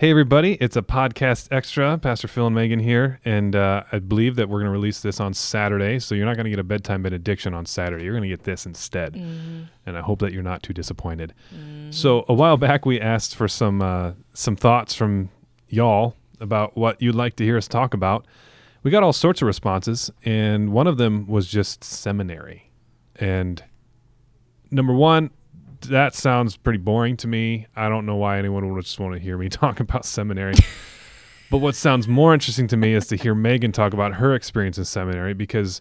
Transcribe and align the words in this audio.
Hey, 0.00 0.08
everybody, 0.08 0.54
it's 0.54 0.76
a 0.76 0.82
podcast 0.82 1.48
extra. 1.50 1.98
Pastor 1.98 2.26
Phil 2.26 2.46
and 2.46 2.56
Megan 2.56 2.78
here. 2.78 3.20
And 3.22 3.54
uh, 3.54 3.82
I 3.92 3.98
believe 3.98 4.36
that 4.36 4.48
we're 4.48 4.60
going 4.60 4.68
to 4.68 4.72
release 4.72 5.00
this 5.02 5.20
on 5.20 5.34
Saturday. 5.34 5.98
So 5.98 6.14
you're 6.14 6.24
not 6.24 6.36
going 6.36 6.44
to 6.44 6.50
get 6.50 6.58
a 6.58 6.64
bedtime 6.64 7.02
benediction 7.02 7.52
on 7.52 7.66
Saturday. 7.66 8.04
You're 8.04 8.14
going 8.14 8.22
to 8.22 8.28
get 8.30 8.44
this 8.44 8.64
instead. 8.64 9.12
Mm-hmm. 9.12 9.64
And 9.84 9.98
I 9.98 10.00
hope 10.00 10.20
that 10.20 10.32
you're 10.32 10.42
not 10.42 10.62
too 10.62 10.72
disappointed. 10.72 11.34
So 11.90 12.24
a 12.30 12.32
while 12.32 12.56
back, 12.56 12.86
we 12.86 12.98
asked 12.98 13.36
for 13.36 13.46
some, 13.46 13.82
uh, 13.82 14.12
some 14.32 14.56
thoughts 14.56 14.94
from 14.94 15.28
y'all 15.68 16.16
about 16.40 16.78
what 16.78 17.02
you'd 17.02 17.14
like 17.14 17.36
to 17.36 17.44
hear 17.44 17.58
us 17.58 17.68
talk 17.68 17.92
about. 17.92 18.24
We 18.82 18.90
got 18.90 19.02
all 19.02 19.12
sorts 19.12 19.42
of 19.42 19.46
responses. 19.46 20.10
And 20.24 20.72
one 20.72 20.86
of 20.86 20.96
them 20.96 21.26
was 21.26 21.46
just 21.46 21.84
seminary. 21.84 22.70
And 23.16 23.62
number 24.70 24.94
one, 24.94 25.28
that 25.82 26.14
sounds 26.14 26.56
pretty 26.56 26.78
boring 26.78 27.16
to 27.18 27.28
me. 27.28 27.66
I 27.76 27.88
don't 27.88 28.06
know 28.06 28.16
why 28.16 28.38
anyone 28.38 28.72
would 28.72 28.84
just 28.84 28.98
want 29.00 29.14
to 29.14 29.20
hear 29.20 29.36
me 29.38 29.48
talk 29.50 29.80
about 29.80 30.04
seminary. 30.04 30.54
but 31.50 31.58
what 31.58 31.74
sounds 31.74 32.06
more 32.08 32.34
interesting 32.34 32.68
to 32.68 32.76
me 32.76 32.94
is 32.94 33.06
to 33.08 33.16
hear 33.16 33.34
Megan 33.34 33.72
talk 33.72 33.92
about 33.92 34.14
her 34.14 34.34
experience 34.34 34.78
in 34.78 34.84
seminary 34.84 35.34
because, 35.34 35.80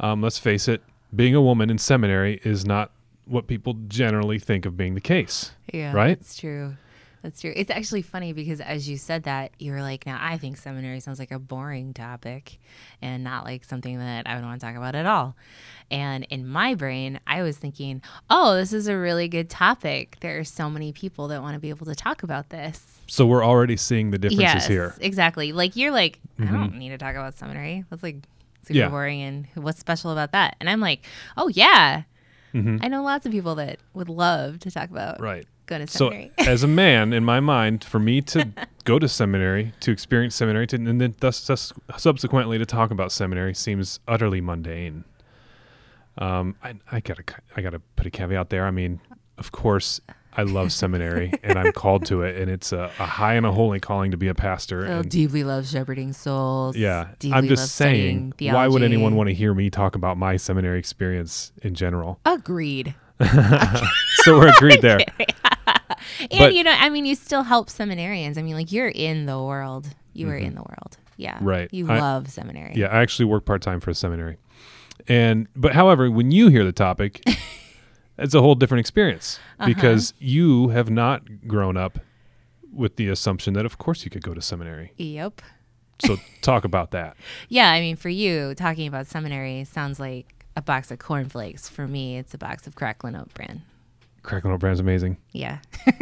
um, 0.00 0.22
let's 0.22 0.38
face 0.38 0.68
it, 0.68 0.82
being 1.14 1.34
a 1.34 1.42
woman 1.42 1.70
in 1.70 1.78
seminary 1.78 2.40
is 2.44 2.64
not 2.64 2.90
what 3.26 3.46
people 3.46 3.74
generally 3.88 4.38
think 4.38 4.66
of 4.66 4.76
being 4.76 4.94
the 4.94 5.00
case. 5.00 5.52
Yeah, 5.72 5.92
Right? 5.92 6.18
That's 6.18 6.36
true. 6.36 6.76
That's 7.22 7.40
true. 7.40 7.52
It's 7.54 7.70
actually 7.70 8.02
funny 8.02 8.32
because 8.32 8.60
as 8.60 8.88
you 8.88 8.96
said 8.96 9.22
that, 9.24 9.52
you 9.60 9.70
were 9.70 9.80
like, 9.80 10.06
now 10.06 10.18
I 10.20 10.38
think 10.38 10.56
seminary 10.56 10.98
sounds 10.98 11.20
like 11.20 11.30
a 11.30 11.38
boring 11.38 11.94
topic 11.94 12.58
and 13.00 13.22
not 13.22 13.44
like 13.44 13.64
something 13.64 13.96
that 13.98 14.26
I 14.26 14.34
would 14.34 14.44
want 14.44 14.60
to 14.60 14.66
talk 14.66 14.74
about 14.74 14.96
at 14.96 15.06
all. 15.06 15.36
And 15.90 16.24
in 16.30 16.48
my 16.48 16.74
brain, 16.74 17.20
I 17.26 17.42
was 17.42 17.56
thinking, 17.56 18.02
oh, 18.28 18.56
this 18.56 18.72
is 18.72 18.88
a 18.88 18.96
really 18.96 19.28
good 19.28 19.48
topic. 19.48 20.16
There 20.20 20.38
are 20.38 20.44
so 20.44 20.68
many 20.68 20.90
people 20.92 21.28
that 21.28 21.42
want 21.42 21.54
to 21.54 21.60
be 21.60 21.68
able 21.68 21.86
to 21.86 21.94
talk 21.94 22.22
about 22.24 22.48
this. 22.48 22.82
So 23.06 23.24
we're 23.24 23.44
already 23.44 23.76
seeing 23.76 24.10
the 24.10 24.18
differences 24.18 24.40
yes, 24.42 24.66
here. 24.66 24.88
Mm-hmm. 24.90 25.02
exactly. 25.02 25.52
Like 25.52 25.76
you're 25.76 25.92
like, 25.92 26.18
I 26.40 26.46
don't 26.46 26.76
need 26.76 26.88
to 26.88 26.98
talk 26.98 27.14
about 27.14 27.34
seminary. 27.38 27.84
That's 27.88 28.02
like 28.02 28.16
super 28.66 28.78
Yeah. 28.78 28.88
boring. 28.88 29.22
And 29.22 29.46
what's 29.62 29.78
special 29.78 30.10
about 30.10 30.32
that? 30.32 30.56
And 30.58 30.68
I'm 30.68 30.80
like, 30.80 31.04
oh 31.36 31.48
yeah, 31.48 32.02
Mhm. 32.52 32.80
I 32.82 32.88
know 32.88 33.02
lots 33.02 33.24
of 33.26 33.32
people 33.32 33.54
that 33.54 33.78
would 33.94 34.08
love 34.08 34.58
to 34.60 34.70
talk 34.70 34.90
about 34.90 35.20
Right. 35.20 35.46
Going 35.72 35.86
to 35.86 35.92
So, 35.92 36.12
as 36.38 36.62
a 36.62 36.68
man, 36.82 37.12
in 37.12 37.24
my 37.24 37.40
mind, 37.40 37.84
for 37.84 37.98
me 37.98 38.20
to 38.22 38.48
go 38.84 38.98
to 38.98 39.08
seminary, 39.08 39.72
to 39.80 39.90
experience 39.90 40.34
seminary, 40.34 40.66
to, 40.68 40.76
and 40.76 41.00
then 41.00 41.14
thus, 41.20 41.46
thus 41.46 41.72
subsequently 41.96 42.58
to 42.58 42.66
talk 42.66 42.90
about 42.90 43.12
seminary 43.12 43.54
seems 43.54 44.00
utterly 44.06 44.40
mundane. 44.40 45.04
Um, 46.18 46.56
I, 46.62 46.74
I 46.90 47.00
gotta, 47.00 47.24
I 47.56 47.62
gotta 47.62 47.80
put 47.96 48.06
a 48.06 48.10
caveat 48.10 48.50
there. 48.50 48.66
I 48.66 48.70
mean, 48.70 49.00
of 49.38 49.50
course, 49.50 50.00
I 50.34 50.42
love 50.42 50.72
seminary, 50.72 51.32
and 51.42 51.58
I'm 51.58 51.72
called 51.72 52.04
to 52.06 52.22
it, 52.22 52.36
and 52.40 52.50
it's 52.50 52.72
a, 52.72 52.90
a 52.98 53.06
high 53.06 53.34
and 53.34 53.46
a 53.46 53.52
holy 53.52 53.80
calling 53.80 54.10
to 54.10 54.16
be 54.16 54.28
a 54.28 54.34
pastor. 54.34 54.86
Phil 54.86 55.00
and 55.00 55.10
deeply 55.10 55.44
loves 55.44 55.70
shepherding 55.70 56.12
souls. 56.12 56.76
yeah, 56.76 57.08
I'm 57.32 57.48
just 57.48 57.74
saying, 57.76 58.34
why 58.40 58.68
would 58.68 58.82
anyone 58.82 59.16
want 59.16 59.28
to 59.28 59.34
hear 59.34 59.54
me 59.54 59.70
talk 59.70 59.94
about 59.94 60.18
my 60.18 60.36
seminary 60.36 60.78
experience 60.78 61.52
in 61.62 61.74
general? 61.74 62.20
Agreed. 62.26 62.94
so 64.24 64.38
we're 64.38 64.48
agreed 64.48 64.82
there. 64.82 64.98
And 66.30 66.38
But- 66.38 66.54
you 66.54 66.62
know, 66.64 66.74
I 66.76 66.88
mean, 66.90 67.04
you 67.06 67.14
still 67.14 67.42
help 67.42 67.68
seminarians. 67.68 68.38
I 68.38 68.42
mean, 68.42 68.54
like 68.54 68.72
you're 68.72 68.88
in 68.88 69.26
the 69.26 69.38
world. 69.42 69.88
You 70.14 70.28
are 70.28 70.36
in 70.36 70.54
the 70.54 70.62
world. 70.62 70.98
Yeah. 71.16 71.36
Mm-hmm. 71.36 71.44
Right. 71.48 71.68
You 71.72 71.90
I- 71.90 71.98
love 72.00 72.28
seminary. 72.30 72.74
Yeah, 72.76 72.86
I 72.88 73.00
actually 73.00 73.24
work 73.26 73.44
part 73.44 73.62
time 73.62 73.80
for 73.80 73.90
a 73.90 73.94
seminary. 73.94 74.36
And 75.08 75.48
but 75.56 75.72
however, 75.72 76.10
when 76.10 76.30
you 76.30 76.48
hear 76.48 76.64
the 76.64 76.72
topic, 76.72 77.22
it's 78.18 78.34
a 78.34 78.40
whole 78.40 78.54
different 78.54 78.80
experience 78.80 79.38
Uh-huh. 79.58 79.66
because 79.68 80.14
you 80.18 80.68
have 80.68 80.90
not 80.90 81.46
grown 81.48 81.76
up 81.76 81.98
with 82.72 82.96
the 82.96 83.08
assumption 83.08 83.52
that 83.54 83.66
of 83.66 83.78
course 83.78 84.04
you 84.04 84.10
could 84.10 84.22
go 84.22 84.32
to 84.34 84.40
seminary. 84.42 84.92
Yep. 84.96 85.42
So 86.04 86.16
talk 86.40 86.64
about 86.64 86.90
that. 86.92 87.16
Yeah. 87.48 87.70
I 87.70 87.80
mean, 87.80 87.96
for 87.96 88.08
you, 88.08 88.54
talking 88.54 88.86
about 88.86 89.06
seminary 89.06 89.64
sounds 89.64 89.98
like 90.00 90.44
a 90.56 90.62
box 90.62 90.90
of 90.90 90.98
cornflakes. 90.98 91.68
For 91.68 91.86
me, 91.88 92.18
it's 92.18 92.34
a 92.34 92.38
box 92.38 92.66
of 92.66 92.74
crackling 92.74 93.16
oat 93.16 93.32
bran. 93.34 93.62
Cracklin' 94.22 94.52
Oat 94.52 94.60
Bran's 94.60 94.80
amazing. 94.80 95.16
Yeah. 95.32 95.58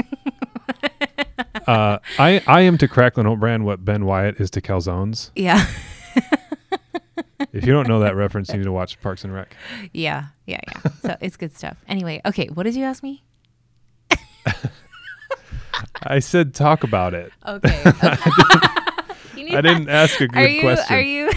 Uh, 1.66 1.98
I 2.18 2.42
I 2.48 2.62
am 2.62 2.78
to 2.78 2.88
Cracklin' 2.88 3.26
Oat 3.26 3.38
Bran 3.38 3.62
what 3.64 3.84
Ben 3.84 4.04
Wyatt 4.04 4.40
is 4.40 4.50
to 4.52 4.60
calzones. 4.60 5.30
Yeah. 5.36 5.64
If 7.52 7.64
you 7.64 7.72
don't 7.72 7.86
know 7.86 8.00
that 8.00 8.16
reference, 8.16 8.48
you 8.50 8.56
need 8.58 8.64
to 8.64 8.72
watch 8.72 9.00
Parks 9.00 9.22
and 9.24 9.32
Rec. 9.32 9.54
yeah. 9.92 10.26
Yeah. 10.46 10.60
Yeah. 10.66 10.90
So 11.02 11.16
it's 11.20 11.36
good 11.36 11.56
stuff. 11.56 11.76
Anyway. 11.86 12.20
Okay. 12.26 12.48
What 12.48 12.64
did 12.64 12.74
you 12.74 12.82
ask 12.84 13.02
me? 13.04 13.22
I 16.02 16.18
said 16.18 16.54
talk 16.54 16.82
about 16.82 17.14
it. 17.14 17.32
Okay. 17.46 17.82
You 19.36 19.44
need 19.46 19.54
I 19.54 19.60
didn't 19.62 19.88
ask 19.88 20.20
a 20.20 20.28
good 20.28 20.38
are 20.38 20.46
you 20.48 20.60
question. 20.60 20.96
are 20.96 21.00
you 21.00 21.30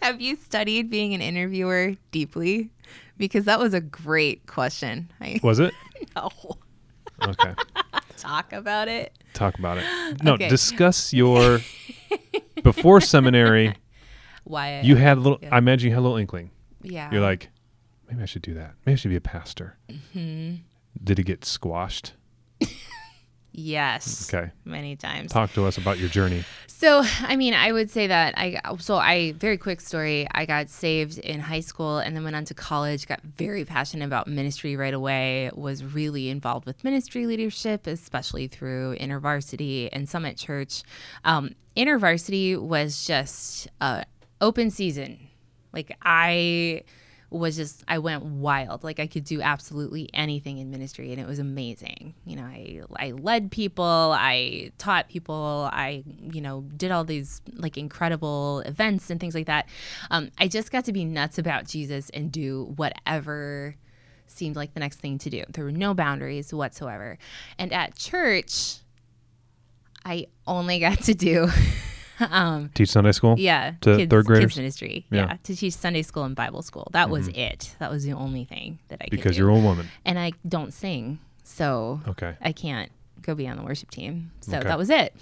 have 0.00 0.20
you 0.20 0.36
studied 0.36 0.88
being 0.88 1.12
an 1.12 1.20
interviewer 1.20 1.94
deeply 2.10 2.70
because 3.16 3.44
that 3.44 3.58
was 3.58 3.74
a 3.74 3.80
great 3.80 4.46
question 4.46 5.10
i 5.20 5.38
Was 5.42 5.58
it? 5.60 5.72
know 6.16 6.30
Okay. 7.22 7.54
talk 8.16 8.52
about 8.52 8.88
it 8.88 9.12
Talk 9.34 9.58
about 9.58 9.78
it. 9.78 9.84
No, 10.22 10.34
Okay. 10.34 10.48
discuss 10.48 11.12
your 11.12 11.58
before 12.62 13.00
seminary. 13.00 13.74
why 14.44 14.80
You 14.82 14.94
had 14.96 15.16
a 15.18 15.20
little. 15.20 15.40
I 15.50 15.58
imagine 15.58 15.88
you 15.88 15.94
had 15.94 16.00
a 16.00 16.06
little 16.06 16.18
inkling. 16.18 16.50
yeah 16.82 17.10
You're 17.10 17.20
like, 17.20 17.48
maybe 18.08 18.22
I 18.22 18.26
should 18.26 18.42
do 18.42 18.54
that. 18.54 18.74
Maybe 18.86 18.94
I 18.94 18.96
should 18.96 19.08
be 19.10 19.16
a 19.16 19.20
pastor. 19.20 19.76
Mm-hmm. 19.88 20.56
Did 21.02 21.18
it 21.18 21.24
get 21.24 21.44
squashed? 21.44 22.12
Yes 23.56 24.28
Okay. 24.32 24.50
many 24.64 24.96
times 24.96 25.30
Talk 25.32 25.52
to 25.54 25.64
us 25.64 25.78
about 25.78 25.98
your 25.98 26.08
journey. 26.08 26.44
So, 26.66 27.02
I 27.20 27.36
mean, 27.36 27.54
I 27.54 27.70
would 27.72 27.88
say 27.88 28.08
that 28.08 28.34
I, 28.36 28.60
so 28.78 28.96
I, 28.96 29.32
very 29.32 29.56
quick 29.56 29.80
story. 29.80 30.26
I 30.32 30.44
got 30.44 30.68
saved 30.68 31.18
in 31.18 31.38
high 31.40 31.60
school 31.60 31.98
and 31.98 32.14
then 32.16 32.24
went 32.24 32.34
on 32.36 32.44
to 32.46 32.54
college, 32.54 33.06
got 33.06 33.22
very 33.22 33.64
passionate 33.64 34.04
about 34.04 34.26
ministry 34.26 34.76
right 34.76 34.92
away, 34.92 35.50
was 35.54 35.84
really 35.84 36.28
involved 36.28 36.66
with 36.66 36.82
ministry 36.82 37.26
leadership, 37.26 37.86
especially 37.86 38.48
through 38.48 38.96
InterVarsity 38.96 39.88
and 39.92 40.08
Summit 40.08 40.36
Church. 40.36 40.82
Um, 41.24 41.54
InterVarsity 41.76 42.58
was 42.60 43.06
just 43.06 43.68
uh, 43.80 44.02
open 44.40 44.70
season. 44.70 45.18
Like, 45.72 45.96
I 46.02 46.82
was 47.38 47.56
just 47.56 47.84
I 47.88 47.98
went 47.98 48.24
wild. 48.24 48.84
Like 48.84 49.00
I 49.00 49.06
could 49.06 49.24
do 49.24 49.42
absolutely 49.42 50.08
anything 50.14 50.58
in 50.58 50.70
ministry 50.70 51.12
and 51.12 51.20
it 51.20 51.26
was 51.26 51.38
amazing. 51.38 52.14
You 52.24 52.36
know, 52.36 52.44
I 52.44 52.80
I 52.96 53.10
led 53.12 53.50
people, 53.50 53.84
I 53.84 54.70
taught 54.78 55.08
people, 55.08 55.68
I 55.72 56.04
you 56.06 56.40
know, 56.40 56.62
did 56.76 56.90
all 56.90 57.04
these 57.04 57.42
like 57.52 57.76
incredible 57.76 58.60
events 58.60 59.10
and 59.10 59.20
things 59.20 59.34
like 59.34 59.46
that. 59.46 59.68
Um, 60.10 60.30
I 60.38 60.48
just 60.48 60.70
got 60.70 60.84
to 60.86 60.92
be 60.92 61.04
nuts 61.04 61.38
about 61.38 61.66
Jesus 61.66 62.10
and 62.10 62.30
do 62.30 62.72
whatever 62.76 63.76
seemed 64.26 64.56
like 64.56 64.74
the 64.74 64.80
next 64.80 65.00
thing 65.00 65.18
to 65.18 65.30
do. 65.30 65.44
There 65.50 65.64
were 65.64 65.72
no 65.72 65.94
boundaries 65.94 66.52
whatsoever. 66.52 67.18
And 67.58 67.72
at 67.72 67.96
church, 67.96 68.78
I 70.04 70.26
only 70.46 70.80
got 70.80 71.00
to 71.02 71.14
do 71.14 71.48
um 72.30 72.70
Teach 72.74 72.90
Sunday 72.90 73.12
school. 73.12 73.34
yeah 73.38 73.72
To 73.82 73.96
kids, 73.96 74.10
third 74.10 74.26
graders? 74.26 74.44
kids 74.52 74.56
ministry 74.58 75.06
Yeah. 75.10 75.22
Mm-hmm. 75.22 75.30
yeah. 75.30 75.36
to 75.42 75.56
teach 75.56 75.74
sunday 75.74 76.02
school 76.02 76.24
and 76.24 76.34
bible 76.36 76.62
school 76.62 76.88
that 76.92 77.10
was 77.10 77.28
it 77.28 77.74
that 77.78 77.90
was 77.90 78.04
the 78.04 78.12
only 78.12 78.44
thing 78.44 78.78
that 78.88 79.00
i 79.00 79.04
could 79.04 79.10
Because 79.10 79.36
you're 79.38 79.48
a 79.50 79.54
woman. 79.58 79.88
and 80.04 80.18
i 80.18 80.32
don't 80.48 80.72
sing 80.72 81.18
so 81.42 82.00
Okay. 82.08 82.36
i 82.40 82.52
can't 82.52 82.90
go 83.22 83.34
be 83.34 83.48
on 83.48 83.56
the 83.56 83.62
worship 83.62 83.90
team 83.90 84.30
so 84.40 84.58
Okay. 84.58 84.68
that 84.68 84.78
was 84.78 84.90
it 84.90 85.14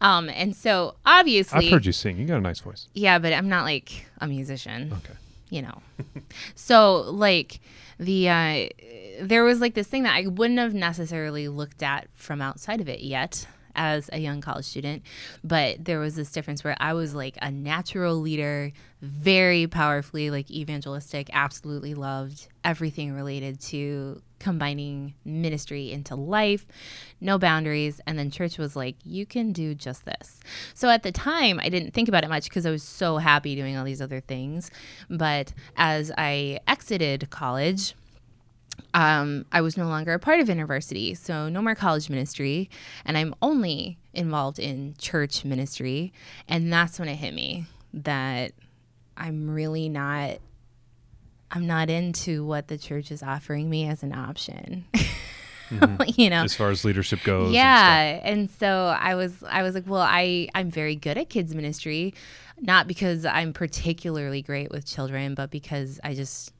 um 0.00 0.28
and 0.28 0.54
so 0.56 0.96
obviously 1.06 1.66
I've 1.66 1.72
heard 1.72 1.86
you 1.86 1.92
sing. 1.92 2.18
You 2.18 2.26
got 2.26 2.38
a 2.38 2.40
nice 2.40 2.60
voice. 2.60 2.88
yeah 2.94 3.18
but 3.18 3.32
i'm 3.32 3.48
not 3.48 3.64
like 3.64 4.06
a 4.20 4.26
musician 4.26 4.92
Okay. 4.92 5.14
you 5.50 5.62
know. 5.62 5.78
so 6.54 7.02
like 7.10 7.60
the 7.98 8.28
uh 8.28 8.68
there 9.22 9.44
was 9.44 9.60
like 9.60 9.74
this 9.74 9.86
thing 9.86 10.02
that 10.02 10.16
I 10.16 10.26
wouldn't 10.26 10.58
have 10.58 10.74
necessarily 10.74 11.46
looked 11.46 11.80
at 11.84 12.08
from 12.14 12.42
outside 12.42 12.80
of 12.80 12.88
it 12.88 13.00
yet 13.02 13.46
as 13.74 14.10
a 14.12 14.18
young 14.18 14.40
college 14.40 14.64
student, 14.64 15.02
but 15.42 15.84
there 15.84 15.98
was 15.98 16.16
this 16.16 16.30
difference 16.30 16.64
where 16.64 16.76
I 16.80 16.92
was 16.92 17.14
like 17.14 17.36
a 17.42 17.50
natural 17.50 18.16
leader, 18.16 18.72
very 19.00 19.66
powerfully 19.66 20.30
like 20.30 20.50
evangelistic, 20.50 21.28
absolutely 21.32 21.94
loved 21.94 22.48
everything 22.64 23.12
related 23.12 23.60
to 23.60 24.22
combining 24.38 25.14
ministry 25.24 25.90
into 25.90 26.14
life, 26.14 26.66
no 27.20 27.38
boundaries. 27.38 28.00
And 28.06 28.18
then 28.18 28.30
church 28.30 28.58
was 28.58 28.76
like, 28.76 28.96
you 29.02 29.24
can 29.24 29.52
do 29.52 29.74
just 29.74 30.04
this. 30.04 30.38
So 30.74 30.90
at 30.90 31.02
the 31.02 31.12
time, 31.12 31.58
I 31.60 31.70
didn't 31.70 31.92
think 31.92 32.08
about 32.08 32.24
it 32.24 32.28
much 32.28 32.44
because 32.44 32.66
I 32.66 32.70
was 32.70 32.82
so 32.82 33.16
happy 33.16 33.56
doing 33.56 33.76
all 33.76 33.84
these 33.84 34.02
other 34.02 34.20
things. 34.20 34.70
But 35.08 35.54
as 35.76 36.12
I 36.16 36.60
exited 36.68 37.30
college, 37.30 37.94
um, 38.92 39.44
I 39.52 39.60
was 39.60 39.76
no 39.76 39.86
longer 39.86 40.12
a 40.12 40.18
part 40.18 40.40
of 40.40 40.48
university, 40.48 41.14
so 41.14 41.48
no 41.48 41.60
more 41.62 41.74
college 41.74 42.08
ministry, 42.08 42.70
and 43.04 43.18
I'm 43.18 43.34
only 43.42 43.98
involved 44.12 44.58
in 44.58 44.94
church 44.98 45.44
ministry. 45.44 46.12
And 46.48 46.72
that's 46.72 46.98
when 46.98 47.08
it 47.08 47.16
hit 47.16 47.34
me 47.34 47.66
that 47.92 48.52
I'm 49.16 49.50
really 49.50 49.88
not 49.88 50.38
I'm 51.50 51.66
not 51.66 51.88
into 51.88 52.44
what 52.44 52.66
the 52.66 52.76
church 52.76 53.12
is 53.12 53.22
offering 53.22 53.70
me 53.70 53.88
as 53.88 54.02
an 54.02 54.12
option. 54.12 54.86
you 56.16 56.30
know, 56.30 56.42
as 56.42 56.54
far 56.54 56.70
as 56.70 56.84
leadership 56.84 57.22
goes. 57.22 57.46
and 57.46 57.54
yeah 57.54 58.20
and, 58.22 58.50
so 58.50 58.94
i 58.98 59.14
was 59.14 59.42
i 59.48 59.62
was 59.62 59.74
like 59.74 59.84
well 59.86 60.02
i 60.02 60.48
i'm 60.54 60.70
very 60.70 60.94
good 60.94 61.16
at 61.16 61.28
kids 61.30 61.54
ministry 61.54 62.12
not 62.60 62.86
because 62.86 63.24
i'm 63.24 63.52
particularly 63.52 64.42
great 64.42 64.70
with 64.70 64.84
children 64.84 65.34
but 65.34 65.50
because 65.50 65.98
i 66.04 66.14
just 66.14 66.52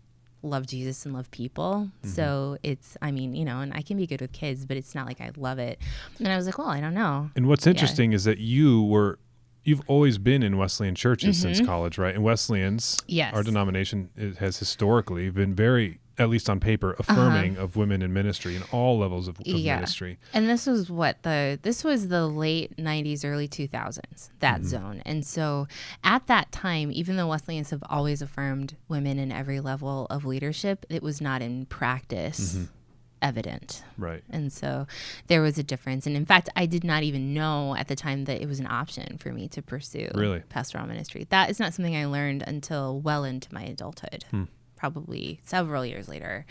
love 0.45 0.67
jesus 0.67 1.05
and 1.07 1.15
love 1.15 1.31
people 1.31 1.89
Mm-hmm. 2.03 2.09
so 2.15 2.59
it's 2.63 2.97
i 3.03 3.11
mean 3.11 3.35
you 3.35 3.45
know 3.45 3.61
and 3.61 3.73
i 3.75 3.81
can 3.83 3.97
be 3.97 4.07
good 4.07 4.21
with 4.21 4.33
kids 4.33 4.65
but 4.67 4.77
it's 4.77 4.95
not 4.95 5.07
like 5.07 5.21
i 5.21 5.31
love 5.37 5.59
it 5.59 5.81
and 6.19 6.29
i 6.29 6.37
was 6.37 6.45
like 6.47 6.59
well 6.59 6.69
i 6.69 6.81
don't 6.81 6.95
know 6.95 7.31
And 7.35 7.47
what's 7.49 7.67
interesting 7.67 8.13
is 8.13 8.25
that 8.25 8.39
you 8.39 8.83
were 8.85 9.19
you've 9.65 9.81
always 9.87 10.19
been 10.19 10.43
in 10.43 10.59
Wesleyan 10.59 10.95
churches 10.95 11.41
since 11.41 11.59
college, 11.63 11.97
right? 11.97 12.15
And 12.15 12.23
Wesleyans, 12.23 12.97
Mm-hmm. 12.97 13.05
Yes. 13.09 13.35
our 13.35 13.43
denomination 13.43 14.11
has 14.39 14.59
historically 14.59 15.31
been 15.31 15.55
very, 15.55 16.01
at 16.17 16.29
least 16.29 16.49
on 16.49 16.61
paper, 16.61 16.95
affirming 16.99 17.57
of 17.57 17.77
women 17.77 18.01
in 18.03 18.13
ministry 18.13 18.55
in 18.57 18.63
all 18.71 18.99
levels 18.99 19.27
of, 19.29 19.41
of 19.41 19.47
Uh-huh. 19.47 19.59
Yeah. 19.59 19.75
ministry. 19.77 20.19
And 20.33 20.49
this 20.49 20.67
was 20.67 20.91
what 20.91 21.23
the 21.23 21.59
this 21.63 21.83
was 21.85 22.09
the 22.09 22.27
late 22.29 22.77
90s 22.77 23.25
early 23.25 23.49
2000s 23.49 24.31
that 24.41 24.61
Mm-hmm. 24.61 24.69
zone. 24.69 25.03
And 25.05 25.27
so 25.27 25.67
at 26.05 26.27
that 26.29 26.53
time 26.53 26.91
even 26.93 27.17
though 27.17 27.29
Wesleyans 27.29 27.71
have 27.71 27.83
always 27.91 28.23
affirmed 28.23 28.77
women 28.89 29.19
in 29.19 29.33
every 29.33 29.59
level 29.61 30.07
of 30.09 30.25
leadership, 30.25 30.87
it 30.89 31.03
was 31.03 31.21
not 31.21 31.43
in 31.43 31.67
practice 31.67 32.55
Mm-hmm. 32.55 32.65
evident. 33.23 33.83
Right. 33.99 34.23
And 34.31 34.53
so 34.53 34.87
there 35.29 35.41
was 35.43 35.57
a 35.59 35.63
difference. 35.63 36.07
And 36.07 36.17
in 36.17 36.27
fact, 36.27 36.49
I 36.55 36.67
did 36.67 36.85
not 36.85 37.03
even 37.03 37.33
know 37.35 37.75
at 37.75 37.89
the 37.89 37.97
time 37.97 38.25
that 38.27 38.41
it 38.43 38.47
was 38.47 38.61
an 38.61 38.67
option 38.67 39.19
for 39.19 39.33
me 39.33 39.49
to 39.49 39.63
pursue 39.63 40.11
Really? 40.15 40.41
pastoral 40.49 40.87
ministry. 40.87 41.27
That 41.31 41.49
is 41.51 41.59
not 41.59 41.73
something 41.75 41.97
I 41.97 42.05
learned 42.07 42.45
until 42.47 43.01
well 43.01 43.25
into 43.25 43.53
my 43.53 43.63
adulthood, 43.63 44.25
Hmm. 44.31 44.45
Probably 44.77 45.41
several 45.45 45.85
years 45.85 46.09
later. 46.09 46.47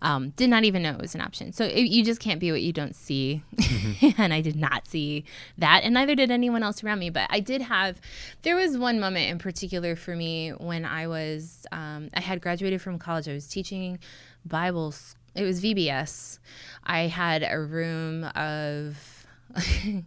Um, 0.00 0.30
did 0.30 0.48
not 0.48 0.62
even 0.62 0.82
know 0.82 0.92
it 0.92 1.00
was 1.00 1.16
an 1.16 1.20
option. 1.20 1.52
So 1.52 1.64
it, 1.64 1.88
you 1.88 2.04
just 2.04 2.20
can't 2.20 2.38
be 2.38 2.52
what 2.52 2.62
you 2.62 2.72
don't 2.72 2.94
see. 2.94 3.42
Mm-hmm. 3.56 4.08
and 4.22 4.32
I 4.32 4.40
did 4.40 4.54
not 4.54 4.86
see 4.86 5.24
that. 5.58 5.82
And 5.82 5.94
neither 5.94 6.14
did 6.14 6.30
anyone 6.30 6.62
else 6.62 6.84
around 6.84 7.00
me. 7.00 7.10
But 7.10 7.26
I 7.30 7.40
did 7.40 7.62
have, 7.62 8.00
there 8.42 8.54
was 8.54 8.78
one 8.78 9.00
moment 9.00 9.28
in 9.28 9.38
particular 9.38 9.96
for 9.96 10.14
me 10.14 10.50
when 10.50 10.84
I 10.84 11.08
was, 11.08 11.66
um, 11.72 12.10
I 12.14 12.20
had 12.20 12.40
graduated 12.40 12.80
from 12.80 12.98
college. 12.98 13.28
I 13.28 13.32
was 13.32 13.48
teaching 13.48 13.98
Bible 14.46 14.94
it 15.38 15.44
was 15.44 15.62
VBS. 15.62 16.38
I 16.84 17.00
had 17.02 17.46
a 17.48 17.60
room 17.60 18.24
of 18.24 19.26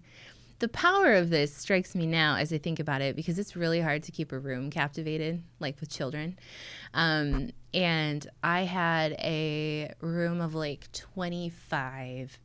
the 0.62 0.68
power 0.68 1.14
of 1.14 1.32
this 1.32 1.54
strikes 1.54 1.96
me 1.96 2.06
now 2.06 2.36
as 2.36 2.54
I 2.54 2.60
think 2.60 2.80
about 2.80 3.02
it 3.02 3.16
because 3.16 3.40
it's 3.40 3.56
really 3.56 3.82
hard 3.82 4.04
to 4.04 4.12
keep 4.12 4.32
a 4.32 4.38
room 4.38 4.70
captivated, 4.70 5.42
like 5.60 5.80
with 5.82 5.90
children. 5.90 6.38
Um, 6.94 7.50
and 7.74 8.26
I 8.44 8.62
had 8.62 9.14
a 9.14 9.92
room 10.02 10.40
of 10.40 10.54
like 10.54 10.92
25 10.92 12.38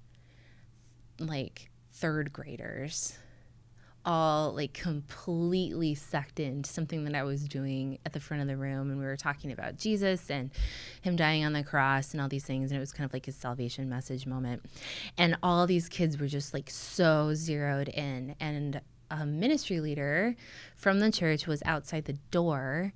like 1.18 1.70
third 1.92 2.32
graders 2.32 3.18
all 4.06 4.52
like 4.52 4.72
completely 4.72 5.94
sucked 5.94 6.38
into 6.38 6.70
something 6.70 7.04
that 7.04 7.14
I 7.14 7.24
was 7.24 7.44
doing 7.44 7.98
at 8.06 8.12
the 8.12 8.20
front 8.20 8.40
of 8.40 8.46
the 8.46 8.56
room 8.56 8.90
and 8.90 9.00
we 9.00 9.04
were 9.04 9.16
talking 9.16 9.50
about 9.50 9.76
Jesus 9.76 10.30
and 10.30 10.50
him 11.02 11.16
dying 11.16 11.44
on 11.44 11.52
the 11.52 11.64
cross 11.64 12.12
and 12.12 12.20
all 12.20 12.28
these 12.28 12.44
things 12.44 12.70
and 12.70 12.76
it 12.76 12.80
was 12.80 12.92
kind 12.92 13.04
of 13.04 13.12
like 13.12 13.26
his 13.26 13.34
salvation 13.34 13.88
message 13.88 14.24
moment. 14.24 14.62
And 15.18 15.36
all 15.42 15.66
these 15.66 15.88
kids 15.88 16.18
were 16.18 16.28
just 16.28 16.54
like 16.54 16.70
so 16.70 17.34
zeroed 17.34 17.88
in 17.88 18.36
and 18.38 18.80
a 19.10 19.26
ministry 19.26 19.80
leader 19.80 20.36
from 20.76 21.00
the 21.00 21.10
church 21.10 21.46
was 21.46 21.62
outside 21.64 22.04
the 22.04 22.18
door 22.30 22.92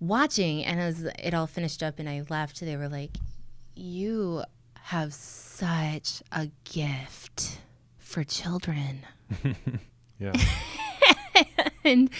watching 0.00 0.64
and 0.64 0.80
as 0.80 1.04
it 1.18 1.34
all 1.34 1.46
finished 1.46 1.82
up 1.82 1.98
and 1.98 2.08
I 2.08 2.22
left 2.28 2.60
they 2.60 2.76
were 2.76 2.88
like 2.88 3.12
you 3.76 4.42
have 4.84 5.14
such 5.14 6.22
a 6.32 6.48
gift 6.64 7.60
for 7.98 8.24
children 8.24 9.00
Yeah. 10.18 10.32
and 11.84 12.10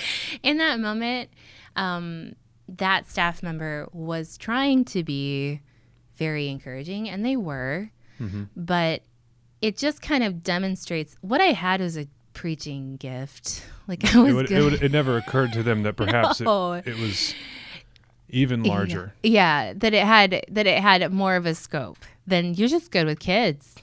in 0.43 0.59
that 0.59 0.81
moment, 0.81 1.31
um, 1.77 2.35
that 2.69 3.09
staff 3.09 3.43
member 3.43 3.89
was 3.93 4.37
trying 4.37 4.85
to 4.87 5.03
be 5.03 5.61
very 6.17 6.49
encouraging, 6.49 7.09
and 7.09 7.25
they 7.25 7.37
were, 7.37 7.91
but 8.56 9.03
it 9.61 9.77
just 9.77 10.00
kind 10.00 10.23
of 10.23 10.44
demonstrates 10.44 11.17
what 11.23 11.41
I 11.41 11.53
had 11.53 11.81
was 11.81 11.97
a 11.97 12.06
preaching 12.35 12.97
gift. 12.97 13.65
Like 13.89 14.15
I 14.15 14.21
was 14.21 14.31
it, 14.31 14.35
would, 14.35 14.47
good. 14.47 14.59
it, 14.59 14.62
would, 14.65 14.83
it 14.85 14.93
never 14.93 15.17
occurred 15.17 15.53
to 15.55 15.62
them 15.65 15.83
that 15.83 15.97
perhaps 15.97 16.41
No. 16.41 16.75
it, 16.75 16.87
it 16.87 16.99
was 16.99 17.35
even 18.29 18.62
larger. 18.62 19.12
Yeah, 19.25 19.73
that 19.75 19.93
it 19.93 20.05
had 20.05 20.44
that 20.49 20.69
it 20.69 20.81
had 20.81 21.12
more 21.12 21.35
of 21.35 21.47
a 21.47 21.55
scope 21.55 21.99
than 22.25 22.55
you're 22.55 22.69
just 22.69 22.93
good 22.93 23.06
with 23.06 23.19
kids. 23.19 23.75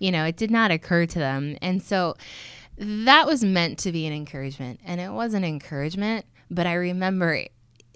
You 0.00 0.10
know, 0.10 0.24
it 0.24 0.36
did 0.36 0.50
not 0.50 0.72
occur 0.72 1.06
to 1.06 1.18
them. 1.18 1.56
And 1.62 1.80
so 1.80 2.16
that 2.78 3.26
was 3.26 3.44
meant 3.44 3.78
to 3.80 3.92
be 3.92 4.06
an 4.06 4.12
encouragement. 4.12 4.80
And 4.84 5.00
it 5.00 5.10
was 5.10 5.34
an 5.34 5.44
encouragement, 5.44 6.26
but 6.50 6.66
I 6.66 6.74
remember 6.74 7.44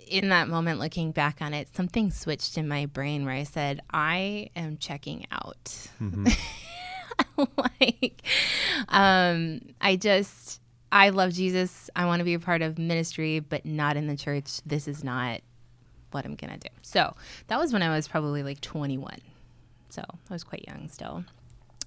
in 0.06 0.28
that 0.30 0.48
moment 0.48 0.80
looking 0.80 1.12
back 1.12 1.38
on 1.40 1.54
it, 1.54 1.74
something 1.74 2.10
switched 2.10 2.58
in 2.58 2.66
my 2.66 2.86
brain 2.86 3.24
where 3.24 3.34
I 3.34 3.44
said, 3.44 3.80
I 3.90 4.50
am 4.56 4.76
checking 4.78 5.26
out. 5.30 5.88
like 7.56 8.22
um 8.88 9.60
I 9.80 9.96
just 9.96 10.60
I 10.92 11.10
love 11.10 11.32
Jesus. 11.32 11.88
I 11.94 12.06
want 12.06 12.20
to 12.20 12.24
be 12.24 12.34
a 12.34 12.40
part 12.40 12.62
of 12.62 12.78
ministry, 12.78 13.38
but 13.38 13.64
not 13.64 13.96
in 13.96 14.08
the 14.08 14.16
church. 14.16 14.60
This 14.66 14.88
is 14.88 15.04
not 15.04 15.40
what 16.10 16.24
I'm 16.24 16.34
going 16.34 16.52
to 16.52 16.58
do. 16.58 16.74
So 16.82 17.14
that 17.46 17.58
was 17.58 17.72
when 17.72 17.82
I 17.82 17.94
was 17.94 18.08
probably 18.08 18.42
like 18.42 18.60
21. 18.60 19.18
So 19.90 20.02
I 20.02 20.32
was 20.32 20.42
quite 20.42 20.66
young 20.66 20.88
still. 20.88 21.24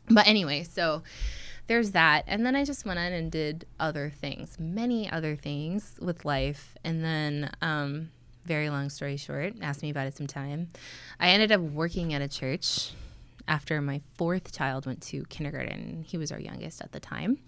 But 0.09 0.27
anyway, 0.27 0.63
so 0.63 1.03
there's 1.67 1.91
that. 1.91 2.23
And 2.27 2.45
then 2.45 2.55
I 2.55 2.65
just 2.65 2.85
went 2.85 2.99
on 2.99 3.11
and 3.11 3.31
did 3.31 3.65
other 3.79 4.09
things, 4.09 4.57
many 4.59 5.09
other 5.09 5.35
things 5.35 5.95
with 5.99 6.25
life. 6.25 6.75
And 6.83 7.03
then, 7.03 7.51
um, 7.61 8.11
very 8.45 8.69
long 8.69 8.89
story 8.89 9.17
short, 9.17 9.53
asked 9.61 9.81
me 9.81 9.89
about 9.89 10.07
it 10.07 10.17
some 10.17 10.27
time. 10.27 10.69
I 11.19 11.29
ended 11.29 11.51
up 11.51 11.61
working 11.61 12.13
at 12.13 12.21
a 12.21 12.27
church 12.27 12.91
after 13.47 13.81
my 13.81 14.01
fourth 14.15 14.51
child 14.51 14.85
went 14.85 15.01
to 15.03 15.23
kindergarten. 15.25 16.03
He 16.07 16.17
was 16.17 16.31
our 16.31 16.39
youngest 16.39 16.81
at 16.81 16.91
the 16.91 16.99
time. 16.99 17.39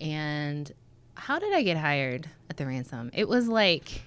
And 0.00 0.70
how 1.14 1.38
did 1.38 1.52
I 1.52 1.62
get 1.62 1.76
hired 1.76 2.28
at 2.48 2.56
the 2.56 2.66
ransom? 2.66 3.10
It 3.12 3.28
was 3.28 3.48
like, 3.48 4.02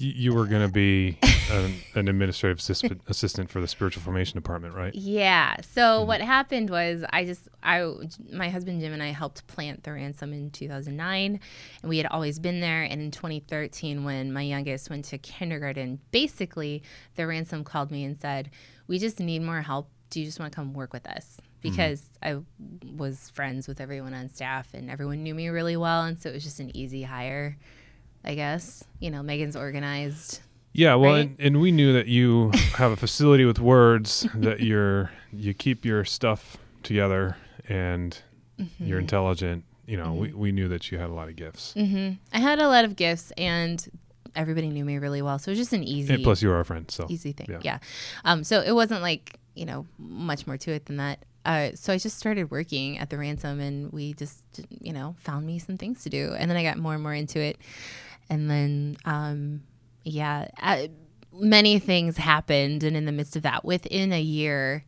You, 0.00 0.34
were 0.34 0.46
going 0.46 0.62
to 0.62 0.72
be 0.72 1.18
an, 1.50 1.74
an 1.94 2.08
administrative 2.08 2.58
assistant, 2.58 3.02
assistant 3.08 3.50
for 3.50 3.60
the 3.60 3.68
spiritual 3.68 4.02
formation 4.02 4.36
department, 4.36 4.74
right? 4.74 4.94
Yeah. 4.94 5.56
So 5.60 5.80
mm-hmm. 5.80 6.08
what 6.08 6.20
happened 6.20 6.70
was 6.70 7.04
I 7.10 7.24
just 7.24 7.48
I 7.62 7.92
my 8.32 8.48
husband 8.48 8.80
Jim 8.80 8.92
and 8.92 9.02
I 9.02 9.08
helped 9.08 9.46
plant 9.46 9.82
the 9.84 9.92
ransom 9.92 10.32
in 10.32 10.50
2009 10.50 11.40
and 11.82 11.88
we 11.88 11.96
had 11.96 12.06
always 12.06 12.38
been 12.38 12.60
there. 12.60 12.82
And 12.82 13.00
in 13.00 13.10
2013 13.10 14.04
when 14.04 14.32
my 14.32 14.42
youngest 14.42 14.90
went 14.90 15.06
to 15.06 15.18
kindergarten 15.18 16.00
basically 16.10 16.82
the 17.16 17.26
ransom 17.26 17.64
called 17.64 17.90
me 17.90 18.04
and 18.04 18.20
said 18.20 18.50
we 18.86 18.98
just 18.98 19.20
need 19.20 19.42
more 19.42 19.62
help. 19.62 19.88
Do 20.10 20.20
you 20.20 20.26
just 20.26 20.40
want 20.40 20.52
to 20.52 20.56
come 20.56 20.72
work 20.72 20.92
with 20.92 21.06
us? 21.06 21.36
Mm-hmm. 21.38 21.70
Because 21.70 22.02
I 22.22 22.38
was 22.96 23.30
friends 23.30 23.66
with 23.66 23.80
everyone 23.80 24.14
on 24.14 24.28
staff 24.28 24.72
and 24.74 24.90
everyone 24.90 25.22
knew 25.22 25.34
me 25.34 25.48
really 25.48 25.76
well 25.76 26.04
and 26.04 26.20
so 26.20 26.30
it 26.30 26.34
was 26.34 26.44
just 26.44 26.60
an 26.60 26.74
easy 26.76 27.02
hire 27.02 27.56
I 28.24 28.34
guess 28.34 28.84
you 29.00 29.10
know 29.10 29.22
Megan's 29.22 29.56
organized 29.56 30.40
Yeah, 30.72 30.94
well, 30.96 31.12
Right? 31.14 31.20
and, 31.20 31.36
and 31.40 31.60
we 31.60 31.72
knew 31.72 31.92
that 31.94 32.06
you 32.06 32.50
have 32.76 32.92
a 32.92 32.96
facility 32.96 33.44
with 33.44 33.58
words 33.58 34.26
that 34.34 34.60
you're 34.60 35.10
you 35.32 35.54
keep 35.54 35.84
your 35.84 36.04
stuff 36.04 36.56
together 36.82 37.36
and 37.68 38.18
Mm-hmm. 38.58 38.86
you're 38.86 38.98
intelligent. 38.98 39.62
You 39.86 39.98
know, 39.98 40.12
we, 40.14 40.32
we 40.32 40.50
knew 40.50 40.66
that 40.66 40.90
you 40.90 40.98
had 40.98 41.10
a 41.10 41.12
lot 41.12 41.28
of 41.28 41.36
gifts. 41.36 41.74
hmm 41.74 42.10
I 42.32 42.40
had 42.40 42.58
a 42.58 42.66
lot 42.66 42.84
of 42.84 42.96
gifts, 42.96 43.30
and 43.38 43.88
everybody 44.34 44.68
knew 44.68 44.84
me 44.84 44.98
really 44.98 45.22
well, 45.22 45.38
so 45.38 45.50
it 45.50 45.52
was 45.52 45.58
just 45.60 45.72
an 45.72 45.84
easy, 45.84 46.12
And 46.14 46.24
plus, 46.24 46.42
you 46.42 46.48
were 46.48 46.56
our 46.56 46.64
friend, 46.64 46.90
so 46.90 47.06
easy 47.08 47.30
thing. 47.30 47.46
yeah. 47.48 47.60
Yeah. 47.62 47.78
Um. 48.24 48.42
So 48.42 48.60
it 48.60 48.72
wasn't 48.72 49.00
like 49.02 49.38
you 49.54 49.64
know 49.64 49.86
much 49.96 50.44
more 50.48 50.56
to 50.58 50.72
it 50.72 50.86
than 50.86 50.96
that. 50.96 51.24
Uh. 51.46 51.70
So 51.76 51.92
I 51.92 51.98
just 51.98 52.18
started 52.18 52.50
working 52.50 52.98
at 52.98 53.10
the 53.10 53.16
ransom, 53.16 53.60
and 53.60 53.92
we 53.92 54.12
just 54.14 54.42
you 54.68 54.92
know 54.92 55.14
found 55.20 55.46
me 55.46 55.60
some 55.60 55.76
things 55.78 56.02
to 56.02 56.10
do, 56.10 56.34
and 56.36 56.50
then 56.50 56.56
I 56.58 56.64
got 56.64 56.78
more 56.78 56.94
and 56.94 57.02
more 57.02 57.14
into 57.14 57.38
it, 57.38 57.58
and 58.30 58.50
then 58.50 58.96
um, 59.04 59.62
yeah, 60.04 60.48
uh, 60.60 60.88
many 61.32 61.78
things 61.78 62.16
happened, 62.16 62.82
and 62.82 62.96
in 62.96 63.04
the 63.04 63.12
midst 63.12 63.36
of 63.36 63.42
that, 63.42 63.64
within 63.64 64.12
a 64.12 64.20
year. 64.20 64.84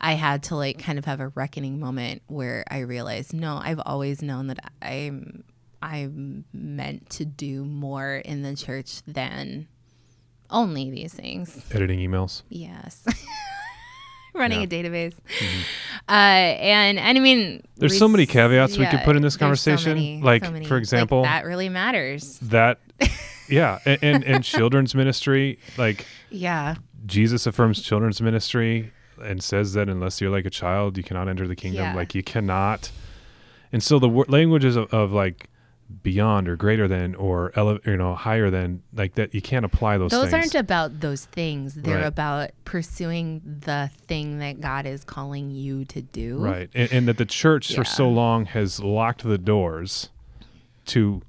I 0.00 0.12
had 0.12 0.44
to 0.44 0.54
like 0.54 0.78
kind 0.78 0.96
of 0.96 1.06
have 1.06 1.18
a 1.18 1.26
reckoning 1.26 1.80
moment 1.80 2.22
where 2.28 2.64
I 2.70 2.78
realized, 2.80 3.34
no, 3.34 3.60
I've 3.60 3.80
always 3.84 4.22
known 4.22 4.46
that 4.46 4.72
I'm 4.80 5.42
I'm 5.82 6.44
meant 6.52 7.10
to 7.10 7.24
do 7.24 7.64
more 7.64 8.16
in 8.16 8.42
the 8.42 8.54
church 8.54 9.02
than 9.06 9.68
only 10.50 10.90
these 10.90 11.14
things. 11.14 11.64
editing 11.72 11.98
emails. 11.98 12.42
Yes. 12.48 13.04
Running 14.38 14.60
Yeah. 14.60 14.66
a 14.66 14.68
database. 14.84 15.14
Uh, 16.08 16.12
and, 16.12 16.98
and 16.98 17.18
I 17.18 17.20
mean, 17.20 17.62
There's 17.76 17.98
so 17.98 18.08
many 18.08 18.24
caveats 18.26 18.78
we 18.78 18.86
could 18.86 19.00
put 19.00 19.16
in 19.16 19.22
this 19.22 19.36
there's 19.36 19.60
so 19.60 19.70
conversation. 19.72 19.94
many- 19.94 20.22
Like, 20.22 20.44
so 20.44 20.64
for 20.64 20.76
example- 20.76 21.22
that 21.24 21.44
really 21.44 21.68
matters. 21.68 22.38
That, 22.40 22.78
yeah, 23.48 23.78
and, 23.84 23.98
and 24.02 24.24
and 24.24 24.44
children's 24.44 24.94
ministry, 24.94 25.58
like 25.76 26.06
Yeah. 26.30 26.76
Jesus 27.06 27.46
affirms 27.46 27.82
children's 27.82 28.20
ministry. 28.22 28.92
and 29.22 29.42
says 29.42 29.72
that 29.72 29.88
unless 29.88 30.20
you're 30.20 30.30
like 30.30 30.46
a 30.46 30.50
child, 30.50 30.96
you 30.96 31.02
cannot 31.02 31.28
enter 31.28 31.48
the 31.48 31.56
kingdom. 31.56 31.82
Yeah. 31.82 31.94
Like 31.94 32.14
you 32.14 32.22
cannot. 32.22 32.90
And 33.72 33.82
so 33.82 33.98
the 33.98 34.08
wor- 34.08 34.26
languages 34.28 34.76
of, 34.76 34.94
of 34.94 35.10
like 35.12 35.48
beyond 36.02 36.48
or 36.48 36.54
greater 36.56 36.86
than 36.86 37.14
or 37.14 37.50
ele- 37.56 37.78
you 37.86 37.96
know 37.96 38.14
higher 38.14 38.50
than 38.50 38.82
like 38.94 39.14
that 39.14 39.34
you 39.34 39.40
can't 39.40 39.64
apply 39.64 39.96
those. 39.96 40.10
Those 40.10 40.30
things. 40.30 40.34
aren't 40.34 40.54
about 40.54 41.00
those 41.00 41.24
things. 41.24 41.74
They're 41.74 41.96
Right. 41.98 42.06
about 42.06 42.50
pursuing 42.66 43.40
the 43.64 43.90
thing 44.06 44.38
that 44.38 44.60
God 44.60 44.84
is 44.86 45.02
calling 45.04 45.50
you 45.50 45.84
to 45.86 46.02
do. 46.02 46.38
Right. 46.38 46.68
And, 46.74 46.92
and 46.92 47.08
that 47.08 47.16
the 47.16 47.24
church 47.24 47.74
for 47.74 47.84
so 47.84 48.08
long 48.08 48.44
has 48.46 48.80
locked 48.80 49.22
the 49.22 49.38
doors 49.38 50.10
to 50.86 51.22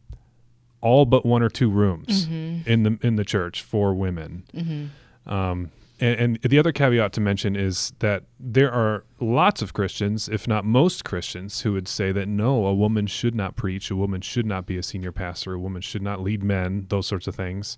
all 0.81 1.05
but 1.05 1.25
one 1.25 1.41
or 1.41 1.49
two 1.49 1.69
rooms 1.69 2.25
Mm-hmm. 2.27 2.69
in 2.69 2.83
the 2.83 2.97
in 3.01 3.15
the 3.15 3.25
church 3.25 3.61
for 3.61 3.93
women. 3.93 4.43
Um, 5.25 5.71
and, 5.99 6.19
and 6.19 6.41
the 6.41 6.59
other 6.59 6.71
caveat 6.71 7.13
to 7.13 7.21
mention 7.21 7.55
is 7.55 7.93
that 7.99 8.23
there 8.39 8.71
are 8.71 9.03
lots 9.19 9.61
of 9.61 9.73
Christians, 9.73 10.29
if 10.29 10.47
not 10.47 10.65
most 10.65 11.03
Christians, 11.03 11.61
who 11.61 11.73
would 11.73 11.87
say 11.87 12.11
that 12.11 12.27
no, 12.27 12.65
a 12.65 12.73
woman 12.73 13.07
should 13.07 13.35
not 13.35 13.55
preach, 13.55 13.91
a 13.91 13.95
woman 13.95 14.21
should 14.21 14.45
not 14.45 14.65
be 14.65 14.77
a 14.77 14.83
senior 14.83 15.11
pastor, 15.11 15.53
a 15.53 15.59
woman 15.59 15.81
should 15.81 16.01
not 16.01 16.21
lead 16.21 16.43
men, 16.43 16.85
those 16.89 17.07
sorts 17.07 17.27
of 17.27 17.35
things. 17.35 17.77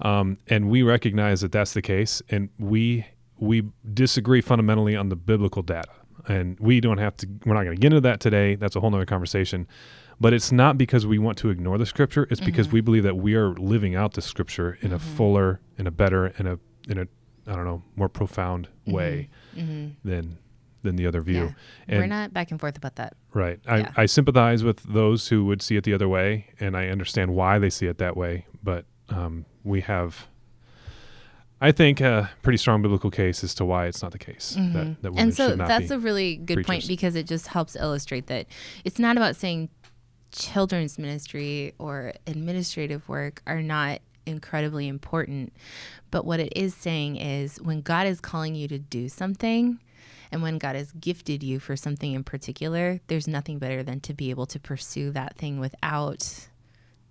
Um, 0.00 0.38
and 0.48 0.68
we 0.68 0.82
recognize 0.82 1.42
that 1.42 1.52
that's 1.52 1.74
the 1.74 1.82
case, 1.82 2.22
and 2.28 2.48
we 2.58 3.06
we 3.38 3.64
disagree 3.92 4.40
fundamentally 4.40 4.94
on 4.94 5.08
the 5.08 5.16
biblical 5.16 5.62
data. 5.62 5.90
And 6.28 6.58
we 6.60 6.80
don't 6.80 6.98
have 6.98 7.16
to. 7.18 7.28
We're 7.44 7.54
not 7.54 7.64
going 7.64 7.76
to 7.76 7.80
get 7.80 7.88
into 7.88 8.00
that 8.02 8.20
today. 8.20 8.54
That's 8.54 8.76
a 8.76 8.80
whole 8.80 8.90
nother 8.90 9.06
conversation. 9.06 9.66
But 10.20 10.32
it's 10.32 10.52
not 10.52 10.78
because 10.78 11.04
we 11.04 11.18
want 11.18 11.38
to 11.38 11.50
ignore 11.50 11.78
the 11.78 11.86
scripture. 11.86 12.28
It's 12.30 12.40
because 12.40 12.70
we 12.70 12.80
believe 12.80 13.02
that 13.02 13.16
we 13.16 13.34
are 13.34 13.54
living 13.54 13.96
out 13.96 14.14
the 14.14 14.22
scripture 14.22 14.78
in 14.80 14.92
a 14.92 14.98
fuller, 15.00 15.60
in 15.76 15.88
a 15.88 15.90
better, 15.90 16.28
in 16.38 16.46
a 16.46 16.60
in 16.88 16.98
a 16.98 17.06
I 17.46 17.56
don't 17.56 17.64
know 17.64 17.82
more 17.96 18.08
profound 18.08 18.68
way 18.86 19.28
than 19.54 20.38
than 20.82 20.96
the 20.96 21.06
other 21.06 21.20
view. 21.20 21.54
Yeah. 21.88 21.98
We're 21.98 22.06
not 22.06 22.32
back 22.32 22.50
and 22.50 22.58
forth 22.58 22.76
about 22.76 22.96
that. 22.96 23.14
Right. 23.32 23.60
I, 23.68 23.78
Yeah. 23.78 23.92
I 23.96 24.06
sympathize 24.06 24.64
with 24.64 24.82
those 24.82 25.28
who 25.28 25.44
would 25.44 25.62
see 25.62 25.76
it 25.76 25.84
the 25.84 25.94
other 25.94 26.08
way, 26.08 26.46
and 26.58 26.76
I 26.76 26.88
understand 26.88 27.34
why 27.34 27.58
they 27.60 27.70
see 27.70 27.86
it 27.86 27.98
that 27.98 28.16
way. 28.16 28.46
But 28.64 28.84
um, 29.08 29.44
we 29.62 29.80
have, 29.82 30.26
I 31.60 31.70
think, 31.70 32.00
a 32.00 32.30
pretty 32.42 32.56
strong 32.58 32.82
biblical 32.82 33.10
case 33.12 33.44
as 33.44 33.54
to 33.56 33.64
why 33.64 33.86
it's 33.86 34.02
not 34.02 34.10
the 34.10 34.18
case 34.18 34.56
that, 34.56 34.96
that 35.02 35.08
Mm-hmm. 35.12 35.18
and 35.18 35.34
so 35.34 35.54
that's 35.54 35.90
a 35.90 35.98
really 36.00 36.36
good 36.36 36.66
point 36.66 36.88
because 36.88 37.14
it 37.14 37.26
just 37.28 37.46
helps 37.48 37.76
illustrate 37.76 38.26
that 38.26 38.46
it's 38.84 38.98
not 38.98 39.16
about 39.16 39.36
saying 39.36 39.68
children's 40.32 40.98
ministry 40.98 41.74
or 41.78 42.12
administrative 42.26 43.08
work 43.08 43.42
are 43.46 43.62
not 43.62 44.00
incredibly 44.26 44.88
important 44.88 45.52
but 46.10 46.24
what 46.24 46.40
it 46.40 46.52
is 46.54 46.74
saying 46.74 47.16
is 47.16 47.60
when 47.60 47.80
god 47.80 48.06
is 48.06 48.20
calling 48.20 48.54
you 48.54 48.68
to 48.68 48.78
do 48.78 49.08
something 49.08 49.78
and 50.30 50.42
when 50.42 50.58
god 50.58 50.76
has 50.76 50.92
gifted 50.92 51.42
you 51.42 51.58
for 51.58 51.76
something 51.76 52.12
in 52.12 52.22
particular 52.22 53.00
there's 53.08 53.28
nothing 53.28 53.58
better 53.58 53.82
than 53.82 54.00
to 54.00 54.14
be 54.14 54.30
able 54.30 54.46
to 54.46 54.60
pursue 54.60 55.10
that 55.10 55.36
thing 55.36 55.58
without 55.58 56.48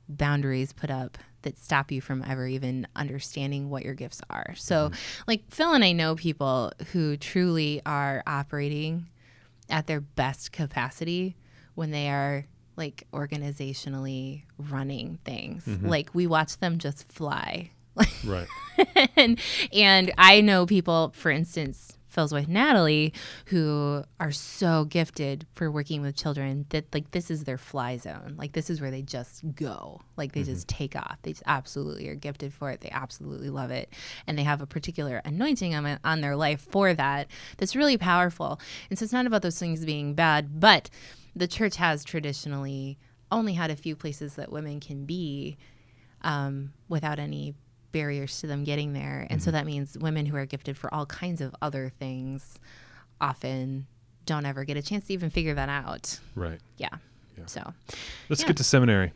boundaries 0.07 0.73
put 0.73 0.89
up 0.89 1.17
that 1.41 1.57
stop 1.57 1.91
you 1.91 2.01
from 2.01 2.23
ever 2.27 2.47
even 2.47 2.87
understanding 2.95 3.69
what 3.69 3.83
your 3.83 3.93
gifts 3.93 4.21
are. 4.29 4.53
So, 4.55 4.89
mm-hmm. 4.89 5.23
like 5.27 5.43
Phil 5.49 5.73
and 5.73 5.83
I 5.83 5.91
know 5.91 6.15
people 6.15 6.71
who 6.91 7.17
truly 7.17 7.81
are 7.85 8.23
operating 8.27 9.07
at 9.69 9.87
their 9.87 10.01
best 10.01 10.51
capacity 10.51 11.35
when 11.75 11.91
they 11.91 12.09
are 12.09 12.45
like 12.81 13.07
organizationally 13.13 14.41
running 14.57 15.19
things. 15.23 15.65
Mm-hmm. 15.65 15.88
Like 15.88 16.09
we 16.13 16.25
watch 16.25 16.57
them 16.57 16.79
just 16.79 17.07
fly. 17.07 17.69
right. 18.25 18.47
and 19.15 19.39
and 19.71 20.11
I 20.17 20.41
know 20.41 20.65
people, 20.65 21.11
for 21.15 21.29
instance, 21.29 21.95
Phil's 22.07 22.33
wife 22.33 22.47
Natalie, 22.47 23.13
who 23.45 24.03
are 24.19 24.31
so 24.31 24.85
gifted 24.85 25.45
for 25.53 25.69
working 25.69 26.01
with 26.01 26.15
children 26.15 26.65
that 26.69 26.85
like 26.91 27.11
this 27.11 27.29
is 27.29 27.43
their 27.43 27.59
fly 27.59 27.97
zone. 27.97 28.33
Like 28.35 28.53
this 28.53 28.71
is 28.71 28.81
where 28.81 28.89
they 28.89 29.03
just 29.03 29.43
go. 29.53 30.01
Like 30.17 30.31
they 30.31 30.41
mm-hmm. 30.41 30.51
just 30.51 30.67
take 30.67 30.95
off. 30.95 31.19
They 31.21 31.33
just 31.33 31.43
absolutely 31.45 32.09
are 32.09 32.15
gifted 32.15 32.51
for 32.51 32.71
it. 32.71 32.81
They 32.81 32.89
absolutely 32.89 33.51
love 33.51 33.69
it, 33.69 33.93
and 34.25 34.39
they 34.39 34.43
have 34.43 34.63
a 34.63 34.65
particular 34.65 35.21
anointing 35.23 35.75
on 35.75 36.00
on 36.03 36.21
their 36.21 36.35
life 36.35 36.61
for 36.71 36.95
that. 36.95 37.27
That's 37.57 37.75
really 37.75 37.97
powerful. 37.97 38.59
And 38.89 38.97
so 38.97 39.03
it's 39.03 39.13
not 39.13 39.27
about 39.27 39.43
those 39.43 39.59
things 39.59 39.85
being 39.85 40.15
bad, 40.15 40.59
but 40.59 40.89
the 41.35 41.47
church 41.47 41.77
has 41.77 42.03
traditionally 42.03 42.97
only 43.31 43.53
had 43.53 43.71
a 43.71 43.75
few 43.75 43.95
places 43.95 44.35
that 44.35 44.51
women 44.51 44.79
can 44.79 45.05
be 45.05 45.57
um, 46.21 46.73
without 46.89 47.17
any 47.19 47.55
barriers 47.91 48.39
to 48.41 48.47
them 48.47 48.63
getting 48.63 48.93
there. 48.93 49.25
And 49.29 49.41
so 49.41 49.51
that 49.51 49.65
means 49.65 49.97
women 49.97 50.25
who 50.25 50.35
are 50.38 50.45
gifted 50.45 50.77
for 50.77 50.93
all 50.93 51.05
kinds 51.05 51.41
of 51.41 51.55
other 51.61 51.89
things 52.00 52.59
often 53.19 53.88
don't 54.25 54.45
ever 54.45 54.63
get 54.63 54.77
a 54.77 54.81
chance 54.81 55.07
to 55.07 55.13
even 55.13 55.29
figure 55.29 55.53
that 55.53 55.69
out. 55.69 56.19
Right. 56.35 56.59
Yeah. 56.77 56.89
Yeah. 57.38 57.45
So, 57.47 57.73
Let's 58.29 58.41
Yeah. 58.41 58.47
get 58.47 58.57
to 58.57 58.63
seminary. 58.63 59.11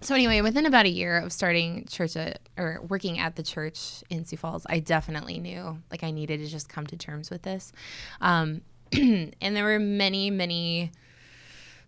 so 0.00 0.14
anyway, 0.14 0.40
within 0.40 0.66
about 0.66 0.86
a 0.86 0.90
year 0.90 1.18
of 1.18 1.32
starting 1.32 1.84
church 1.86 2.16
at, 2.16 2.40
or 2.56 2.80
working 2.88 3.18
at 3.18 3.36
the 3.36 3.42
church 3.42 4.02
in 4.10 4.24
Sioux 4.24 4.36
Falls, 4.36 4.64
I 4.68 4.78
definitely 4.80 5.38
knew 5.38 5.78
like 5.90 6.02
I 6.04 6.10
needed 6.10 6.40
to 6.40 6.46
just 6.48 6.68
come 6.68 6.86
to 6.86 6.96
terms 6.96 7.30
with 7.30 7.42
this. 7.42 7.72
Um, 8.20 8.62
and 8.92 9.34
there 9.56 9.64
were 9.64 9.78
many, 9.78 10.30
many 10.30 10.92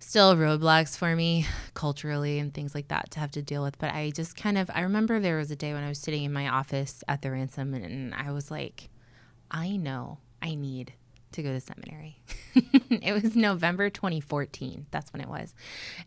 still 0.01 0.35
roadblocks 0.35 0.97
for 0.97 1.15
me 1.15 1.47
culturally 1.75 2.39
and 2.39 2.53
things 2.53 2.75
like 2.75 2.89
that 2.89 3.11
to 3.13 3.21
have 3.21 3.31
to 3.33 3.43
deal 3.43 3.63
with. 3.63 3.79
But 3.79 3.95
I 3.95 4.11
just 4.11 4.35
kind 4.37 4.59
of, 4.59 4.71
I 4.75 4.81
remember 4.81 5.21
there 5.21 5.37
was 5.37 5.51
a 5.51 5.57
day 5.57 5.73
when 5.73 5.85
I 5.85 5.89
was 5.89 5.99
sitting 5.99 6.25
in 6.25 6.33
my 6.33 6.49
office 6.49 7.05
at 7.07 7.23
the 7.23 7.31
ransom 7.31 7.75
and 7.75 8.15
I 8.15 8.33
was 8.33 8.51
like, 8.51 8.89
I 9.51 9.77
know 9.77 10.19
I 10.43 10.55
need 10.55 10.95
to 11.33 11.43
go 11.43 11.53
to 11.53 11.61
seminary. 11.61 12.17
it 12.91 13.23
was 13.23 13.37
November 13.37 13.91
2014. 13.91 14.87
That's 14.91 15.13
when 15.13 15.21
it 15.21 15.29
was. 15.29 15.55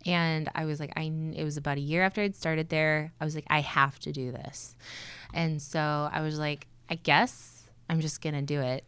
And 0.05 0.49
I 0.53 0.65
was 0.65 0.79
like, 0.79 0.91
I, 0.97 1.11
it 1.35 1.43
was 1.43 1.57
about 1.57 1.77
a 1.77 1.81
year 1.81 2.03
after 2.03 2.21
I'd 2.21 2.35
started 2.35 2.69
there. 2.69 3.13
I 3.21 3.25
was 3.25 3.35
like, 3.35 3.45
I 3.49 3.61
have 3.61 3.99
to 3.99 4.11
do 4.11 4.31
this. 4.31 4.75
And 5.33 5.61
so 5.61 6.09
I 6.11 6.21
was 6.21 6.37
like, 6.37 6.67
I 6.89 6.95
guess 6.95 7.67
I'm 7.89 8.01
just 8.01 8.21
going 8.21 8.35
to 8.35 8.41
do 8.41 8.59
it. 8.59 8.83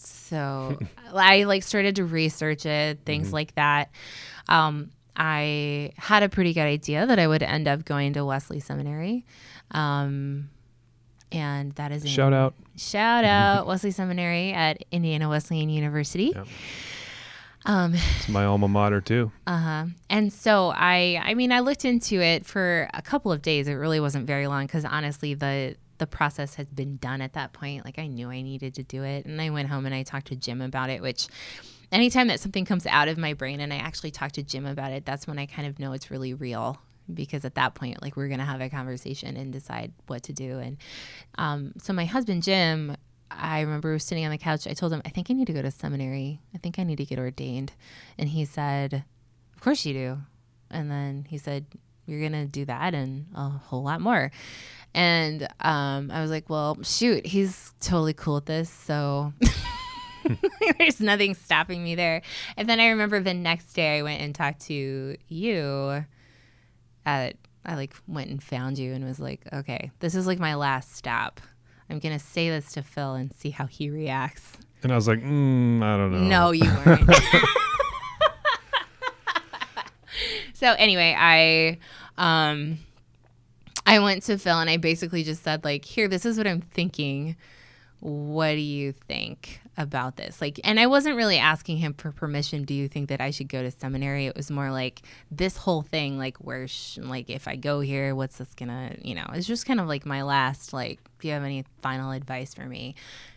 So 0.00 0.78
I 1.14 1.44
like 1.44 1.62
started 1.62 1.96
to 1.96 2.04
research 2.04 2.66
it, 2.66 3.00
things 3.04 3.32
like 3.32 3.54
that. 3.54 3.90
Um, 4.48 4.90
I 5.16 5.92
had 5.96 6.22
a 6.22 6.28
pretty 6.28 6.52
good 6.52 6.62
idea 6.66 7.06
that 7.06 7.18
I 7.18 7.26
would 7.26 7.42
end 7.42 7.66
up 7.68 7.84
going 7.84 8.12
to 8.14 8.24
Wesley 8.24 8.60
Seminary. 8.60 9.24
Um, 9.70 10.50
and 11.32 11.72
that 11.72 11.90
is 11.92 12.02
in 12.04 12.10
Shout 12.10 12.32
out. 12.32 12.54
Shout 12.76 13.24
out 13.38 13.66
Wesley 13.66 13.90
Seminary 13.90 14.52
at 14.52 14.84
Indiana 14.92 15.28
Wesleyan 15.28 15.68
University. 15.70 16.32
Yep. 16.34 16.46
Um, 17.64 17.94
It's 17.94 18.28
my 18.28 18.44
alma 18.44 18.68
mater 18.68 19.00
too. 19.00 19.32
uh-huh. 19.46 19.86
And 20.08 20.32
so 20.32 20.72
I 20.76 21.20
I 21.24 21.34
mean 21.34 21.50
I 21.50 21.60
looked 21.60 21.84
into 21.84 22.20
it 22.22 22.46
for 22.46 22.88
a 22.94 23.02
couple 23.02 23.32
of 23.32 23.42
days. 23.42 23.66
It 23.66 23.72
really 23.74 23.98
wasn't 23.98 24.26
very 24.26 24.46
long 24.46 24.68
cuz 24.68 24.84
honestly 24.84 25.34
the 25.34 25.76
the 25.98 26.06
process 26.06 26.54
had 26.54 26.74
been 26.74 26.96
done 26.96 27.20
at 27.20 27.34
that 27.34 27.52
point. 27.52 27.84
Like 27.84 27.98
I 27.98 28.06
knew 28.06 28.30
I 28.30 28.42
needed 28.42 28.74
to 28.74 28.82
do 28.82 29.02
it 29.02 29.26
and 29.26 29.40
I 29.40 29.50
went 29.50 29.68
home 29.68 29.86
and 29.86 29.94
I 29.94 30.02
talked 30.02 30.28
to 30.28 30.36
Jim 30.36 30.60
about 30.60 30.90
it, 30.90 31.02
which 31.02 31.28
anytime 31.92 32.28
that 32.28 32.40
something 32.40 32.64
comes 32.64 32.86
out 32.86 33.08
of 33.08 33.18
my 33.18 33.32
brain 33.34 33.60
and 33.60 33.72
I 33.72 33.76
actually 33.76 34.10
talk 34.10 34.32
to 34.32 34.42
Jim 34.42 34.66
about 34.66 34.92
it, 34.92 35.04
that's 35.04 35.26
when 35.26 35.38
I 35.38 35.46
kind 35.46 35.68
of 35.68 35.78
know 35.78 35.92
it's 35.92 36.10
really 36.10 36.34
real 36.34 36.78
because 37.12 37.44
at 37.44 37.54
that 37.54 37.74
point 37.74 38.02
like 38.02 38.16
we're 38.16 38.26
going 38.26 38.40
to 38.40 38.44
have 38.44 38.60
a 38.60 38.68
conversation 38.68 39.36
and 39.36 39.52
decide 39.52 39.92
what 40.08 40.24
to 40.24 40.32
do 40.32 40.58
and 40.58 40.76
um, 41.38 41.72
so 41.78 41.92
my 41.92 42.04
husband 42.04 42.42
Jim 42.42 42.96
I 43.30 43.60
remember 43.60 43.98
sitting 43.98 44.24
on 44.24 44.30
the 44.30 44.38
couch. 44.38 44.66
I 44.66 44.72
told 44.72 44.92
him, 44.92 45.02
I 45.04 45.08
think 45.08 45.30
I 45.30 45.34
need 45.34 45.46
to 45.46 45.52
go 45.52 45.62
to 45.62 45.70
seminary. 45.70 46.40
I 46.54 46.58
think 46.58 46.78
I 46.78 46.84
need 46.84 46.96
to 46.96 47.04
get 47.04 47.18
ordained. 47.18 47.72
And 48.18 48.28
he 48.28 48.44
said, 48.44 49.04
Of 49.54 49.60
course 49.60 49.84
you 49.84 49.92
do. 49.92 50.18
And 50.70 50.90
then 50.90 51.26
he 51.28 51.38
said, 51.38 51.66
You're 52.06 52.20
going 52.20 52.32
to 52.32 52.46
do 52.46 52.64
that 52.66 52.94
and 52.94 53.26
a 53.34 53.48
whole 53.48 53.82
lot 53.82 54.00
more. 54.00 54.30
And 54.96 55.46
um, 55.60 56.10
I 56.10 56.22
was 56.22 56.30
like, 56.30 56.48
Well, 56.48 56.78
shoot, 56.82 57.26
he's 57.26 57.74
totally 57.80 58.14
cool 58.14 58.36
with 58.36 58.46
this. 58.46 58.70
So 58.70 59.34
there's 60.78 61.00
nothing 61.00 61.34
stopping 61.34 61.84
me 61.84 61.94
there. 61.94 62.22
And 62.56 62.66
then 62.66 62.80
I 62.80 62.88
remember 62.88 63.20
the 63.20 63.34
next 63.34 63.74
day 63.74 63.98
I 63.98 64.02
went 64.02 64.22
and 64.22 64.34
talked 64.34 64.62
to 64.62 65.16
you 65.28 66.04
at, 67.04 67.36
I 67.64 67.74
like 67.74 67.94
went 68.08 68.30
and 68.30 68.42
found 68.42 68.78
you 68.78 68.94
and 68.94 69.04
was 69.04 69.20
like, 69.20 69.42
Okay, 69.52 69.90
this 70.00 70.14
is 70.14 70.26
like 70.26 70.38
my 70.38 70.54
last 70.54 70.96
stop. 70.96 71.42
I'm 71.90 71.98
going 71.98 72.18
to 72.18 72.24
say 72.24 72.48
this 72.48 72.72
to 72.72 72.82
Phil 72.82 73.14
and 73.14 73.32
see 73.34 73.50
how 73.50 73.66
he 73.66 73.90
reacts. 73.90 74.56
And 74.82 74.92
I 74.92 74.96
was 74.96 75.06
like, 75.06 75.20
mm, 75.20 75.82
I 75.82 75.96
don't 75.96 76.10
know. 76.10 76.18
No, 76.18 76.50
you 76.52 76.64
weren't. 76.86 77.10
so 80.54 80.74
anyway, 80.78 81.14
I 81.18 81.78
um 82.16 82.78
I 83.86 84.00
went 84.00 84.24
to 84.24 84.36
Phil 84.36 84.58
and 84.58 84.68
I 84.68 84.76
basically 84.76 85.22
just 85.22 85.42
said 85.42 85.64
like, 85.64 85.84
"Here, 85.84 86.08
this 86.08 86.26
is 86.26 86.36
what 86.36 86.46
I'm 86.46 86.60
thinking. 86.60 87.36
What 88.00 88.52
do 88.52 88.60
you 88.60 88.92
think 88.92 89.60
about 89.78 90.16
this?" 90.16 90.40
Like, 90.40 90.60
and 90.64 90.78
I 90.78 90.86
wasn't 90.86 91.16
really 91.16 91.38
asking 91.38 91.78
him 91.78 91.94
for 91.94 92.10
permission. 92.12 92.64
Do 92.64 92.74
you 92.74 92.88
think 92.88 93.08
that 93.08 93.20
I 93.20 93.30
should 93.30 93.48
go 93.48 93.62
to 93.62 93.70
seminary? 93.70 94.26
It 94.26 94.36
was 94.36 94.50
more 94.50 94.70
like 94.70 95.02
this 95.30 95.56
whole 95.56 95.82
thing, 95.82 96.18
like, 96.18 96.36
where, 96.38 96.68
sh- 96.68 96.98
like, 96.98 97.30
if 97.30 97.46
I 97.48 97.56
go 97.56 97.80
here, 97.80 98.14
what's 98.14 98.38
this 98.38 98.52
gonna, 98.54 98.96
you 99.00 99.14
know? 99.14 99.26
It's 99.32 99.46
just 99.46 99.66
kind 99.66 99.80
of 99.80 99.86
like 99.86 100.04
my 100.04 100.22
last, 100.22 100.72
like, 100.72 101.00
do 101.20 101.28
you 101.28 101.34
have 101.34 101.44
any 101.44 101.64
final 101.80 102.10
advice 102.10 102.52
for 102.54 102.64
me? 102.66 102.96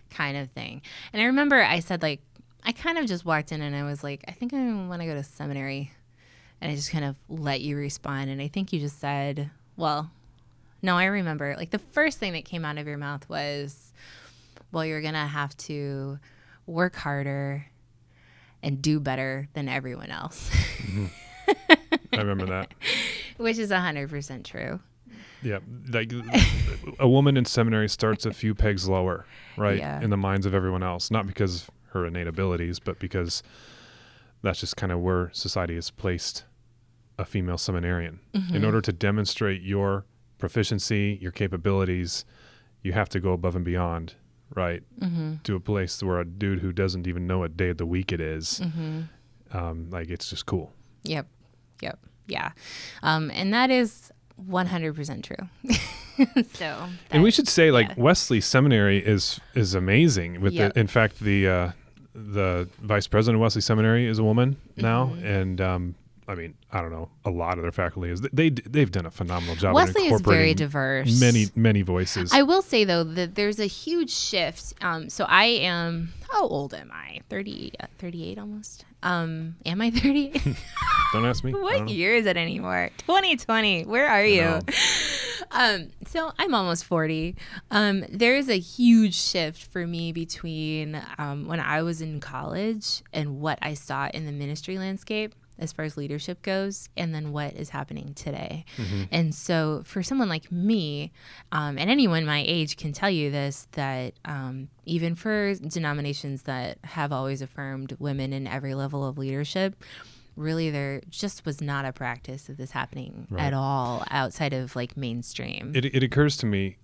kind 0.10 0.38
of 0.38 0.50
thing. 0.52 0.82
And 1.14 1.22
I 1.22 1.26
remember 1.26 1.62
I 1.62 1.80
said 1.80 2.02
like 2.02 2.22
I 2.64 2.72
kind 2.72 2.98
of 2.98 3.06
just 3.06 3.26
walked 3.26 3.52
in 3.52 3.62
and 3.62 3.76
I 3.76 3.84
was 3.84 4.04
like, 4.04 4.24
I 4.28 4.32
think 4.32 4.54
I 4.54 4.58
want 4.58 5.02
to 5.02 5.08
go 5.08 5.14
to 5.14 5.24
seminary. 5.24 5.92
And 6.62 6.72
I 6.72 6.76
just 6.76 6.92
kind 6.92 7.06
of 7.06 7.16
let 7.30 7.62
you 7.62 7.78
respond. 7.78 8.30
And 8.30 8.42
I 8.42 8.50
think 8.50 8.74
you 8.74 8.80
just 8.80 9.00
said, 9.00 9.50
well, 9.78 10.12
no, 10.82 10.98
I 10.98 11.06
remember. 11.06 11.56
Like 11.58 11.72
the 11.72 11.80
first 11.80 12.18
thing 12.20 12.34
that 12.34 12.46
came 12.46 12.66
out 12.66 12.78
of 12.78 12.88
your 12.88 12.98
mouth 12.98 13.28
was, 13.30 13.94
well, 14.72 14.86
you're 14.86 15.02
going 15.02 15.14
to 15.14 15.20
have 15.20 15.56
to 15.58 16.20
work 16.66 16.96
harder 16.96 17.66
and 18.62 18.82
do 18.82 19.00
better 19.00 19.48
than 19.54 19.68
everyone 19.70 20.10
else. 20.12 20.50
Mm-hmm. 20.78 21.06
I 22.14 22.18
remember 22.18 22.46
that. 22.48 22.74
Which 23.38 23.58
is 23.58 23.72
100% 23.72 24.44
true. 24.44 24.80
Yeah, 25.42 25.60
like 25.90 26.12
a 27.00 27.08
woman 27.08 27.38
in 27.38 27.46
seminary 27.46 27.88
starts 27.88 28.26
a 28.26 28.34
few 28.34 28.54
pegs 28.54 28.90
lower, 28.90 29.26
right, 29.56 29.78
Yeah. 29.78 30.02
in 30.02 30.10
the 30.10 30.18
minds 30.18 30.46
of 30.46 30.54
everyone 30.54 30.84
else. 30.84 31.10
Not 31.10 31.28
because 31.28 31.64
of 31.64 31.70
her 31.94 32.06
innate 32.06 32.28
abilities, 32.28 32.80
but 32.80 33.00
because 33.00 33.42
that's 34.42 34.60
just 34.60 34.76
kind 34.76 34.92
of 34.92 35.00
where 35.00 35.30
society 35.34 35.76
has 35.76 35.90
placed 35.92 36.44
a 37.18 37.24
female 37.24 37.58
seminarian. 37.58 38.20
Mm-hmm. 38.34 38.56
In 38.56 38.66
order 38.66 38.82
to 38.82 38.92
demonstrate 38.92 39.62
your 39.62 40.04
proficiency, 40.40 41.20
your 41.22 41.32
capabilities, 41.32 42.26
you 42.82 42.94
have 42.94 43.10
to 43.10 43.20
go 43.20 43.34
above 43.34 43.56
and 43.56 43.64
beyond, 43.66 44.16
right, 44.56 44.82
Mm-hmm. 45.00 45.36
to 45.44 45.56
a 45.56 45.60
place 45.60 46.02
where 46.02 46.20
a 46.20 46.26
dude 46.26 46.60
who 46.60 46.72
doesn't 46.72 47.06
even 47.08 47.28
know 47.28 47.40
what 47.40 47.56
day 47.58 47.70
of 47.70 47.78
the 47.78 47.86
week 47.86 48.12
it 48.12 48.20
is, 48.22 48.62
Mm-hmm. 48.64 49.02
um, 49.58 49.90
like 49.92 50.10
it's 50.10 50.30
just 50.30 50.46
cool. 50.46 50.74
Yep. 51.04 51.28
Yep. 51.82 52.00
Yeah. 52.28 52.52
Um, 53.04 53.30
and 53.32 53.54
that 53.54 53.70
is 53.72 54.12
100% 54.50 55.24
true. 55.24 55.48
so, 56.54 56.88
And 57.12 57.24
we 57.24 57.32
should 57.32 57.48
say, 57.48 57.72
like 57.72 57.88
yeah. 57.90 57.94
Wesley 57.98 58.42
Seminary 58.42 59.00
is 59.06 59.40
is 59.56 59.74
amazing. 59.76 60.42
With 60.42 60.54
Yep. 60.54 60.74
the, 60.74 60.80
in 60.80 60.88
fact, 60.88 61.20
the 61.20 61.48
uh, 61.48 61.72
the 62.14 62.68
vice 62.82 63.08
president 63.08 63.36
of 63.38 63.42
Wesley 63.42 63.62
Seminary 63.62 64.06
is 64.08 64.20
a 64.20 64.24
woman 64.24 64.58
now, 64.76 65.08
Mm-hmm. 65.08 65.26
and 65.26 65.62
um, 65.62 65.96
I 66.30 66.36
mean, 66.36 66.54
I 66.72 66.82
don't 66.82 66.92
know, 66.92 67.10
a 67.26 67.32
lot 67.32 67.58
of 67.58 67.64
their 67.64 67.72
faculty 67.72 68.12
is 68.12 68.22
they 68.22 68.52
they've 68.52 68.92
done 68.92 69.08
a 69.08 69.12
phenomenal 69.12 69.56
job. 69.56 69.74
Wesley 69.74 70.06
is 70.08 70.22
very 70.22 70.54
diverse. 70.54 71.20
Many 71.20 71.48
many 71.56 71.82
voices. 71.82 72.32
I 72.32 72.44
will 72.44 72.62
say 72.62 72.84
though 72.84 73.04
that 73.04 73.34
there's 73.34 73.60
a 73.60 73.66
huge 73.66 74.12
shift. 74.12 74.76
Um, 74.82 75.10
so 75.10 75.26
I 75.26 75.46
am 75.46 76.14
how 76.32 76.48
old 76.48 76.76
am 76.76 76.92
I? 76.94 77.22
30, 77.30 77.74
uh, 77.80 77.88
38 77.98 78.38
almost. 78.38 78.86
Um, 79.02 79.56
am 79.66 79.82
I 79.82 79.90
38? 79.90 80.44
don't 81.14 81.26
ask 81.26 81.44
me. 81.44 81.52
What 81.52 81.90
year 81.90 82.14
is 82.14 82.28
it 82.28 82.38
anymore? 82.38 82.92
2020. 83.00 83.86
Where 83.86 84.08
are 84.08 84.26
you? 84.26 84.60
Um, 85.52 85.90
so 86.06 86.32
I'm 86.38 86.54
almost 86.54 86.86
40. 86.86 87.36
Um, 87.72 88.06
there 88.08 88.36
is 88.36 88.50
a 88.50 88.60
huge 88.60 89.16
shift 89.16 89.64
for 89.64 89.88
me 89.88 90.12
between 90.12 91.02
um, 91.18 91.48
when 91.48 91.60
I 91.60 91.82
was 91.82 92.02
in 92.02 92.20
college 92.20 93.02
and 93.14 93.40
what 93.42 93.58
I 93.62 93.74
saw 93.74 94.10
in 94.14 94.28
the 94.28 94.32
ministry 94.32 94.78
landscape 94.78 95.34
as 95.60 95.72
far 95.74 95.86
as 95.86 95.98
leadership 95.98 96.42
goes, 96.42 96.90
and 96.98 97.14
then 97.14 97.32
what 97.32 97.54
is 97.54 97.70
happening 97.70 98.14
today. 98.14 98.66
And 99.12 99.34
so, 99.36 99.82
for 99.86 100.02
someone 100.02 100.30
like 100.30 100.52
me, 100.52 101.12
um, 101.52 101.78
and 101.78 101.90
anyone 101.90 102.26
my 102.26 102.44
age 102.48 102.78
can 102.78 102.94
tell 102.94 103.10
you 103.10 103.30
this, 103.32 103.68
that 103.74 104.14
um, 104.26 104.70
even 104.86 105.16
for 105.16 105.54
denominations 105.56 106.44
that 106.44 106.78
have 106.84 107.12
always 107.12 107.42
affirmed 107.42 107.96
women 108.00 108.34
in 108.34 108.48
every 108.48 108.74
level 108.76 109.08
of 109.08 109.18
leadership, 109.18 109.76
really 110.36 110.70
there 110.70 111.02
just 111.10 111.46
was 111.46 111.62
not 111.62 111.84
a 111.86 111.92
practice 111.92 112.48
of 112.50 112.56
this 112.58 112.72
happening 112.72 113.28
Right. 113.30 113.44
at 113.48 113.54
all 113.54 114.04
outside 114.10 114.54
of 114.54 114.76
like 114.76 114.96
mainstream. 114.96 115.74
It 115.76 115.86
it 115.86 116.02
occurs 116.04 116.38
to 116.38 116.46
me 116.46 116.78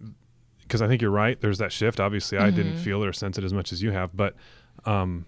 because 0.62 0.82
I 0.82 0.88
think 0.88 1.02
you're 1.02 1.12
right. 1.12 1.40
There's 1.40 1.60
that 1.60 1.72
shift. 1.72 2.00
Obviously, 2.00 2.38
I 2.38 2.48
Mm-hmm. 2.48 2.56
didn't 2.56 2.74
feel 2.76 3.04
or 3.04 3.14
sense 3.14 3.38
it 3.38 3.44
as 3.44 3.54
much 3.54 3.72
as 3.72 3.82
you 3.82 3.92
have, 3.92 4.16
but 4.16 4.36
um, 4.86 5.26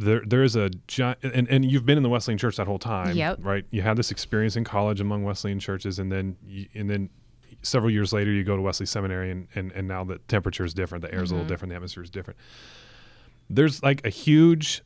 there 0.00 0.22
there 0.26 0.42
is 0.42 0.56
a 0.56 0.70
giant, 0.86 1.18
and 1.22 1.48
and 1.48 1.70
you've 1.70 1.84
been 1.86 1.96
in 1.96 2.02
the 2.02 2.08
Wesleyan 2.08 2.38
Church 2.38 2.56
that 2.56 2.66
whole 2.66 2.78
time, 2.78 3.16
Yep. 3.16 3.38
right? 3.42 3.64
You 3.70 3.82
had 3.82 3.96
this 3.96 4.10
experience 4.10 4.56
in 4.56 4.64
college 4.64 5.00
among 5.00 5.24
Wesleyan 5.24 5.60
churches, 5.60 5.98
and 5.98 6.10
then 6.10 6.36
you, 6.46 6.66
and 6.74 6.88
then 6.88 7.10
several 7.62 7.90
years 7.90 8.12
later 8.12 8.30
you 8.30 8.42
go 8.42 8.56
to 8.56 8.62
Wesley 8.62 8.86
Seminary, 8.86 9.30
and 9.30 9.46
and, 9.54 9.72
and 9.72 9.86
now 9.86 10.02
the 10.04 10.18
temperature 10.28 10.64
is 10.64 10.72
different, 10.74 11.02
the 11.02 11.12
air 11.14 11.22
is 11.22 11.30
a 11.30 11.34
little 11.34 11.44
Mm-hmm. 11.44 11.52
different, 11.52 11.70
the 11.70 11.76
atmosphere 11.76 12.02
is 12.02 12.10
different. 12.10 12.38
There's 13.48 13.82
like 13.82 14.04
a 14.06 14.10
huge 14.10 14.82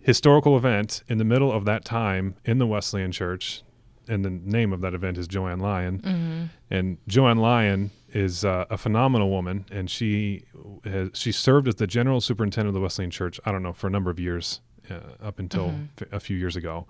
historical 0.00 0.56
event 0.56 1.02
in 1.08 1.18
the 1.18 1.24
middle 1.24 1.52
of 1.52 1.64
that 1.66 1.84
time 1.84 2.36
in 2.44 2.58
the 2.58 2.66
Wesleyan 2.66 3.12
Church, 3.12 3.62
and 4.08 4.24
the 4.24 4.30
name 4.30 4.72
of 4.72 4.80
that 4.80 4.94
event 4.94 5.18
is 5.18 5.28
Jo 5.28 5.46
Anne 5.46 5.60
Lyon. 5.60 5.98
Mm-hmm. 6.00 6.44
And 6.70 6.98
Jo 7.08 7.26
Anne 7.28 7.38
Lyon 7.38 7.90
is 8.12 8.44
uh, 8.44 8.64
a 8.70 8.76
phenomenal 8.78 9.30
woman, 9.30 9.66
and 9.70 9.90
she 9.90 10.44
has 10.84 11.10
she 11.14 11.30
served 11.32 11.68
as 11.68 11.74
the 11.76 11.86
general 11.86 12.20
superintendent 12.20 12.68
of 12.68 12.74
the 12.74 12.80
Wesleyan 12.80 13.10
Church. 13.10 13.38
I 13.44 13.52
don't 13.52 13.62
know 13.62 13.72
for 13.72 13.86
a 13.86 13.90
number 13.90 14.10
of 14.10 14.18
years, 14.18 14.60
uh, 14.90 14.94
up 15.22 15.38
until 15.38 15.74
f- 16.00 16.08
a 16.12 16.20
few 16.20 16.36
years 16.36 16.56
ago. 16.56 16.86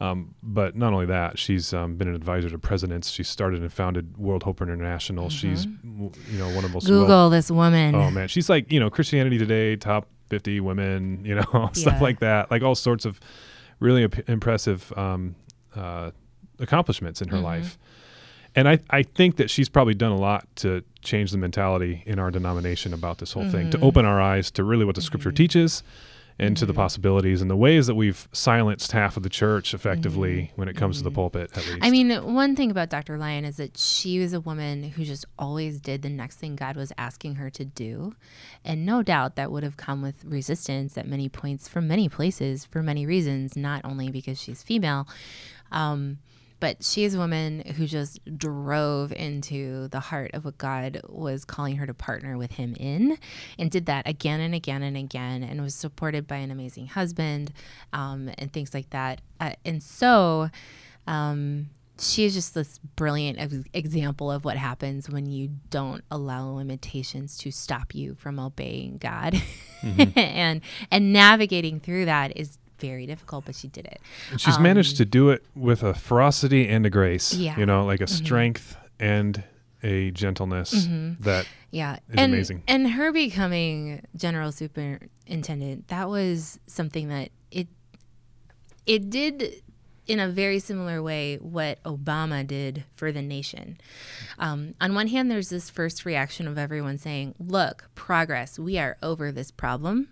Um, 0.00 0.36
but 0.44 0.76
not 0.76 0.92
only 0.92 1.06
that, 1.06 1.40
she's 1.40 1.74
um, 1.74 1.96
been 1.96 2.06
an 2.06 2.14
advisor 2.14 2.48
to 2.50 2.58
presidents. 2.58 3.10
She 3.10 3.24
started 3.24 3.62
and 3.62 3.72
founded 3.72 4.16
World 4.16 4.44
Hope 4.44 4.62
International. 4.62 5.28
She's 5.28 5.64
you 5.66 6.38
know 6.38 6.46
one 6.50 6.58
of 6.58 6.62
the 6.62 6.68
most 6.68 6.88
well- 6.88 7.00
Google 7.00 7.30
this 7.30 7.50
woman. 7.50 7.96
Oh 7.96 8.08
man, 8.10 8.28
she's 8.28 8.48
like 8.48 8.70
you 8.70 8.78
know 8.78 8.90
Christianity 8.90 9.38
Today 9.38 9.74
top 9.74 10.06
fifty 10.28 10.60
women, 10.60 11.24
you 11.24 11.34
know 11.34 11.70
stuff 11.72 11.94
Yeah. 11.94 12.00
like 12.00 12.20
that, 12.20 12.48
like 12.50 12.62
all 12.62 12.76
sorts 12.76 13.06
of 13.06 13.18
really 13.80 14.04
imp- 14.04 14.28
impressive 14.28 14.92
um, 14.96 15.34
uh, 15.74 16.12
accomplishments 16.58 17.20
in 17.22 17.28
her 17.28 17.36
Mm-hmm. 17.36 17.44
life. 17.44 17.78
And 18.56 18.68
I, 18.68 18.78
I 18.90 19.02
think 19.02 19.36
that 19.36 19.50
she's 19.50 19.68
probably 19.68 19.94
done 19.94 20.10
a 20.10 20.16
lot 20.16 20.48
to 20.56 20.82
change 21.02 21.30
the 21.30 21.38
mentality 21.38 22.02
in 22.06 22.18
our 22.18 22.30
denomination 22.30 22.92
about 22.94 23.18
this 23.18 23.32
whole 23.32 23.48
thing, 23.48 23.70
to 23.70 23.76
Mm-hmm. 23.76 23.86
open 23.86 24.04
our 24.04 24.20
eyes 24.20 24.50
to 24.52 24.64
really 24.64 24.84
what 24.84 24.94
the 24.96 25.02
Scripture 25.02 25.30
teaches, 25.32 25.82
and 26.40 26.56
to 26.56 26.64
the 26.64 26.72
Mm-hmm. 26.72 26.80
possibilities 26.80 27.42
and 27.42 27.50
the 27.50 27.56
ways 27.56 27.86
that 27.88 27.94
we've 27.94 28.26
silenced 28.32 28.92
half 28.92 29.16
of 29.16 29.22
the 29.22 29.28
church 29.28 29.74
effectively 29.74 30.50
when 30.56 30.66
it 30.68 30.76
comes 30.76 30.98
to 30.98 31.04
the 31.04 31.10
pulpit, 31.10 31.50
at 31.52 31.56
least. 31.58 31.68
Mm-hmm. 31.70 31.84
I 31.84 31.90
mean, 31.90 32.34
one 32.34 32.56
thing 32.56 32.70
about 32.70 32.88
Dr. 32.90 33.18
Lyon 33.18 33.44
is 33.44 33.56
that 33.58 33.76
she 33.76 34.18
was 34.18 34.32
a 34.32 34.40
woman 34.40 34.84
who 34.84 35.04
just 35.04 35.24
always 35.38 35.78
did 35.80 36.02
the 36.02 36.08
next 36.08 36.36
thing 36.36 36.56
God 36.56 36.74
was 36.76 36.92
asking 36.96 37.34
her 37.36 37.50
to 37.50 37.64
do. 37.64 38.14
And 38.64 38.86
no 38.86 39.02
doubt 39.02 39.34
that 39.36 39.50
would 39.52 39.62
have 39.64 39.76
come 39.76 40.00
with 40.00 40.24
resistance 40.24 40.96
at 40.96 41.06
many 41.06 41.28
points 41.28 41.68
from 41.68 41.86
many 41.86 42.08
places 42.08 42.64
for 42.64 42.82
many 42.82 43.04
reasons, 43.04 43.56
not 43.56 43.84
only 43.84 44.10
because 44.10 44.40
she's 44.40 44.62
female. 44.62 45.06
Um, 45.70 46.18
but 46.60 46.82
she 46.84 47.04
is 47.04 47.14
a 47.14 47.18
woman 47.18 47.60
who 47.76 47.86
just 47.86 48.20
drove 48.36 49.12
into 49.12 49.88
the 49.88 50.00
heart 50.00 50.32
of 50.34 50.44
what 50.44 50.58
God 50.58 51.00
was 51.08 51.44
calling 51.44 51.76
her 51.76 51.86
to 51.86 51.94
partner 51.94 52.36
with 52.36 52.52
him 52.52 52.74
in 52.78 53.18
and 53.58 53.70
did 53.70 53.86
that 53.86 54.08
again 54.08 54.40
and 54.40 54.54
again 54.54 54.82
and 54.82 54.96
again 54.96 55.42
and 55.42 55.62
was 55.62 55.74
supported 55.74 56.26
by 56.26 56.36
an 56.36 56.50
amazing 56.50 56.88
husband 56.88 57.52
um, 57.92 58.30
and 58.38 58.52
things 58.52 58.74
like 58.74 58.90
that. 58.90 59.20
Uh, 59.40 59.52
and 59.64 59.82
so 59.82 60.50
um, 61.06 61.70
she 62.00 62.24
is 62.24 62.34
just 62.34 62.54
this 62.54 62.78
brilliant 62.96 63.38
ex- 63.38 63.68
example 63.72 64.30
of 64.30 64.44
what 64.44 64.56
happens 64.56 65.08
when 65.08 65.26
you 65.26 65.50
don't 65.70 66.04
allow 66.10 66.50
limitations 66.50 67.36
to 67.38 67.50
stop 67.50 67.94
you 67.94 68.14
from 68.14 68.38
obeying 68.38 68.98
God. 68.98 69.40
and 70.16 70.60
and 70.90 71.12
navigating 71.12 71.80
through 71.80 72.06
that 72.06 72.36
is 72.36 72.58
very 72.80 73.06
difficult, 73.06 73.44
but 73.46 73.54
she 73.54 73.68
did 73.68 73.86
it. 73.86 74.00
And 74.30 74.40
she's 74.40 74.58
managed 74.58 74.96
to 74.98 75.04
do 75.04 75.30
it 75.30 75.44
with 75.54 75.82
a 75.82 75.94
ferocity 75.94 76.68
and 76.68 76.84
a 76.86 76.90
grace. 76.90 77.34
um, 77.34 77.40
Yeah. 77.40 77.50
Mm-hmm. 77.52 77.60
You 77.60 77.66
know, 77.66 77.84
like 77.84 78.00
a 78.00 78.06
strength 78.06 78.76
and 78.98 79.42
a 79.82 80.10
gentleness 80.10 80.88
that 81.20 81.46
Yeah, 81.70 81.94
is 81.96 82.00
and 82.18 82.34
amazing. 82.34 82.62
and 82.66 82.90
her 82.90 83.12
becoming 83.12 84.04
general 84.16 84.50
superintendent 84.50 85.86
that 85.88 86.08
was 86.08 86.58
something 86.66 87.08
that 87.08 87.30
it 87.52 87.68
it 88.86 89.08
did 89.10 89.62
in 90.06 90.18
a 90.18 90.28
very 90.28 90.58
similar 90.58 91.02
way 91.02 91.36
what 91.36 91.82
Obama 91.84 92.44
did 92.46 92.82
for 92.96 93.12
the 93.12 93.20
nation. 93.22 93.76
Um, 94.38 94.72
on 94.80 94.94
one 94.94 95.08
hand, 95.08 95.30
there's 95.30 95.50
this 95.50 95.68
first 95.68 96.06
reaction 96.06 96.48
of 96.48 96.56
everyone 96.56 96.96
saying, 96.96 97.34
"Look, 97.38 97.90
progress. 97.94 98.58
We 98.58 98.78
are 98.78 98.96
over 99.02 99.30
this 99.30 99.50
problem." 99.50 100.08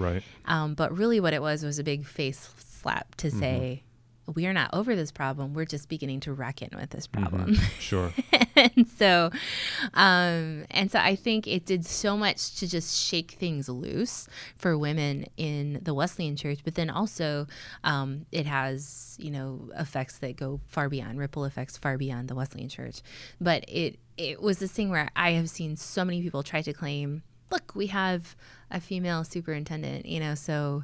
Right. 0.00 0.22
Um, 0.46 0.74
but 0.74 0.96
really, 0.96 1.20
what 1.20 1.32
it 1.32 1.42
was 1.42 1.64
was 1.64 1.78
a 1.78 1.84
big 1.84 2.04
face 2.06 2.50
slap 2.58 3.14
to 3.16 3.30
say, 3.30 3.82
"We 4.34 4.46
are 4.46 4.52
not 4.52 4.70
over 4.72 4.96
this 4.96 5.12
problem. 5.12 5.54
We're 5.54 5.64
just 5.66 5.88
beginning 5.88 6.20
to 6.20 6.32
reckon 6.32 6.70
with 6.74 6.90
this 6.90 7.06
problem." 7.06 7.56
Sure. 7.78 8.12
and 8.56 8.88
so 8.88 9.30
um 9.94 10.64
and 10.70 10.90
so 10.90 10.98
i 10.98 11.14
think 11.16 11.46
it 11.46 11.64
did 11.64 11.84
so 11.86 12.16
much 12.16 12.56
to 12.56 12.68
just 12.68 12.96
shake 12.96 13.32
things 13.32 13.68
loose 13.68 14.28
for 14.56 14.76
women 14.76 15.24
in 15.36 15.80
the 15.82 15.94
wesleyan 15.94 16.36
church 16.36 16.60
but 16.64 16.74
then 16.74 16.90
also 16.90 17.46
um 17.84 18.26
it 18.32 18.46
has 18.46 19.16
you 19.18 19.30
know 19.30 19.70
effects 19.78 20.18
that 20.18 20.36
go 20.36 20.60
far 20.66 20.88
beyond 20.88 21.18
ripple 21.18 21.44
effects 21.44 21.76
far 21.76 21.96
beyond 21.96 22.28
the 22.28 22.34
wesleyan 22.34 22.68
church 22.68 23.00
but 23.40 23.64
it 23.68 23.98
it 24.16 24.40
was 24.42 24.58
this 24.58 24.72
thing 24.72 24.90
where 24.90 25.08
i 25.16 25.32
have 25.32 25.48
seen 25.48 25.76
so 25.76 26.04
many 26.04 26.20
people 26.20 26.42
try 26.42 26.60
to 26.62 26.72
claim 26.72 27.22
look 27.50 27.72
we 27.74 27.86
have 27.86 28.36
a 28.70 28.80
female 28.80 29.24
superintendent 29.24 30.06
you 30.06 30.20
know 30.20 30.34
so 30.34 30.82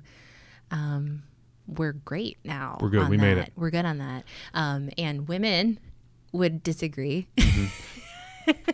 um 0.70 1.22
we're 1.68 1.94
great 1.94 2.38
now. 2.44 2.79
We're 2.81 2.90
good. 2.90 3.03
on 3.03 3.11
We 3.11 3.16
made 3.16 3.38
that. 3.38 3.49
it. 3.49 3.53
We're 3.57 3.70
good 3.70 3.85
on 3.85 3.99
that. 3.99 4.22
Um, 4.55 4.88
and 4.96 5.27
women 5.27 5.81
would 6.31 6.62
disagree. 6.62 7.27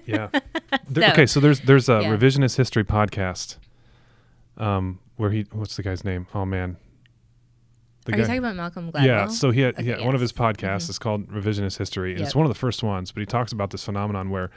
Yeah. 0.05 0.29
There- 0.89 1.05
So, 1.09 1.13
okay, 1.13 1.27
so 1.27 1.41
there's 1.41 1.61
there's 1.61 1.89
a 1.89 2.01
yeah. 2.03 2.15
revisionist 2.15 2.57
history 2.59 2.85
podcast 2.85 3.57
um, 4.59 4.99
where 5.17 5.31
he 5.31 5.47
what's 5.53 5.77
the 5.77 5.83
guy's 5.83 6.05
name? 6.05 6.27
Oh 6.35 6.45
man, 6.45 6.77
The 8.05 8.13
Are 8.13 8.19
you 8.19 8.25
talking 8.25 8.39
about 8.39 8.57
Malcolm 8.57 8.93
Gladwell? 8.93 9.07
Yeah, 9.07 9.27
so 9.29 9.51
he 9.53 9.61
had, 9.63 9.75
Okay, 9.75 9.85
he 9.85 9.89
had 9.91 10.01
one 10.05 10.15
of 10.15 10.21
his 10.21 10.33
podcasts 10.33 10.85
Mhm. 10.87 10.91
is 10.91 10.99
called 10.99 11.29
Revisionist 11.29 11.79
History, 11.79 12.13
and 12.13 12.21
it's 12.21 12.35
one 12.35 12.45
of 12.45 12.51
the 12.51 12.59
first 12.59 12.83
ones. 12.83 13.11
But 13.13 13.21
he 13.21 13.27
talks 13.27 13.53
about 13.53 13.71
this 13.71 13.85
phenomenon 13.85 14.29
where 14.29 14.51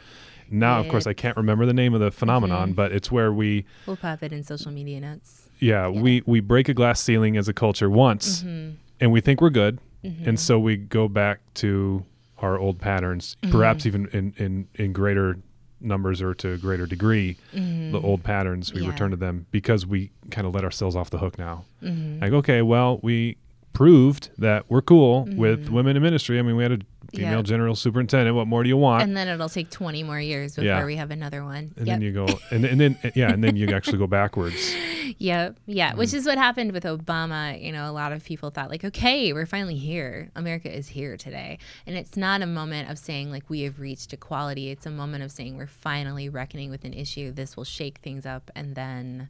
now, 0.50 0.80
of 0.80 0.88
course, 0.88 1.08
I 1.08 1.14
can't 1.14 1.36
remember 1.38 1.66
the 1.66 1.74
name 1.74 1.94
of 1.94 2.00
the 2.00 2.12
phenomenon, 2.12 2.72
Mhm. 2.72 2.76
but 2.76 2.92
it's 2.92 3.12
where 3.12 3.32
we, 3.34 3.66
We'll 3.86 3.98
pop 3.98 4.22
it 4.24 4.32
in 4.32 4.44
social 4.44 4.72
media 4.72 5.00
notes. 5.02 5.50
yeah, 5.60 5.88
Yeah. 5.88 6.02
we 6.02 6.22
we 6.26 6.40
break 6.40 6.70
a 6.70 6.74
glass 6.74 7.00
ceiling 7.02 7.38
as 7.38 7.48
a 7.48 7.54
culture 7.54 7.90
once, 7.90 8.42
hmm 8.42 8.72
and 9.00 9.12
we 9.12 9.22
think 9.22 9.42
we're 9.42 9.50
good, 9.50 9.80
hmm 10.04 10.24
and 10.26 10.40
so 10.40 10.58
we 10.60 10.78
go 10.78 11.08
back 11.08 11.40
to 11.56 12.06
our 12.40 12.58
old 12.60 12.80
patterns, 12.80 13.36
Mhm. 13.44 13.52
perhaps 13.52 13.86
even 13.86 14.08
in 14.14 14.34
in 14.38 14.68
in 14.76 14.94
greater 14.94 15.38
numbers 15.82 16.22
or 16.22 16.34
to 16.34 16.52
a 16.54 16.58
greater 16.58 16.86
degree, 16.88 17.38
hmm 17.54 17.92
the 17.92 18.00
old 18.00 18.24
patterns 18.24 18.74
we 18.74 18.82
Yeah. 18.82 18.88
return 18.88 19.12
to 19.12 19.18
them 19.18 19.46
because 19.52 19.86
we 19.86 20.12
kind 20.32 20.48
of 20.48 20.54
let 20.56 20.64
ourselves 20.64 20.96
off 20.96 21.10
the 21.10 21.18
hook 21.20 21.38
now. 21.38 21.66
hmm 21.82 22.20
Like, 22.22 22.32
okay, 22.34 22.62
well, 22.62 23.00
we 23.04 23.38
proved 23.74 24.30
that 24.38 24.66
we're 24.70 24.82
cool 24.82 25.28
with 25.36 25.70
women 25.70 25.98
in 25.98 26.02
ministry. 26.02 26.40
I 26.40 26.42
mean, 26.42 26.56
we 26.56 26.64
had 26.64 26.72
a 26.72 26.80
female 27.14 27.32
Yeah. 27.38 27.42
general 27.42 27.76
superintendent. 27.76 28.36
What 28.36 28.48
more 28.48 28.64
do 28.64 28.70
you 28.70 28.78
want? 28.78 29.04
And 29.04 29.16
then 29.16 29.28
it'll 29.28 29.50
take 29.50 29.70
20 29.70 30.04
more 30.04 30.20
years 30.20 30.56
before 30.56 30.66
Yeah. 30.66 30.86
we 30.86 30.96
have 30.96 31.12
another 31.12 31.44
one. 31.44 31.74
And 31.78 31.88
yep. 31.88 31.96
then 31.96 32.02
you 32.02 32.12
go, 32.12 32.26
and, 32.52 32.66
and 32.66 32.80
then 32.80 32.98
yeah, 33.16 33.32
and 33.32 33.44
then 33.44 33.56
you 33.56 33.68
actually 33.74 33.98
go 33.98 34.08
backwards. 34.08 34.74
Yep. 35.18 35.58
Yeah. 35.66 35.94
Which 35.96 36.10
Mm-hmm. 36.10 36.18
is 36.18 36.26
what 36.26 36.38
happened 36.38 36.72
with 36.72 36.84
Obama. 36.84 37.62
You 37.62 37.72
know, 37.72 37.90
a 37.90 37.94
lot 37.94 38.12
of 38.12 38.24
people 38.24 38.50
thought, 38.50 38.70
like, 38.70 38.84
okay, 38.84 39.32
we're 39.34 39.46
finally 39.46 39.76
here. 39.78 40.32
America 40.36 40.74
is 40.76 40.88
here 40.90 41.16
today. 41.18 41.60
And 41.86 41.96
it's 41.96 42.18
not 42.18 42.42
a 42.42 42.46
moment 42.48 42.90
of 42.90 42.98
saying, 42.98 43.32
like, 43.32 43.50
we 43.50 43.62
have 43.62 43.80
reached 43.80 44.12
equality. 44.14 44.70
It's 44.72 44.86
a 44.86 44.92
moment 44.92 45.24
of 45.24 45.32
saying 45.32 45.58
we're 45.58 45.68
finally 45.68 46.28
reckoning 46.30 46.70
with 46.70 46.84
an 46.86 46.94
issue. 46.94 47.32
This 47.32 47.56
will 47.56 47.64
shake 47.64 48.00
things 48.00 48.26
up. 48.26 48.52
And 48.56 48.76
then, 48.76 49.30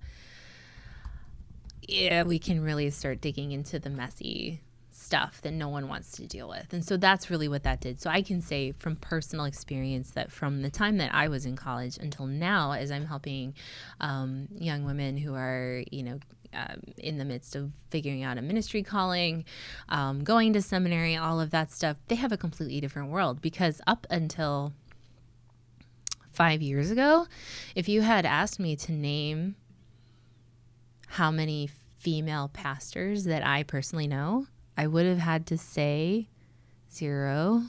yeah, 1.88 2.23
we 2.23 2.39
can 2.39 2.61
really 2.63 2.89
start 2.89 3.21
digging 3.21 3.51
into 3.51 3.77
the 3.79 3.89
messy 3.89 4.61
stuff 5.06 5.41
that 5.41 5.52
no 5.52 5.70
one 5.70 5.88
wants 5.88 6.12
to 6.13 6.26
deal 6.26 6.50
with. 6.50 6.74
And 6.74 6.84
so 6.84 6.98
that's 6.98 7.30
really 7.30 7.48
what 7.48 7.63
that 7.63 7.80
did. 7.80 8.02
So 8.02 8.10
I 8.10 8.22
can 8.22 8.41
say 8.41 8.72
from 8.74 8.96
personal 8.96 9.46
experience 9.46 10.12
that 10.12 10.32
from 10.32 10.62
the 10.62 10.70
time 10.70 10.98
that 10.98 11.13
I 11.13 11.28
was 11.28 11.46
in 11.46 11.56
college 11.56 11.98
until 11.98 12.26
now, 12.26 12.72
as 12.72 12.91
I'm 12.91 13.06
helping 13.06 13.54
um, 14.02 14.48
young 14.58 14.84
women 14.84 15.18
who 15.18 15.36
are, 15.36 15.84
you 15.91 16.04
know, 16.04 16.20
um, 16.54 16.82
in 16.98 17.18
the 17.18 17.26
midst 17.26 17.56
of 17.56 17.72
figuring 17.89 18.24
out 18.24 18.38
a 18.38 18.41
ministry 18.41 18.82
calling, 18.82 19.46
um, 19.89 20.24
going 20.24 20.54
to 20.54 20.62
seminary, 20.62 21.15
all 21.15 21.39
of 21.39 21.52
that 21.52 21.72
stuff, 21.72 21.98
they 22.08 22.15
have 22.15 22.32
a 22.32 22.38
completely 22.38 22.80
different 22.80 23.10
world 23.10 23.41
because 23.41 23.82
up 23.86 24.08
until 24.10 24.74
five 26.32 26.62
years 26.62 26.91
ago, 26.91 27.28
if 27.76 27.88
you 27.88 28.02
had 28.02 28.26
asked 28.26 28.60
me 28.60 28.76
to 28.76 28.91
name 28.91 29.56
how 31.08 31.32
many 31.32 31.70
female 32.00 32.50
pastors 32.54 33.24
that 33.26 33.46
I 33.46 33.63
personally 33.63 34.08
know, 34.08 34.48
I 34.77 34.88
would 34.88 35.05
have 35.05 35.19
had 35.19 35.45
to 35.47 35.57
say 35.57 36.27
zero. 36.91 37.63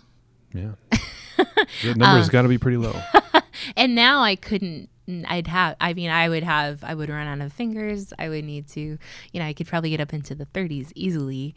Yeah, 0.53 0.73
the 1.83 1.95
number's 1.97 2.27
Um, 2.27 2.33
got 2.33 2.43
to 2.43 2.49
be 2.49 2.59
pretty 2.59 2.77
low. 2.79 2.95
And 3.75 3.95
now 3.95 4.21
I 4.23 4.37
couldn't. 4.37 4.91
I'd 5.27 5.47
have. 5.49 5.77
I 5.81 5.95
mean, 5.95 6.11
I 6.11 6.29
would 6.29 6.43
have. 6.45 6.85
I 6.85 6.95
would 6.95 7.09
run 7.09 7.27
out 7.27 7.45
of 7.45 7.53
fingers. 7.53 8.13
I 8.19 8.29
would 8.29 8.45
need 8.45 8.69
to. 8.69 8.81
You 8.81 9.41
know, 9.41 9.45
I 9.47 9.55
could 9.55 9.67
probably 9.67 9.91
get 9.91 9.99
up 10.01 10.13
into 10.13 10.35
the 10.35 10.45
30s 10.47 10.93
easily. 10.95 11.55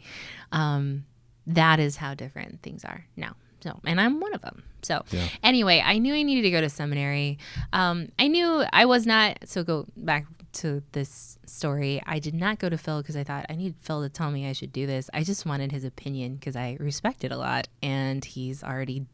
Um, 0.50 1.04
that 1.46 1.78
is 1.78 1.96
how 1.96 2.14
different 2.14 2.62
things 2.62 2.84
are 2.84 3.04
now. 3.16 3.36
So, 3.60 3.78
and 3.84 4.00
I'm 4.00 4.18
one 4.18 4.34
of 4.34 4.40
them. 4.40 4.62
So, 4.82 5.04
Yeah. 5.10 5.28
anyway, 5.44 5.82
I 5.84 5.98
knew 5.98 6.14
I 6.14 6.22
needed 6.22 6.42
to 6.42 6.50
go 6.50 6.62
to 6.62 6.70
seminary. 6.70 7.38
Um, 7.72 8.08
I 8.18 8.28
knew 8.28 8.64
I 8.72 8.86
was 8.86 9.06
not. 9.06 9.38
So, 9.46 9.62
go 9.62 9.86
back 9.96 10.24
to 10.54 10.82
this 10.92 11.38
story. 11.46 12.02
I 12.06 12.18
did 12.18 12.34
not 12.34 12.58
go 12.58 12.68
to 12.68 12.78
Phil 12.78 13.00
because 13.02 13.16
I 13.16 13.24
thought 13.24 13.46
I 13.48 13.54
need 13.54 13.74
Phil 13.80 14.02
to 14.02 14.08
tell 14.08 14.30
me 14.30 14.48
I 14.48 14.52
should 14.52 14.72
do 14.72 14.86
this. 14.86 15.08
I 15.12 15.22
just 15.24 15.46
wanted 15.46 15.72
his 15.72 15.84
opinion 15.84 16.34
because 16.34 16.56
I 16.56 16.76
respect 16.80 17.24
it 17.24 17.32
a 17.32 17.36
lot, 17.36 17.68
and 17.82 18.24
he's 18.24 18.62
already 18.62 19.06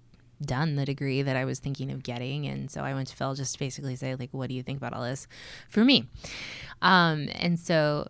done 0.45 0.77
the 0.77 0.85
degree 0.85 1.23
that 1.23 1.37
I 1.37 1.45
was 1.45 1.59
thinking 1.59 1.91
of 1.91 2.03
getting. 2.03 2.47
And 2.47 2.71
so 2.71 2.83
I 2.83 2.95
went 2.95 3.09
to 3.09 3.17
Phil 3.17 3.35
just 3.35 3.55
to 3.55 3.59
basically 3.59 3.97
say, 3.97 4.15
like, 4.15 4.31
what 4.33 4.49
do 4.49 4.55
you 4.55 4.63
think 4.63 4.79
about 4.79 4.93
all 4.93 5.03
this 5.03 5.27
for 5.69 5.85
me? 5.85 6.07
Um, 6.83 7.29
and 7.33 7.59
so, 7.59 8.09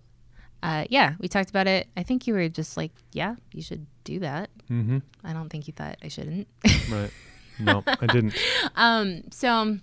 uh, 0.63 0.85
yeah, 0.91 1.15
we 1.21 1.29
talked 1.29 1.51
about 1.51 1.67
it. 1.69 1.87
I 1.97 2.03
think 2.03 2.27
you 2.27 2.35
were 2.35 2.49
just 2.49 2.77
like, 2.77 2.93
yeah, 3.13 3.37
you 3.53 3.63
should 3.63 3.87
do 4.05 4.19
that. 4.21 4.51
Mm-hmm. 4.71 4.99
I 5.23 5.33
don't 5.33 5.49
think 5.49 5.69
you 5.69 5.73
thought 5.73 5.99
I 6.03 6.09
shouldn't. 6.09 6.49
Right. 6.91 7.11
No, 7.59 7.83
I 7.87 8.07
didn't. 8.07 8.35
um, 8.75 9.23
so, 9.31 9.79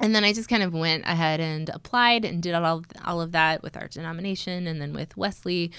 and 0.00 0.14
then 0.14 0.24
I 0.24 0.32
just 0.32 0.48
kind 0.48 0.62
of 0.62 0.74
went 0.74 1.04
ahead 1.06 1.40
and 1.40 1.68
applied 1.70 2.24
and 2.24 2.42
did 2.42 2.54
all 2.54 2.78
of, 2.78 2.84
all 3.04 3.20
of 3.20 3.32
that 3.32 3.62
with 3.62 3.76
our 3.76 3.88
denomination 3.88 4.66
and 4.66 4.80
then 4.80 4.92
with 4.92 5.16
Wesley. 5.16 5.70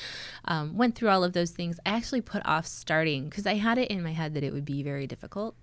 Um, 0.45 0.75
went 0.75 0.95
through 0.95 1.09
all 1.09 1.23
of 1.23 1.33
those 1.33 1.51
things. 1.51 1.79
I 1.85 1.91
actually 1.91 2.21
put 2.21 2.41
off 2.45 2.65
starting 2.65 3.29
because 3.29 3.45
I 3.45 3.55
had 3.55 3.77
it 3.77 3.89
in 3.89 4.03
my 4.03 4.13
head 4.13 4.33
that 4.33 4.43
it 4.43 4.53
would 4.53 4.65
be 4.65 4.83
very 4.83 5.07
difficult. 5.07 5.55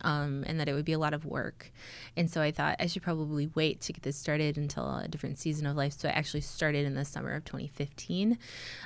Um, 0.00 0.44
and 0.46 0.60
that 0.60 0.68
it 0.68 0.74
would 0.74 0.84
be 0.84 0.92
a 0.92 0.98
lot 0.98 1.14
of 1.14 1.24
work. 1.24 1.72
And 2.14 2.30
so 2.30 2.42
I 2.42 2.50
thought 2.50 2.76
I 2.78 2.88
should 2.88 3.02
probably 3.02 3.50
wait 3.54 3.80
to 3.82 3.92
get 3.92 4.02
this 4.02 4.18
started 4.18 4.58
until 4.58 4.98
a 4.98 5.08
different 5.08 5.38
season 5.38 5.66
of 5.66 5.76
life. 5.76 5.94
So 5.94 6.10
I 6.10 6.12
actually 6.12 6.42
started 6.42 6.84
in 6.84 6.94
the 6.94 7.06
summer 7.06 7.32
of 7.32 7.46
2015. 7.46 8.36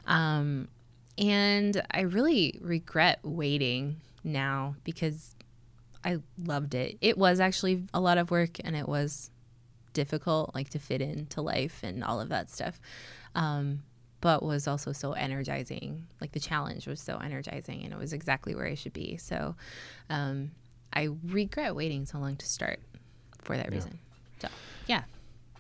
Um, 0.07 0.68
and 1.16 1.83
I 1.90 2.03
really 2.03 2.61
regret 2.62 3.18
waiting 3.25 3.97
now 4.23 4.77
because 4.85 5.35
I 6.05 6.19
loved 6.43 6.75
it. 6.75 6.99
It 7.01 7.19
was 7.19 7.41
actually 7.41 7.85
a 7.93 8.01
lot 8.01 8.19
of 8.19 8.31
work 8.31 8.59
and 8.65 8.77
it 8.77 8.89
was 8.89 9.31
difficult, 9.93 10.55
like 10.55 10.71
to 10.71 10.79
fit 10.79 11.01
into 11.01 11.41
life 11.43 11.81
and 11.83 12.05
all 12.05 12.21
of 12.21 12.29
that 12.29 12.51
stuff. 12.51 12.81
Um, 13.35 13.81
but 14.21 14.43
was 14.43 14.67
also 14.67 14.93
so 14.93 15.13
energizing. 15.13 16.07
Like 16.21 16.33
the 16.33 16.41
challenge 16.41 16.87
was 16.87 17.01
so 17.01 17.19
energizing 17.19 17.85
and 17.85 17.93
it 17.93 17.99
was 17.99 18.13
exactly 18.13 18.55
where 18.55 18.67
I 18.67 18.75
should 18.75 18.93
be. 18.93 19.17
So 19.17 19.55
um, 20.11 20.51
I 20.93 21.09
regret 21.25 21.75
waiting 21.77 22.05
so 22.07 22.19
long 22.19 22.37
to 22.37 22.47
start 22.47 22.81
for 23.43 23.57
that 23.57 23.67
Yeah. 23.69 23.75
reason. 23.75 23.99
So, 24.41 24.49
yeah. 24.87 25.03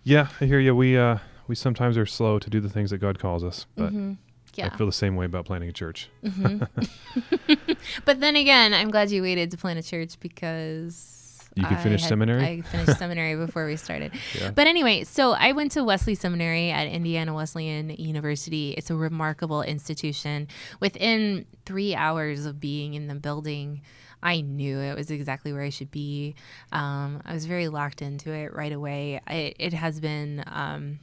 Yeah, 0.04 0.28
I 0.40 0.46
hear 0.46 0.58
you. 0.60 0.74
We 0.74 0.96
uh, 0.96 1.18
we 1.48 1.54
sometimes 1.54 1.96
are 1.98 2.06
slow 2.06 2.38
to 2.38 2.48
do 2.50 2.60
the 2.60 2.68
things 2.70 2.90
that 2.90 2.98
God 2.98 3.18
calls 3.18 3.44
us, 3.44 3.66
but 3.76 3.90
hmm 3.90 4.14
Yeah. 4.58 4.70
I 4.72 4.76
feel 4.76 4.86
the 4.86 4.92
same 4.92 5.14
way 5.16 5.24
about 5.26 5.44
planning 5.46 5.68
a 5.68 5.72
church. 5.72 6.08
hmm 6.22 6.58
but 8.04 8.20
then 8.20 8.36
again, 8.36 8.74
I'm 8.74 8.90
glad 8.90 9.10
you 9.10 9.22
waited 9.22 9.50
to 9.52 9.56
plant 9.56 9.78
a 9.78 9.82
church 9.82 10.18
because 10.20 11.48
You 11.54 11.64
could 11.66 11.78
finish 11.78 12.02
had- 12.02 12.08
seminary? 12.08 12.44
I 12.44 12.60
finished 12.62 12.98
seminary 13.04 13.36
before 13.36 13.66
we 13.66 13.76
started. 13.76 14.12
Yeah. 14.38 14.50
But 14.50 14.66
anyway, 14.66 15.04
so 15.04 15.32
I 15.32 15.52
went 15.52 15.72
to 15.72 15.84
Wesley 15.84 16.14
Seminary 16.14 16.70
at 16.70 16.86
Indiana 16.88 17.34
Wesleyan 17.34 17.90
University. 17.90 18.72
It's 18.72 18.90
a 18.90 18.96
remarkable 18.96 19.62
institution. 19.62 20.48
Within 20.80 21.46
three 21.64 21.94
hours 21.94 22.46
of 22.46 22.60
being 22.60 22.94
in 22.94 23.06
the 23.08 23.14
building, 23.14 23.82
I 24.22 24.40
knew 24.40 24.78
it 24.80 24.96
was 24.96 25.10
exactly 25.10 25.52
where 25.52 25.62
I 25.62 25.70
should 25.70 25.90
be. 25.92 26.34
Um, 26.72 27.22
I 27.24 27.32
was 27.32 27.46
very 27.46 27.68
locked 27.68 28.02
into 28.02 28.32
it 28.32 28.52
right 28.54 28.72
away. 28.72 29.20
It, 29.28 29.56
it 29.58 29.72
has 29.72 30.00
been. 30.00 30.42
Um, 30.46 30.98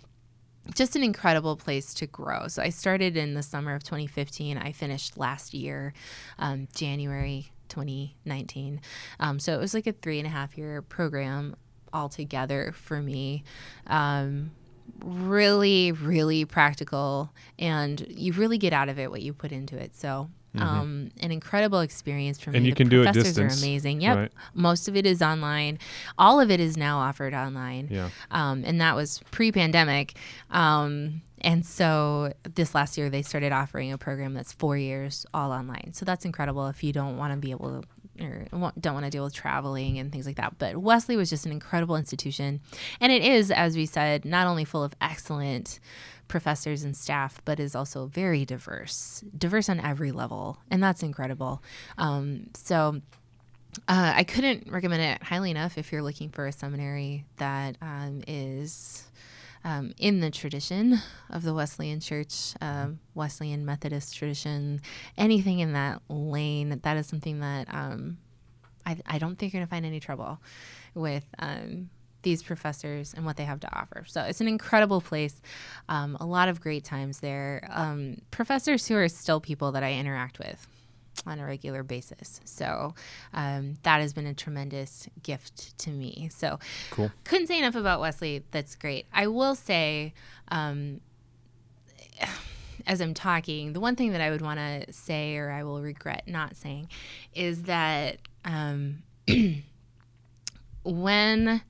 just 0.74 0.96
an 0.96 1.04
incredible 1.04 1.56
place 1.56 1.94
to 1.96 2.08
grow. 2.08 2.48
So 2.48 2.62
I 2.62 2.70
started 2.70 3.16
in 3.16 3.34
the 3.34 3.44
summer 3.44 3.76
of 3.76 3.84
2015. 3.84 4.58
I 4.58 4.72
finished 4.72 5.18
last 5.18 5.54
year, 5.54 5.94
um, 6.40 6.68
January 6.74 7.52
2019. 7.70 8.82
Um, 9.20 9.40
so 9.40 9.54
it 9.54 9.60
was 9.60 9.74
like 9.74 9.88
a 9.88 9.92
three 9.92 10.18
and 10.20 10.28
a 10.28 10.32
half 10.32 10.58
year 10.58 10.82
program 10.82 11.56
altogether 11.94 12.74
for 12.76 13.02
me. 13.02 13.44
Um, 13.88 14.52
really, 15.04 15.92
really 15.92 16.46
practical, 16.46 17.32
and 17.58 18.06
you 18.10 18.34
really 18.34 18.58
get 18.58 18.74
out 18.74 18.90
of 18.90 19.00
it 19.00 19.10
what 19.10 19.22
you 19.22 19.34
put 19.34 19.52
into 19.52 19.78
it. 19.78 19.96
So. 19.96 20.30
Um, 20.64 21.12
an 21.22 21.32
incredible 21.32 21.80
experience 21.80 22.40
for 22.40 22.52
me. 22.52 22.54
Mm-hmm. 22.54 22.58
And 22.58 22.66
you 22.66 22.72
The 22.72 22.76
can 22.76 22.90
do 22.90 23.04
it 23.04 23.14
distance, 23.14 23.56
are 23.62 23.66
amazing. 23.66 24.02
Yep, 24.02 24.18
right? 24.18 24.32
most 24.54 24.88
of 24.88 24.96
it 24.96 25.06
is 25.06 25.22
online. 25.22 25.80
All 26.18 26.40
of 26.40 26.52
it 26.52 26.60
is 26.60 26.78
now 26.78 27.00
offered 27.00 27.34
online 27.34 27.88
Yeah. 27.92 28.10
um, 28.32 28.64
and 28.66 28.80
that 28.82 28.96
was 28.96 29.22
pre-pandemic. 29.32 30.16
Um, 30.52 31.22
and 31.42 31.66
so 31.66 32.34
this 32.56 32.74
last 32.74 32.98
year 32.98 33.10
they 33.10 33.22
started 33.22 33.52
offering 33.52 33.92
a 33.92 33.98
program 33.98 34.34
that's 34.34 34.52
four 34.54 34.78
years 34.78 35.26
all 35.34 35.52
online. 35.52 35.94
So 35.94 36.04
that's 36.06 36.26
incredible 36.26 36.68
if 36.68 36.84
you 36.84 36.92
don't 36.92 37.18
want 37.18 37.34
to 37.34 37.38
be 37.38 37.52
able 37.52 37.82
to. 37.82 37.88
Or 38.20 38.48
don't 38.52 38.94
want 38.94 39.06
to 39.06 39.12
deal 39.12 39.24
with 39.24 39.34
traveling 39.34 39.98
and 39.98 40.12
things 40.12 40.26
like 40.26 40.38
that. 40.38 40.58
But 40.58 40.78
Wesley 40.78 41.18
was 41.18 41.30
just 41.30 41.46
an 41.46 41.52
incredible 41.52 41.96
institution. 41.98 42.62
And 43.02 43.12
it 43.12 43.22
is, 43.24 43.52
as 43.52 43.76
we 43.76 43.86
said, 43.86 44.24
not 44.26 44.48
only 44.48 44.64
full 44.64 44.84
of 44.84 44.94
excellent 45.02 45.80
professors 46.28 46.84
and 46.84 46.96
staff, 46.96 47.42
but 47.46 47.60
is 47.60 47.76
also 47.76 48.08
very 48.08 48.46
diverse, 48.46 49.24
diverse 49.38 49.70
on 49.70 49.80
every 49.80 50.12
level. 50.12 50.60
And 50.72 50.82
that's 50.82 51.04
incredible. 51.04 51.62
Um, 51.98 52.48
so 52.54 53.02
uh, 53.88 54.14
I 54.16 54.24
couldn't 54.24 54.72
recommend 54.72 55.02
it 55.02 55.24
highly 55.24 55.52
enough 55.52 55.78
if 55.78 55.92
you're 55.92 56.02
looking 56.02 56.30
for 56.30 56.48
a 56.48 56.52
seminary 56.52 57.26
that 57.38 57.78
um, 57.82 58.24
is 58.28 59.04
um, 59.66 59.94
in 59.98 60.20
the 60.22 60.30
tradition 60.30 61.00
of 61.30 61.44
the 61.44 61.54
Wesleyan 61.54 62.00
Church, 62.00 62.54
um, 62.62 63.00
Wesleyan 63.16 63.66
Methodist 63.66 64.16
tradition, 64.16 64.80
anything 65.18 65.60
in 65.60 65.74
that 65.74 66.02
lane. 66.08 66.80
That 66.84 66.96
is 66.98 67.08
something 67.08 67.40
that 67.40 67.68
um, 67.74 68.18
I, 68.86 68.98
I 69.08 69.18
don't 69.18 69.38
think 69.38 69.52
you're 69.52 69.60
going 69.60 69.68
to 69.68 69.70
find 69.70 69.86
any 69.86 70.00
trouble 70.00 70.40
with. 70.94 71.26
Um, 71.40 71.90
these 72.22 72.42
professors 72.42 73.14
and 73.14 73.24
what 73.24 73.38
they 73.38 73.44
have 73.46 73.60
to 73.60 73.80
offer. 73.80 74.04
So 74.08 74.24
it's 74.24 74.42
an 74.42 74.48
incredible 74.48 75.00
place. 75.00 75.40
Um, 75.88 76.18
a 76.20 76.26
lot 76.26 76.50
of 76.50 76.60
great 76.60 76.84
times 76.84 77.20
there. 77.20 77.70
Um, 77.70 78.18
professors 78.32 78.88
who 78.88 78.96
are 78.96 79.08
still 79.08 79.40
people 79.40 79.72
that 79.74 79.84
I 79.84 79.94
interact 79.94 80.40
with 80.40 80.68
on 81.26 81.40
a 81.40 81.46
regular 81.46 81.84
basis. 81.84 82.42
So 82.46 82.94
um, 83.34 83.76
that 83.84 84.02
has 84.02 84.14
been 84.14 84.26
a 84.28 84.34
tremendous 84.34 85.08
gift 85.24 85.78
to 85.80 85.90
me. 85.90 86.30
So 86.32 86.60
Cool. 86.92 87.12
couldn't 87.24 87.48
say 87.48 87.58
enough 87.60 87.76
about 87.76 88.00
Wesley. 88.00 88.44
That's 88.52 88.76
great. 88.76 89.06
I 89.14 89.28
will 89.28 89.56
say, 89.56 90.14
um, 90.50 91.02
as 92.88 93.02
I'm 93.02 93.14
talking, 93.14 93.74
the 93.74 93.80
one 93.80 93.96
thing 93.96 94.12
that 94.12 94.22
I 94.22 94.30
would 94.30 94.42
want 94.42 94.60
to 94.60 94.92
say, 94.94 95.38
or 95.38 95.50
I 95.52 95.64
will 95.64 95.82
regret 95.82 96.24
not 96.28 96.56
saying, 96.56 96.90
is 97.34 97.64
that 97.64 98.18
um, 98.44 99.04
when 100.84 101.62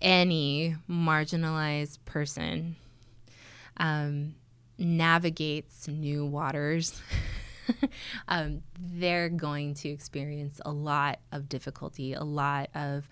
any 0.00 0.76
marginalized 0.88 1.98
person 2.06 2.76
um, 3.76 4.34
navigates 4.78 5.88
new 5.88 6.24
waters, 6.24 7.00
um, 8.28 8.62
they're 8.78 9.28
going 9.28 9.74
to 9.74 9.88
experience 9.88 10.60
a 10.64 10.72
lot 10.72 11.18
of 11.32 11.48
difficulty, 11.48 12.12
a 12.12 12.24
lot 12.24 12.68
of 12.74 13.08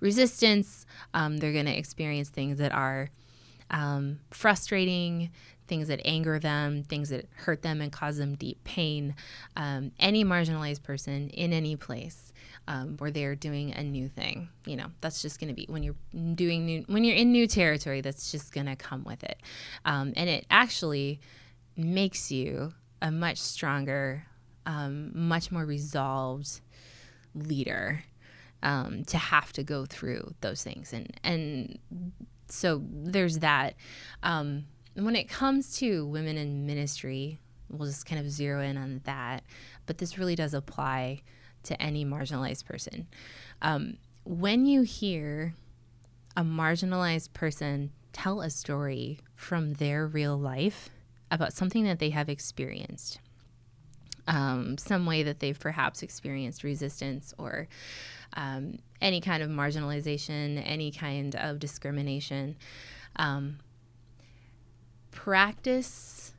resistance. 0.00 0.86
Um, 1.14 1.38
they're 1.38 1.52
going 1.52 1.66
to 1.66 1.76
experience 1.76 2.28
things 2.28 2.58
that 2.58 2.72
are 2.72 3.10
um, 3.70 4.20
frustrating, 4.30 5.30
things 5.66 5.88
that 5.88 6.00
anger 6.04 6.38
them, 6.38 6.82
things 6.82 7.10
that 7.10 7.26
hurt 7.34 7.62
them 7.62 7.80
and 7.80 7.92
cause 7.92 8.16
them 8.16 8.34
deep 8.34 8.64
pain. 8.64 9.14
Um, 9.56 9.92
any 10.00 10.24
marginalized 10.24 10.82
person 10.82 11.28
in 11.30 11.52
any 11.52 11.76
place 11.76 12.32
um, 12.66 12.96
where 12.96 13.10
they're 13.10 13.34
doing 13.34 13.72
a 13.72 13.82
new 13.82 14.08
thing, 14.08 14.48
you 14.64 14.76
know, 14.76 14.86
that's 15.00 15.22
just 15.22 15.38
going 15.38 15.48
to 15.48 15.54
be 15.54 15.66
when 15.68 15.82
you're 15.82 15.94
doing 16.34 16.64
new, 16.64 16.84
when 16.88 17.04
you're 17.04 17.16
in 17.16 17.30
new 17.30 17.46
territory, 17.46 18.00
that's 18.00 18.32
just 18.32 18.52
going 18.52 18.66
to 18.66 18.76
come 18.76 19.04
with 19.04 19.22
it. 19.22 19.40
Um, 19.84 20.12
and 20.16 20.28
it 20.28 20.46
actually 20.50 21.20
makes 21.76 22.32
you 22.32 22.72
a 23.00 23.10
much 23.10 23.38
stronger, 23.38 24.26
um, 24.66 25.10
much 25.14 25.50
more 25.50 25.64
resolved 25.64 26.60
leader 27.34 28.04
um, 28.62 29.04
to 29.04 29.18
have 29.18 29.52
to 29.52 29.62
go 29.62 29.86
through 29.86 30.34
those 30.40 30.62
things. 30.62 30.92
And, 30.92 31.18
and 31.22 31.78
so 32.48 32.82
there's 32.90 33.38
that. 33.38 33.74
Um, 34.22 34.66
when 34.94 35.14
it 35.14 35.28
comes 35.28 35.76
to 35.78 36.06
women 36.06 36.36
in 36.36 36.66
ministry, 36.66 37.38
we'll 37.70 37.88
just 37.88 38.06
kind 38.06 38.20
of 38.20 38.30
zero 38.30 38.60
in 38.60 38.76
on 38.76 39.00
that. 39.04 39.44
But 39.86 39.98
this 39.98 40.18
really 40.18 40.34
does 40.34 40.54
apply 40.54 41.22
to 41.64 41.80
any 41.80 42.04
marginalized 42.04 42.64
person. 42.64 43.06
Um, 43.62 43.98
when 44.24 44.66
you 44.66 44.82
hear 44.82 45.54
a 46.36 46.42
marginalized 46.42 47.32
person 47.32 47.90
tell 48.12 48.40
a 48.40 48.50
story 48.50 49.20
from 49.34 49.74
their 49.74 50.06
real 50.06 50.36
life 50.36 50.90
about 51.30 51.52
something 51.52 51.84
that 51.84 51.98
they 51.98 52.10
have 52.10 52.28
experienced, 52.28 53.20
um, 54.26 54.78
some 54.78 55.06
way 55.06 55.22
that 55.22 55.40
they've 55.40 55.58
perhaps 55.58 56.02
experienced 56.02 56.64
resistance 56.64 57.34
or 57.38 57.68
um, 58.34 58.78
any 59.00 59.20
kind 59.20 59.42
of 59.42 59.50
marginalization, 59.50 60.62
any 60.64 60.90
kind 60.90 61.34
of 61.36 61.58
discrimination. 61.58 62.56
Um, 63.16 63.58
practice 65.10 66.34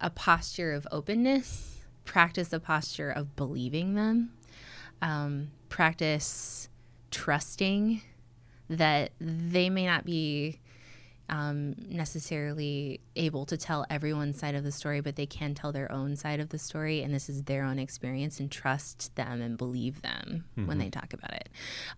a 0.00 0.10
posture 0.10 0.72
of 0.72 0.86
openness, 0.90 1.78
practice 2.04 2.52
a 2.52 2.58
posture 2.60 3.10
of 3.10 3.36
believing 3.36 3.94
them, 3.94 4.32
um, 5.00 5.50
practice 5.68 6.68
trusting 7.10 8.02
that 8.68 9.12
they 9.20 9.70
may 9.70 9.86
not 9.86 10.04
be 10.04 10.58
um, 11.28 11.74
necessarily 11.88 13.00
able 13.16 13.46
to 13.46 13.56
tell 13.56 13.86
everyone's 13.88 14.38
side 14.38 14.54
of 14.54 14.64
the 14.64 14.72
story, 14.72 15.00
but 15.00 15.16
they 15.16 15.26
can 15.26 15.54
tell 15.54 15.72
their 15.72 15.90
own 15.90 16.16
side 16.16 16.40
of 16.40 16.50
the 16.50 16.58
story, 16.58 17.02
and 17.02 17.14
this 17.14 17.28
is 17.28 17.44
their 17.44 17.64
own 17.64 17.78
experience, 17.78 18.40
and 18.40 18.50
trust 18.50 19.14
them 19.16 19.40
and 19.40 19.56
believe 19.56 20.02
them 20.02 20.44
mm-hmm. 20.56 20.66
when 20.66 20.78
they 20.78 20.90
talk 20.90 21.12
about 21.12 21.32
it. 21.32 21.48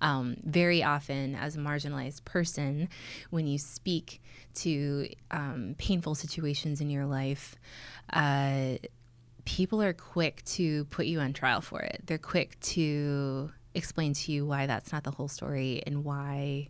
Um, 0.00 0.36
very 0.44 0.82
often, 0.82 1.34
as 1.34 1.56
a 1.56 1.58
marginalized 1.58 2.24
person, 2.24 2.88
when 3.30 3.46
you 3.46 3.58
speak 3.58 4.22
to 4.56 5.08
um, 5.30 5.74
painful 5.78 6.14
situations 6.14 6.80
in 6.80 6.90
your 6.90 7.06
life, 7.06 7.56
uh, 8.12 8.76
people 9.44 9.82
are 9.82 9.92
quick 9.92 10.44
to 10.44 10.84
put 10.86 11.06
you 11.06 11.20
on 11.20 11.32
trial 11.32 11.60
for 11.60 11.80
it. 11.80 12.02
They're 12.06 12.18
quick 12.18 12.58
to 12.60 13.50
explain 13.74 14.12
to 14.14 14.32
you 14.32 14.46
why 14.46 14.66
that's 14.66 14.92
not 14.92 15.04
the 15.04 15.10
whole 15.10 15.28
story 15.28 15.82
and 15.86 16.04
why 16.04 16.68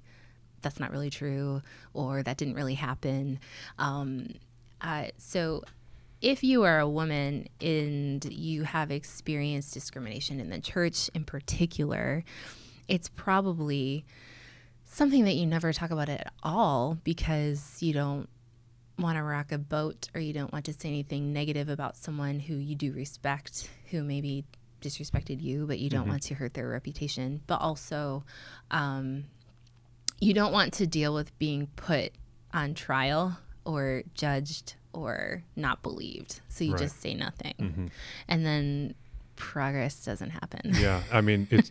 that's 0.65 0.81
not 0.81 0.91
really 0.91 1.11
true 1.11 1.63
or 1.93 2.25
that 2.25 2.37
didn't 2.37 2.55
really 2.55 2.75
happen. 2.75 3.39
Um, 3.79 4.35
uh, 4.81 5.07
so 5.17 5.63
if 6.21 6.43
you 6.43 6.65
are 6.65 6.81
a 6.81 6.89
woman 6.89 7.49
and 7.61 8.25
you 8.25 8.65
have 8.65 8.91
experienced 8.91 9.73
discrimination 9.75 10.41
in 10.41 10.51
the 10.51 10.59
church 10.59 11.09
in 11.15 11.25
particular, 11.25 12.25
it's 12.89 13.09
probably 13.09 14.05
something 14.85 15.25
that 15.25 15.35
you 15.35 15.47
never 15.47 15.73
talk 15.73 15.91
about 15.91 16.09
at 16.09 16.33
all 16.43 16.99
because 17.05 17.83
you 17.83 17.93
don't 17.93 18.29
want 18.99 19.19
to 19.19 19.23
rock 19.23 19.53
a 19.53 19.59
boat 19.59 20.09
or 20.15 20.21
you 20.21 20.33
don't 20.33 20.53
want 20.53 20.65
to 20.65 20.73
say 20.73 20.89
anything 20.89 21.33
negative 21.33 21.69
about 21.69 21.97
someone 21.97 22.41
who 22.41 22.55
you 22.55 22.75
do 22.75 22.93
respect, 22.93 23.69
who 23.91 24.03
maybe 24.03 24.45
disrespected 24.81 25.43
you, 25.43 25.67
but 25.67 25.79
you 25.79 25.91
don't 25.91 26.03
mm-hmm. 26.03 26.11
want 26.11 26.23
to 26.23 26.35
hurt 26.35 26.55
their 26.55 26.69
reputation. 26.69 27.41
But 27.47 27.61
also, 27.61 28.25
um, 28.71 29.25
you 30.21 30.35
don't 30.35 30.53
want 30.53 30.73
to 30.75 30.87
deal 30.87 31.15
with 31.15 31.37
being 31.39 31.69
put 31.77 32.13
on 32.53 32.75
trial 32.75 33.39
or 33.65 34.03
judged 34.15 34.75
or 34.93 35.43
not 35.57 35.83
believed. 35.83 36.41
So 36.49 36.65
you 36.65 36.73
right. 36.73 36.81
just 36.81 37.01
say 37.01 37.15
nothing. 37.15 37.55
Mm-hmm. 37.59 37.87
And 38.29 38.47
then 38.47 38.95
progress 39.37 40.05
doesn't 40.05 40.31
happen. 40.31 40.73
Yeah. 40.75 41.03
I 41.13 41.21
mean, 41.21 41.49
it's 41.51 41.71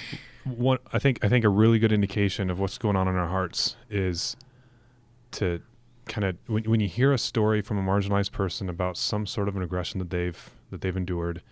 one 0.44 0.78
I 0.92 0.98
think 0.98 1.24
I 1.24 1.28
think 1.28 1.44
a 1.44 1.48
really 1.48 1.78
good 1.78 1.92
indication 1.92 2.50
of 2.50 2.58
what's 2.58 2.78
going 2.78 2.96
on 2.96 3.08
in 3.08 3.16
our 3.16 3.28
hearts 3.28 3.76
is 3.90 4.36
to 5.32 5.60
kind 6.06 6.24
of 6.24 6.36
when, 6.46 6.64
when 6.64 6.80
you 6.80 6.88
hear 6.88 7.12
a 7.12 7.18
story 7.18 7.60
from 7.60 7.78
a 7.78 7.82
marginalized 7.82 8.32
person 8.32 8.68
about 8.68 8.96
some 8.96 9.26
sort 9.26 9.48
of 9.48 9.56
an 9.56 9.62
aggression 9.62 9.98
that 9.98 10.10
they've 10.10 10.50
that 10.70 10.80
they've 10.80 10.96
endured, 10.96 11.42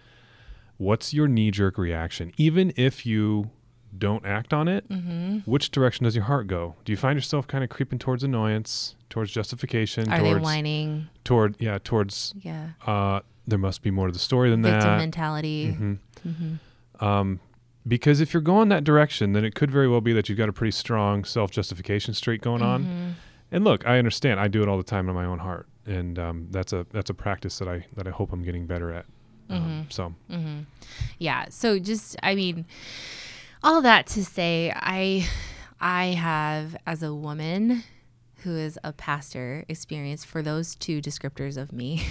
what's 0.77 1.15
your 1.15 1.29
knee 1.29 1.51
jerk 1.51 1.79
reaction? 1.79 2.33
Even 2.37 2.73
if 2.77 3.07
you 3.07 3.51
don't 3.99 4.25
act 4.27 4.53
on 4.53 4.69
it, 4.69 4.89
mm-hmm. 4.89 5.39
which 5.51 5.71
direction 5.71 6.05
does 6.05 6.15
your 6.15 6.25
heart 6.25 6.47
go? 6.47 6.77
Do 6.85 6.93
you 6.93 6.97
find 6.97 7.17
yourself 7.17 7.47
kind 7.47 7.65
of 7.65 7.71
creeping 7.71 7.99
towards 7.99 8.23
annoyance, 8.23 8.95
towards 9.11 9.31
justification? 9.31 10.11
Are 10.13 10.19
towards, 10.19 10.35
they 10.35 10.41
whining? 10.41 11.09
Toward 11.25 11.57
yeah, 11.59 11.79
towards 11.83 12.35
yeah. 12.41 12.71
Uh, 12.87 13.21
there 13.47 13.59
must 13.59 13.83
be 13.83 13.91
more 13.91 14.07
to 14.07 14.13
the 14.13 14.19
story 14.19 14.51
than 14.51 14.63
Victim 14.63 14.81
that. 14.81 14.87
Victim 14.87 14.99
mentality. 14.99 15.67
Mm-hmm. 15.73 16.29
Mm-hmm. 16.29 17.05
Um, 17.05 17.41
because 17.87 18.21
if 18.21 18.35
you're 18.35 18.41
going 18.41 18.69
that 18.71 18.85
direction, 18.85 19.33
then 19.33 19.45
it 19.45 19.55
could 19.55 19.71
very 19.71 19.89
well 19.89 20.01
be 20.01 20.13
that 20.13 20.29
you've 20.29 20.39
got 20.39 20.49
a 20.49 20.53
pretty 20.53 20.73
strong 20.73 21.25
self 21.25 21.51
justification 21.51 22.15
streak 22.15 22.43
going 22.43 22.63
on. 22.63 22.85
Mm-hmm. 22.85 23.11
And 23.53 23.65
look, 23.65 23.87
I 23.87 23.99
understand. 23.99 24.41
I 24.41 24.49
do 24.49 24.63
it 24.63 24.69
all 24.69 24.77
the 24.77 24.83
time 24.83 25.09
in 25.09 25.15
my 25.15 25.25
own 25.25 25.39
heart, 25.39 25.69
and 25.87 26.19
um, 26.19 26.49
that's 26.51 26.73
a 26.73 26.85
that's 26.91 27.11
a 27.11 27.15
practice 27.15 27.59
that 27.59 27.69
I 27.69 27.87
that 27.95 28.09
I 28.09 28.11
hope 28.11 28.33
I'm 28.33 28.43
getting 28.43 28.67
better 28.67 28.93
at. 28.93 29.07
Um, 29.49 29.61
mm-hmm. 29.61 29.81
so, 29.91 30.15
mm-hmm. 30.29 30.61
yeah. 31.19 31.47
So 31.51 31.79
just, 31.79 32.17
I 32.25 32.35
mean 32.35 32.67
all 33.67 33.83
that 33.83 34.07
to 34.07 34.25
say, 34.25 34.73
I 34.75 35.29
I 35.81 36.07
have 36.07 36.77
as 36.87 37.03
a 37.03 37.13
woman 37.13 37.83
who 38.45 38.55
is 38.57 38.79
a 38.85 38.93
pastor 38.93 39.65
experience 39.69 40.25
for 40.25 40.41
those 40.41 40.77
two 40.77 41.03
descriptors 41.03 41.57
of 41.57 41.73
me, 41.73 42.07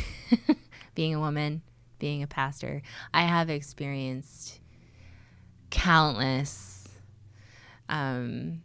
being 0.95 1.15
a 1.15 1.19
woman, 1.19 1.61
being 1.97 2.21
a 2.21 2.27
pastor. 2.27 2.81
I 3.13 3.21
have 3.21 3.49
experienced 3.49 4.59
countless 5.69 6.89
um, 7.87 8.61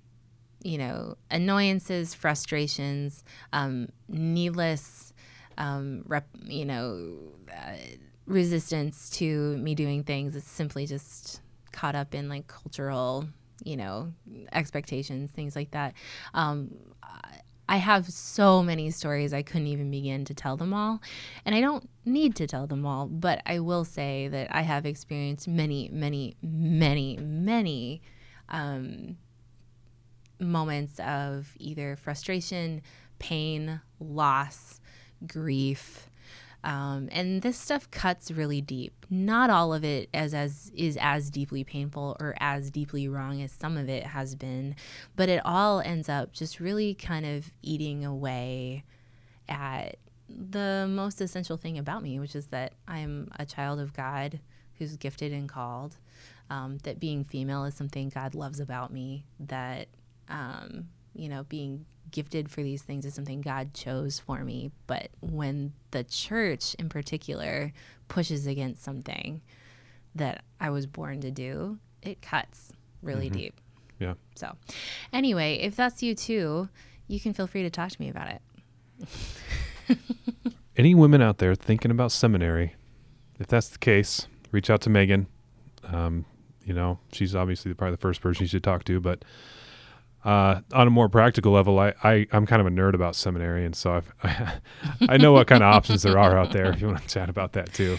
you 0.62 0.76
know, 0.76 1.16
annoyances, 1.30 2.12
frustrations, 2.12 3.22
um, 3.52 3.88
needless, 4.08 5.12
um, 5.58 6.02
rep, 6.08 6.26
you 6.44 6.64
know, 6.64 7.18
uh, 7.56 7.76
resistance 8.26 9.10
to 9.10 9.56
me 9.58 9.76
doing 9.76 10.02
things. 10.02 10.34
It's 10.34 10.50
simply 10.50 10.86
just 10.86 11.40
caught 11.72 11.94
up 11.94 12.14
in 12.14 12.28
like 12.28 12.46
cultural, 12.46 13.26
you 13.64 13.76
know, 13.76 14.12
expectations, 14.52 15.30
things 15.30 15.54
like 15.56 15.70
that. 15.72 15.94
Um, 16.34 16.70
I 17.70 17.76
have 17.76 18.10
so 18.10 18.64
many 18.64 18.90
stories 18.90 19.32
I 19.32 19.42
couldn't 19.42 19.68
even 19.68 19.92
begin 19.92 20.24
to 20.24 20.34
tell 20.34 20.56
them 20.56 20.74
all. 20.74 21.00
And 21.44 21.54
I 21.54 21.60
don't 21.60 21.88
need 22.04 22.34
to 22.36 22.48
tell 22.48 22.66
them 22.66 22.84
all, 22.84 23.06
but 23.06 23.42
I 23.46 23.60
will 23.60 23.84
say 23.84 24.26
that 24.26 24.48
I 24.50 24.62
have 24.62 24.84
experienced 24.84 25.46
many, 25.46 25.88
many, 25.92 26.34
many, 26.42 27.16
many 27.18 28.02
um, 28.48 29.18
moments 30.40 30.98
of 30.98 31.54
either 31.60 31.94
frustration, 31.94 32.82
pain, 33.20 33.80
loss, 34.00 34.80
grief, 35.24 36.09
Um, 36.62 37.08
and 37.10 37.40
this 37.42 37.56
stuff 37.58 37.90
cuts 37.90 38.30
really 38.30 38.60
deep. 38.60 39.06
Not 39.08 39.48
all 39.50 39.72
of 39.72 39.84
it 39.84 40.08
as 40.12 40.34
as 40.34 40.70
is 40.74 40.98
as 41.00 41.30
deeply 41.30 41.64
painful 41.64 42.16
or 42.20 42.34
as 42.38 42.70
deeply 42.70 43.08
wrong 43.08 43.40
as 43.42 43.50
some 43.50 43.76
of 43.76 43.88
it 43.88 44.04
has 44.04 44.34
been, 44.34 44.76
but 45.16 45.28
it 45.28 45.40
all 45.44 45.80
ends 45.80 46.08
up 46.08 46.32
just 46.32 46.60
really 46.60 46.94
kind 46.94 47.24
of 47.24 47.50
eating 47.62 48.04
away 48.04 48.84
at 49.48 49.96
the 50.28 50.86
most 50.88 51.20
essential 51.20 51.56
thing 51.56 51.78
about 51.78 52.02
me, 52.02 52.20
which 52.20 52.36
is 52.36 52.48
that 52.48 52.74
I'm 52.86 53.30
a 53.38 53.46
child 53.46 53.80
of 53.80 53.92
God 53.92 54.38
who's 54.78 54.96
gifted 54.96 55.32
and 55.32 55.48
called. 55.48 55.96
Um, 56.50 56.78
that 56.82 56.98
being 56.98 57.22
female 57.22 57.64
is 57.64 57.74
something 57.74 58.08
God 58.08 58.34
loves 58.34 58.58
about 58.60 58.92
me. 58.92 59.24
That 59.38 59.88
um, 60.28 60.88
you 61.14 61.28
know, 61.28 61.44
being 61.44 61.86
gifted 62.10 62.50
for 62.50 62.62
these 62.62 62.82
things 62.82 63.04
is 63.04 63.14
something 63.14 63.40
God 63.40 63.74
chose 63.74 64.18
for 64.18 64.44
me. 64.44 64.70
But 64.86 65.08
when 65.20 65.72
the 65.90 66.04
church 66.04 66.74
in 66.74 66.88
particular 66.88 67.72
pushes 68.08 68.46
against 68.46 68.82
something 68.82 69.40
that 70.14 70.42
I 70.60 70.70
was 70.70 70.86
born 70.86 71.20
to 71.20 71.30
do, 71.30 71.78
it 72.02 72.20
cuts 72.22 72.72
really 73.02 73.30
Mhm. 73.30 73.34
deep. 73.34 73.60
Yeah. 73.98 74.14
So, 74.34 74.56
anyway, 75.12 75.56
if 75.56 75.76
that's 75.76 76.02
you 76.02 76.14
too, 76.14 76.68
you 77.06 77.20
can 77.20 77.32
feel 77.34 77.46
free 77.46 77.62
to 77.62 77.70
talk 77.70 77.90
to 77.90 78.00
me 78.00 78.08
about 78.08 78.30
it. 78.30 79.98
Any 80.76 80.94
women 80.94 81.20
out 81.20 81.38
there 81.38 81.54
thinking 81.54 81.90
about 81.90 82.12
seminary, 82.12 82.74
if 83.38 83.46
that's 83.48 83.68
the 83.68 83.78
case, 83.78 84.26
reach 84.52 84.70
out 84.70 84.80
to 84.82 84.90
Megan. 84.90 85.26
Um, 85.84 86.24
you 86.64 86.72
know, 86.72 86.98
she's 87.12 87.34
obviously 87.34 87.74
probably 87.74 87.92
the 87.96 88.00
first 88.00 88.20
person 88.20 88.44
you 88.44 88.48
should 88.48 88.62
talk 88.62 88.84
to, 88.84 89.00
but 89.00 89.24
uh, 90.24 90.60
on 90.72 90.86
a 90.86 90.90
more 90.90 91.08
practical 91.08 91.52
level, 91.52 91.78
I, 91.78 91.94
I 92.04 92.26
I'm 92.32 92.46
kind 92.46 92.60
of 92.60 92.66
a 92.66 92.70
nerd 92.70 92.94
about 92.94 93.16
seminary, 93.16 93.64
and 93.64 93.74
so 93.74 93.94
I've, 93.94 94.12
I 95.08 95.16
know 95.16 95.32
what 95.32 95.46
kind 95.46 95.62
of 95.62 95.72
options 95.74 96.02
there 96.02 96.18
are 96.18 96.38
out 96.38 96.52
there. 96.52 96.66
If 96.66 96.80
you 96.80 96.88
want 96.88 97.00
to 97.02 97.08
chat 97.08 97.28
about 97.30 97.52
that 97.54 97.72
too, 97.72 97.98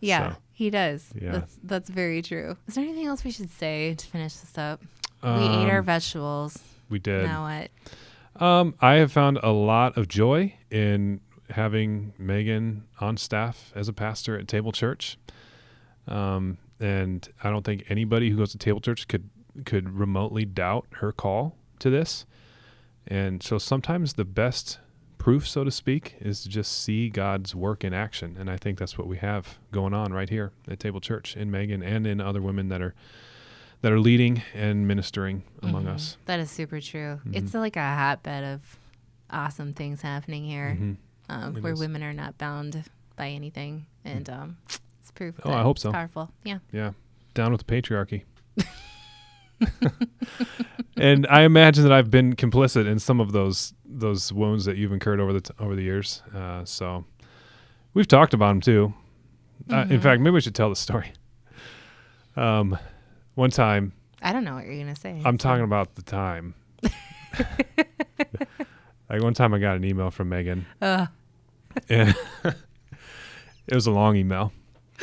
Yeah, 0.00 0.32
So, 0.32 0.36
he 0.52 0.70
does. 0.70 1.08
yeah. 1.20 1.32
That's 1.32 1.58
that's 1.62 1.90
very 1.90 2.20
true. 2.22 2.56
Is 2.66 2.74
there 2.74 2.84
anything 2.84 3.06
else 3.06 3.22
we 3.24 3.30
should 3.30 3.50
say 3.50 3.94
to 3.94 4.06
finish 4.06 4.34
this 4.34 4.58
up? 4.58 4.82
we 5.22 5.30
ate 5.30 5.68
our 5.70 5.78
Um, 5.78 5.84
vegetables. 5.84 6.58
we 6.88 6.98
did. 6.98 7.26
Now 7.26 7.44
what? 7.44 7.70
Um, 8.42 8.74
I 8.80 8.94
have 8.94 9.10
found 9.12 9.38
a 9.42 9.50
lot 9.50 9.96
of 9.96 10.08
joy 10.08 10.54
in 10.70 11.20
having 11.50 12.12
Megan 12.18 12.84
on 13.00 13.16
staff 13.16 13.72
as 13.74 13.88
a 13.88 13.92
pastor 13.92 14.38
at 14.38 14.46
Table 14.48 14.72
Church. 14.72 15.16
Um, 16.08 16.58
and 16.78 17.26
I 17.42 17.50
don't 17.50 17.64
think 17.64 17.84
anybody 17.88 18.30
who 18.30 18.36
goes 18.36 18.52
to 18.52 18.58
Table 18.58 18.80
Church 18.80 19.08
could 19.08 19.28
could 19.64 19.90
remotely 19.90 20.44
doubt 20.44 20.86
her 20.96 21.12
call 21.12 21.56
to 21.78 21.90
this. 21.90 22.26
And 23.06 23.42
so 23.42 23.58
sometimes 23.58 24.14
the 24.14 24.24
best 24.24 24.78
proof, 25.18 25.46
so 25.46 25.64
to 25.64 25.70
speak, 25.70 26.16
is 26.20 26.42
to 26.42 26.48
just 26.48 26.72
see 26.82 27.08
God's 27.08 27.54
work 27.54 27.84
in 27.84 27.94
action. 27.94 28.36
And 28.38 28.50
I 28.50 28.56
think 28.56 28.78
that's 28.78 28.98
what 28.98 29.06
we 29.06 29.16
have 29.18 29.58
going 29.72 29.94
on 29.94 30.12
right 30.12 30.28
here 30.28 30.52
at 30.68 30.80
Table 30.80 31.00
Church 31.00 31.36
in 31.36 31.50
Megan 31.50 31.82
and 31.82 32.06
in 32.06 32.20
other 32.20 32.42
women 32.42 32.68
that 32.68 32.80
are 32.82 32.94
that 33.82 33.92
are 33.92 34.00
leading 34.00 34.42
and 34.54 34.88
ministering 34.88 35.42
among 35.62 35.84
Mhm. 35.84 35.88
us. 35.94 36.16
That 36.24 36.40
is 36.40 36.50
super 36.50 36.80
true. 36.80 37.20
Mhm. 37.26 37.36
It's 37.36 37.52
like 37.54 37.76
a 37.76 37.80
hotbed 37.94 38.42
of 38.42 38.78
awesome 39.30 39.74
things 39.74 40.00
happening 40.00 40.44
here, 40.46 40.76
Mhm. 40.80 40.96
um, 41.28 41.54
where 41.62 41.74
is. 41.74 41.78
women 41.80 42.02
are 42.02 42.14
not 42.14 42.38
bound 42.38 42.84
by 43.16 43.28
anything, 43.28 43.84
and 44.02 44.28
um, 44.30 44.56
it's 44.98 45.10
proof. 45.14 45.38
Oh, 45.44 45.52
I 45.52 45.62
hope 45.62 45.78
so. 45.78 45.92
Powerful. 45.92 46.32
Yeah. 46.42 46.60
Yeah, 46.72 46.92
down 47.34 47.52
with 47.52 47.66
the 47.66 47.72
patriarchy. 47.82 48.22
And 50.96 51.26
I 51.28 51.42
imagine 51.42 51.82
that 51.84 51.92
I've 51.92 52.10
been 52.10 52.34
complicit 52.36 52.86
in 52.86 52.98
some 52.98 53.20
of 53.20 53.32
those 53.32 53.72
those 53.84 54.32
wounds 54.32 54.64
that 54.66 54.76
you've 54.76 54.92
incurred 54.92 55.20
over 55.20 55.32
the 55.32 55.40
t- 55.40 55.54
over 55.58 55.74
the 55.74 55.82
years. 55.82 56.22
Uh, 56.34 56.64
so 56.64 57.04
we've 57.94 58.08
talked 58.08 58.34
about 58.34 58.48
them 58.48 58.60
too. 58.60 58.94
Uh, 59.72 59.86
in 59.88 59.98
Mhm. 59.98 60.02
fact, 60.02 60.20
maybe 60.20 60.34
we 60.34 60.40
should 60.40 60.54
tell 60.54 60.68
the 60.68 60.76
story. 60.76 61.12
Um, 62.36 62.76
one 63.34 63.50
time, 63.50 63.92
I 64.22 64.32
don't 64.32 64.44
know 64.44 64.54
what 64.54 64.66
you're 64.66 64.78
gonna 64.78 64.94
say. 64.96 65.20
I'm 65.24 65.38
so- 65.38 65.48
talking 65.48 65.64
about 65.64 65.94
the 65.94 66.02
time. 66.02 66.54
like 69.08 69.22
one 69.22 69.34
time, 69.34 69.54
I 69.54 69.58
got 69.58 69.76
an 69.76 69.84
email 69.84 70.10
from 70.10 70.28
Megan, 70.28 70.66
and 70.80 71.04
it 72.44 73.74
was 73.74 73.86
a 73.86 73.90
long 73.92 74.16
email. 74.16 74.52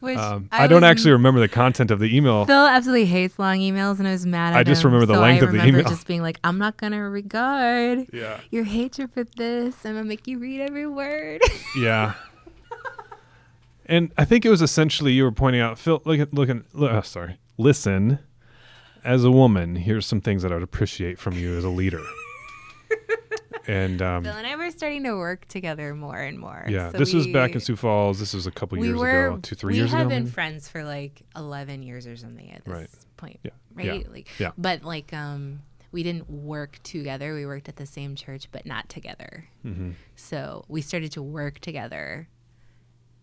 Which 0.00 0.16
Um, 0.16 0.48
I, 0.52 0.66
don't 0.68 0.82
was- 0.82 0.90
actually 0.90 1.10
remember 1.12 1.40
the 1.40 1.48
content 1.48 1.90
of 1.90 1.98
the 1.98 2.16
email. 2.16 2.44
Phil 2.46 2.66
absolutely 2.66 3.06
hates 3.06 3.38
long 3.38 3.58
emails, 3.58 3.98
and 3.98 4.06
I 4.06 4.12
was 4.12 4.24
mad 4.24 4.52
at 4.54 4.58
I 4.60 4.62
just 4.62 4.82
him, 4.84 4.92
remember 4.92 5.06
the 5.06 5.14
so 5.14 5.20
length 5.20 5.42
I 5.42 5.46
of 5.46 5.52
the 5.52 5.66
email. 5.66 5.82
Just 5.84 6.06
being 6.06 6.22
like, 6.22 6.38
I'm 6.44 6.58
not 6.58 6.76
gonna 6.76 7.08
regard 7.08 8.06
yeah. 8.12 8.38
your 8.50 8.64
hatred 8.64 9.12
for 9.12 9.24
this. 9.24 9.74
I'm 9.84 9.94
gonna 9.94 10.04
make 10.04 10.26
you 10.28 10.38
read 10.38 10.60
every 10.60 10.86
word. 10.86 11.40
Yeah. 11.76 12.14
and 13.86 14.12
I 14.16 14.24
think 14.24 14.44
it 14.44 14.50
was 14.50 14.62
essentially 14.62 15.12
you 15.12 15.24
were 15.24 15.32
pointing 15.32 15.60
out, 15.60 15.78
Phil, 15.78 16.00
look 16.04 16.20
at, 16.20 16.32
look 16.32 16.48
at, 16.48 16.58
look, 16.74 16.92
oh, 16.92 17.00
sorry, 17.02 17.38
listen, 17.56 18.20
as 19.04 19.24
a 19.24 19.30
woman, 19.30 19.76
here's 19.76 20.06
some 20.06 20.20
things 20.20 20.42
that 20.42 20.52
I 20.52 20.54
would 20.54 20.62
appreciate 20.62 21.18
from 21.18 21.34
you 21.34 21.56
as 21.56 21.64
a 21.64 21.68
leader. 21.68 22.02
and 23.68 24.00
um, 24.02 24.24
Phil 24.24 24.32
and 24.32 24.46
I 24.46 24.56
were 24.56 24.70
starting 24.70 25.04
to 25.04 25.14
work 25.16 25.46
together 25.46 25.94
more 25.94 26.16
and 26.18 26.38
more. 26.38 26.64
yeah, 26.68 26.90
So 26.90 26.98
this 26.98 27.12
was 27.12 27.26
back 27.28 27.52
in 27.54 27.60
Sioux 27.60 27.76
Falls. 27.76 28.18
This 28.18 28.34
was 28.34 28.46
a 28.46 28.50
couple 28.50 28.78
we 28.78 28.88
years 28.88 28.98
were, 28.98 29.26
ago, 29.28 29.38
two, 29.42 29.54
three 29.54 29.76
years 29.76 29.90
ago. 29.90 29.96
We 29.96 30.00
have 30.00 30.08
been 30.08 30.22
maybe? 30.24 30.32
friends 30.32 30.68
for 30.68 30.82
like 30.84 31.22
11 31.36 31.82
years 31.82 32.06
or 32.06 32.16
something 32.16 32.50
at 32.50 32.64
this 32.64 32.74
Right. 32.74 32.88
point. 33.16 33.38
Yeah. 33.44 33.50
Right? 33.74 33.86
Yeah. 34.02 34.10
Like, 34.12 34.28
Yeah. 34.40 34.50
But 34.58 34.82
like, 34.82 35.12
um, 35.12 35.60
we 35.92 36.02
didn't 36.02 36.28
work 36.28 36.78
together. 36.82 37.34
We 37.34 37.46
worked 37.46 37.68
at 37.68 37.76
the 37.76 37.86
same 37.86 38.14
church, 38.16 38.48
but 38.52 38.66
not 38.66 38.88
together. 38.88 39.48
Mhm. 39.64 39.94
So 40.16 40.64
we 40.68 40.80
started 40.82 41.12
to 41.12 41.22
work 41.22 41.60
together 41.60 42.28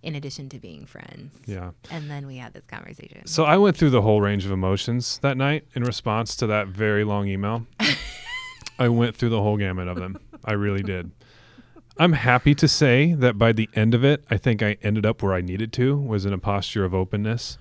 in 0.01 0.13
addition 0.15 0.49
to 0.49 0.59
being 0.59 0.85
friends. 0.85 1.33
Yeah. 1.47 1.71
And 1.89 2.09
then 2.09 2.27
we 2.27 2.37
had 2.37 2.53
this 2.53 2.65
conversation. 2.67 3.25
So 3.25 3.43
I 3.45 3.57
went 3.57 3.75
through 3.75 3.89
the 3.89 4.03
whole 4.03 4.21
range 4.21 4.45
of 4.45 4.51
emotions 4.51 5.17
that 5.23 5.35
night 5.37 5.67
in 5.73 5.83
response 5.83 6.35
to 6.37 6.47
that 6.47 6.67
very 6.67 7.03
long 7.03 7.27
email. 7.27 7.65
I 8.77 8.89
went 8.89 9.15
through 9.15 9.29
the 9.29 9.41
whole 9.41 9.57
gamut 9.57 9.87
of 9.87 9.95
them. 9.97 10.17
I 10.43 10.53
really 10.53 10.83
did. 10.83 11.11
I'm 11.97 12.13
happy 12.13 12.53
to 12.55 12.67
say 12.67 13.13
that 13.13 13.37
by 13.37 13.53
the 13.53 13.69
end 13.73 13.93
of 13.93 14.03
it, 14.03 14.25
I 14.29 14.37
think 14.37 14.61
I 14.61 14.77
ended 14.83 15.05
up 15.05 15.23
where 15.23 15.33
I 15.33 15.41
needed 15.41 15.71
to, 15.73 15.95
was 15.95 16.25
in 16.25 16.33
a 16.33 16.37
posture 16.37 16.83
of 16.83 16.93
openness. 16.93 17.57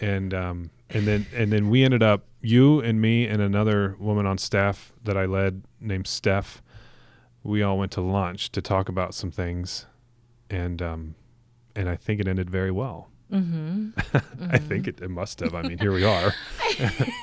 And 0.00 0.34
um 0.34 0.70
and 0.90 1.06
then 1.06 1.26
and 1.34 1.52
then 1.52 1.70
we 1.70 1.82
ended 1.84 2.02
up 2.02 2.24
you 2.42 2.80
and 2.80 3.00
me 3.00 3.26
and 3.26 3.40
another 3.40 3.96
woman 3.98 4.26
on 4.26 4.38
staff 4.38 4.92
that 5.04 5.16
I 5.16 5.24
led 5.24 5.62
named 5.80 6.06
Steph. 6.06 6.62
We 7.42 7.62
all 7.62 7.78
went 7.78 7.92
to 7.92 8.00
lunch 8.00 8.50
to 8.52 8.60
talk 8.60 8.88
about 8.88 9.14
some 9.14 9.30
things 9.30 9.86
and 10.50 10.82
um 10.82 11.14
and 11.76 11.88
I 11.88 11.96
think 11.96 12.20
it 12.20 12.28
ended 12.28 12.50
very 12.50 12.70
well. 12.70 13.08
mm-hmm. 13.32 13.90
I 14.50 14.58
think 14.58 14.86
it, 14.86 15.00
it 15.00 15.10
must 15.10 15.40
have. 15.40 15.54
I 15.54 15.62
mean, 15.62 15.78
here 15.78 15.92
we 15.92 16.04
are. 16.04 16.34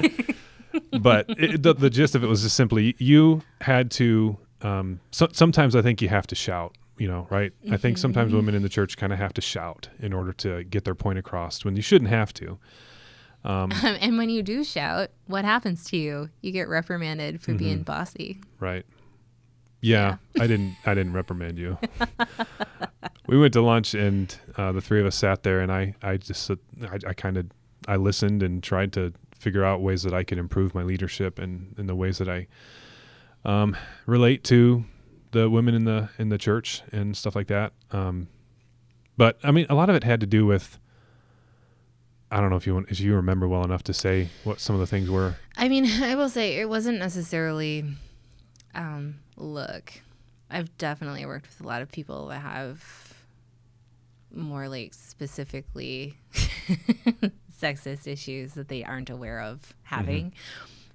but 0.99 1.25
it, 1.29 1.63
the, 1.63 1.73
the 1.73 1.89
gist 1.89 2.15
of 2.15 2.23
it 2.23 2.27
was 2.27 2.41
just 2.41 2.55
simply 2.55 2.95
you 2.97 3.41
had 3.61 3.91
to. 3.91 4.37
Um, 4.63 4.99
so, 5.11 5.27
sometimes 5.31 5.75
I 5.75 5.81
think 5.81 6.01
you 6.01 6.09
have 6.09 6.27
to 6.27 6.35
shout. 6.35 6.75
You 6.97 7.07
know, 7.07 7.25
right? 7.31 7.51
I 7.71 7.77
think 7.77 7.97
sometimes 7.97 8.31
Mhm. 8.31 8.35
women 8.35 8.53
in 8.55 8.61
the 8.61 8.69
church 8.69 8.95
kind 8.95 9.11
of 9.11 9.17
have 9.17 9.33
to 9.33 9.41
shout 9.41 9.89
in 9.99 10.13
order 10.13 10.33
to 10.33 10.63
get 10.65 10.83
their 10.85 10.93
point 10.93 11.17
across 11.17 11.65
when 11.65 11.75
you 11.75 11.81
shouldn't 11.81 12.11
have 12.11 12.31
to. 12.35 12.59
Um, 13.43 13.71
and 13.83 14.19
when 14.19 14.29
you 14.29 14.43
do 14.43 14.63
shout, 14.63 15.09
what 15.25 15.43
happens 15.43 15.83
to 15.85 15.97
you? 15.97 16.29
You 16.41 16.51
get 16.51 16.67
reprimanded 16.67 17.41
for 17.41 17.55
being 17.55 17.79
Mhm. 17.79 17.85
bossy. 17.85 18.41
right? 18.59 18.85
Yeah, 19.81 20.17
I 20.39 20.45
didn't. 20.45 20.75
I 20.85 20.93
didn't 20.93 21.13
reprimand 21.13 21.57
you. 21.57 21.79
we 23.27 23.37
went 23.39 23.53
to 23.53 23.61
lunch, 23.61 23.95
and 23.95 24.37
uh, 24.57 24.71
the 24.71 24.81
three 24.81 24.99
of 24.99 25.07
us 25.07 25.15
sat 25.15 25.41
there, 25.41 25.59
and 25.59 25.71
I, 25.71 25.95
I 26.03 26.17
just, 26.17 26.51
uh, 26.51 26.55
I, 26.83 26.99
I 27.07 27.13
kind 27.13 27.37
of, 27.37 27.47
I 27.87 27.95
listened 27.95 28.43
and 28.43 28.61
tried 28.61 28.93
to 28.93 29.11
figure 29.35 29.63
out 29.63 29.81
ways 29.81 30.03
that 30.03 30.13
I 30.13 30.23
could 30.23 30.37
improve 30.37 30.75
my 30.75 30.83
leadership 30.83 31.39
and, 31.39 31.73
and 31.79 31.89
the 31.89 31.95
ways 31.95 32.19
that 32.19 32.29
I 32.29 32.45
um, 33.45 33.75
relate 34.05 34.43
to 34.45 34.85
the 35.31 35.49
women 35.49 35.73
in 35.73 35.85
the 35.85 36.09
in 36.17 36.29
the 36.29 36.37
church 36.37 36.81
and 36.91 37.15
stuff 37.15 37.35
like 37.35 37.47
that. 37.47 37.73
Um, 37.91 38.27
but 39.17 39.37
I 39.43 39.51
mean, 39.51 39.65
a 39.69 39.75
lot 39.75 39.89
of 39.89 39.95
it 39.95 40.03
had 40.03 40.19
to 40.21 40.27
do 40.27 40.45
with. 40.45 40.77
I 42.33 42.39
don't 42.39 42.49
know 42.49 42.55
if 42.55 42.65
you 42.65 42.73
want, 42.73 42.89
if 42.89 43.01
you 43.01 43.13
remember 43.15 43.45
well 43.45 43.65
enough 43.65 43.83
to 43.83 43.93
say 43.93 44.29
what 44.45 44.61
some 44.61 44.73
of 44.73 44.79
the 44.79 44.87
things 44.87 45.09
were. 45.09 45.35
I 45.57 45.67
mean, 45.67 45.85
I 46.01 46.15
will 46.15 46.29
say 46.29 46.59
it 46.59 46.69
wasn't 46.69 46.99
necessarily. 46.99 47.85
Um, 48.73 49.15
look, 49.35 49.91
I've 50.49 50.77
definitely 50.77 51.25
worked 51.25 51.47
with 51.47 51.61
a 51.61 51.67
lot 51.67 51.81
of 51.81 51.91
people 51.91 52.27
that 52.27 52.39
have 52.39 53.13
more 54.33 54.69
like 54.69 54.93
specifically 54.93 56.15
sexist 57.61 58.07
issues 58.07 58.53
that 58.53 58.69
they 58.69 58.83
aren't 58.83 59.09
aware 59.09 59.41
of 59.41 59.73
having. 59.83 60.33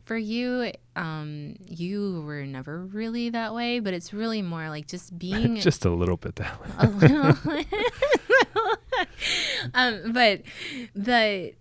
For 0.06 0.16
you, 0.16 0.70
um, 0.94 1.56
you 1.66 2.22
were 2.24 2.46
never 2.46 2.78
really 2.78 3.28
that 3.30 3.52
way, 3.54 3.80
but 3.80 3.92
it's 3.92 4.14
really 4.14 4.40
more 4.40 4.68
like 4.70 4.86
just 4.86 5.18
being 5.18 5.56
Just 5.56 5.84
a 5.84 5.90
little 5.90 6.16
bit 6.16 6.36
that 6.36 6.60
way. 6.60 6.68
a 6.78 6.88
little. 6.88 7.36
um, 9.74 10.12
but 10.12 10.42
the 10.94 11.52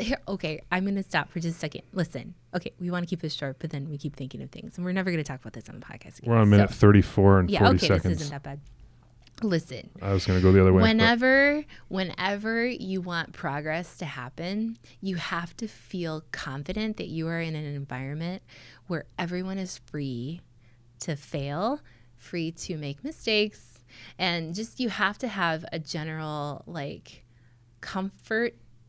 here, 0.00 0.18
okay, 0.28 0.60
I'm 0.70 0.84
gonna 0.84 1.02
stop 1.04 1.30
for 1.30 1.38
just 1.40 1.56
a 1.56 1.60
second. 1.60 1.82
Listen, 1.92 2.34
okay, 2.54 2.72
we 2.80 2.90
want 2.90 3.04
to 3.04 3.08
keep 3.08 3.20
this 3.22 3.34
short, 3.34 3.56
but 3.60 3.70
then 3.70 3.88
we 3.88 3.96
keep 3.98 4.16
thinking 4.16 4.42
of 4.42 4.50
things, 4.50 4.76
and 4.76 4.84
we're 4.84 4.92
never 4.92 5.10
gonna 5.10 5.22
talk 5.24 5.40
about 5.40 5.52
this 5.52 5.68
on 5.68 5.78
the 5.78 5.86
podcast. 5.86 6.18
Again. 6.18 6.30
We're 6.30 6.38
on 6.38 6.50
minute 6.50 6.70
So- 6.70 6.76
34 6.76 7.38
and 7.40 7.50
yeah, 7.50 7.60
40 7.60 7.76
okay, 7.76 7.86
seconds. 7.86 8.02
this 8.02 8.20
isn't 8.22 8.30
that 8.32 8.42
bad. 8.42 8.60
Listen, 9.42 9.90
I 10.00 10.12
was 10.12 10.24
going 10.24 10.38
to 10.38 10.42
go 10.42 10.50
the 10.50 10.60
other 10.60 10.72
way. 10.72 10.80
but- 10.80 10.88
whenever 10.88 11.64
whenever 11.88 12.66
you 12.66 13.00
want 13.02 13.32
progress 13.32 13.96
to 13.98 14.04
happen, 14.06 14.78
you 15.00 15.16
have 15.16 15.56
to 15.58 15.68
feel 15.68 16.24
confident 16.32 16.96
that 16.96 17.08
you 17.08 17.28
are 17.28 17.40
in 17.40 17.54
an 17.54 17.64
environment 17.64 18.42
where 18.86 19.04
everyone 19.18 19.58
is 19.58 19.78
free 19.78 20.40
to 21.00 21.16
fail, 21.16 21.80
free 22.16 22.50
to 22.50 22.78
make 22.78 23.04
mistakes, 23.04 23.78
and 24.18 24.54
just 24.54 24.80
you 24.80 24.88
have 24.88 25.18
to 25.18 25.28
have 25.28 25.64
a 25.70 25.78
general 25.78 26.62
like 26.66 27.24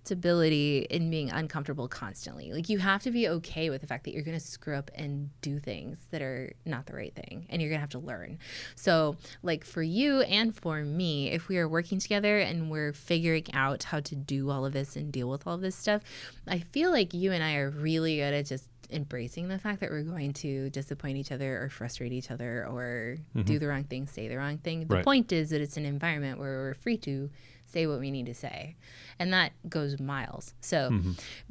comfortability 0.08 0.86
in 0.88 1.10
being 1.10 1.30
uncomfortable 1.30 1.88
constantly. 1.88 2.52
Like 2.52 2.70
you 2.70 2.80
have 2.80 3.02
to 3.04 3.12
be 3.12 3.28
okay 3.28 3.70
with 3.70 3.82
the 3.82 3.88
fact 3.88 4.06
that 4.06 4.14
you're 4.14 4.24
going 4.24 4.38
to 4.38 4.46
screw 4.46 4.76
up 4.76 4.92
and 4.96 5.30
do 5.42 5.60
things 5.60 5.98
that 6.12 6.22
are 6.22 6.54
not 6.66 6.86
the 6.86 6.94
right 6.94 7.14
thing 7.14 7.46
and 7.50 7.62
you're 7.62 7.70
going 7.70 7.78
to 7.78 7.82
have 7.82 7.90
to 7.90 8.00
learn. 8.00 8.40
So, 8.76 9.18
like 9.44 9.64
for 9.64 9.84
you 9.84 10.22
and 10.22 10.56
for 10.56 10.84
me, 10.84 11.32
if 11.32 11.48
we 11.48 11.58
are 11.58 11.68
working 11.68 12.00
together 12.00 12.40
and 12.40 12.70
we're 12.70 12.94
figuring 12.94 13.46
out 13.54 13.84
how 13.84 14.00
to 14.02 14.16
do 14.16 14.50
all 14.50 14.66
of 14.66 14.74
this 14.74 14.96
and 14.96 15.12
deal 15.12 15.30
with 15.30 15.46
all 15.48 15.56
of 15.56 15.62
this 15.62 15.76
stuff, 15.76 16.02
I 16.48 16.60
feel 16.60 16.92
like 16.92 17.14
you 17.14 17.32
and 17.32 17.44
I 17.44 17.56
are 17.56 17.70
really 17.70 18.18
good 18.18 18.34
at 18.34 18.46
just 18.46 18.68
embracing 18.90 19.50
the 19.50 19.60
fact 19.60 19.82
that 19.82 19.90
we're 19.90 20.02
going 20.04 20.32
to 20.32 20.70
disappoint 20.70 21.18
each 21.18 21.32
other 21.32 21.62
or 21.62 21.70
frustrate 21.70 22.14
each 22.14 22.32
other 22.32 22.66
or 22.66 23.18
mm-hmm. 23.36 23.42
do 23.42 23.60
the 23.60 23.68
wrong 23.68 23.84
thing, 23.84 24.08
say 24.08 24.30
the 24.30 24.38
wrong 24.38 24.58
thing. 24.58 24.88
The 24.88 24.96
Right. 24.96 25.04
point 25.04 25.32
is 25.34 25.50
that 25.50 25.60
it's 25.60 25.76
an 25.76 25.86
environment 25.86 26.40
where 26.40 26.58
we're 26.58 26.74
free 26.74 26.98
to 27.00 27.30
say 27.68 27.86
what 27.88 28.00
we 28.00 28.12
need 28.12 28.26
to 28.28 28.34
say. 28.34 28.76
And 29.20 29.34
that 29.34 29.52
goes 29.70 30.00
miles. 30.00 30.54
So 30.62 30.90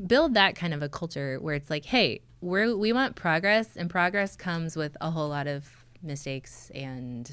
build 0.07 0.35
that 0.35 0.57
kind 0.57 0.73
of 0.75 0.83
a 0.83 0.89
culture 0.89 1.39
where 1.41 1.55
it's 1.55 1.71
like, 1.71 1.85
hey, 1.85 2.21
we're, 2.41 2.77
we 2.77 2.93
want 2.93 3.17
progress, 3.17 3.77
and 3.77 3.89
progress 3.91 4.37
comes 4.37 4.77
with 4.77 4.97
a 5.01 5.11
whole 5.11 5.29
lot 5.29 5.47
of 5.47 5.69
mistakes 6.03 6.71
and, 6.75 7.31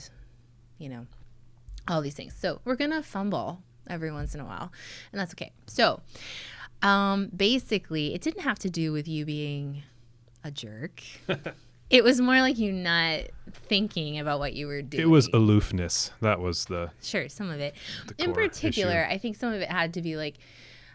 you 0.78 0.90
know, 0.90 1.06
all 1.88 2.02
these 2.02 2.16
things. 2.16 2.34
So 2.38 2.62
we're 2.66 2.76
going 2.76 2.92
to 2.92 3.04
fumble 3.04 3.62
every 3.88 4.12
once 4.12 4.34
in 4.34 4.42
a 4.42 4.46
while, 4.46 4.72
and 5.12 5.20
that's 5.20 5.34
okay. 5.34 5.52
So 5.68 6.02
um, 6.82 7.30
basically, 7.36 8.14
it 8.14 8.22
didn't 8.22 8.42
have 8.42 8.60
to 8.60 8.70
do 8.70 8.92
with 8.92 9.08
you 9.08 9.26
being 9.26 9.84
a 10.44 10.52
jerk. 10.52 11.02
it 11.94 12.04
was 12.04 12.20
more 12.20 12.42
like 12.42 12.58
you 12.58 12.74
not 12.74 13.20
thinking 13.52 14.18
about 14.18 14.40
what 14.40 14.54
you 14.54 14.66
were 14.66 14.82
doing. 14.82 15.04
it 15.04 15.10
was 15.10 15.28
aloofness. 15.32 16.10
That 16.22 16.40
was 16.40 16.66
the. 16.66 16.90
Sure, 17.02 17.30
some 17.30 17.50
of 17.52 17.60
it. 17.60 17.76
In 18.18 18.34
particular, 18.34 19.04
issue. 19.04 19.14
I 19.14 19.18
think 19.20 19.36
some 19.38 19.54
of 19.54 19.62
it 19.62 19.70
had 19.70 19.94
to 19.94 20.02
be 20.02 20.18
like, 20.18 20.40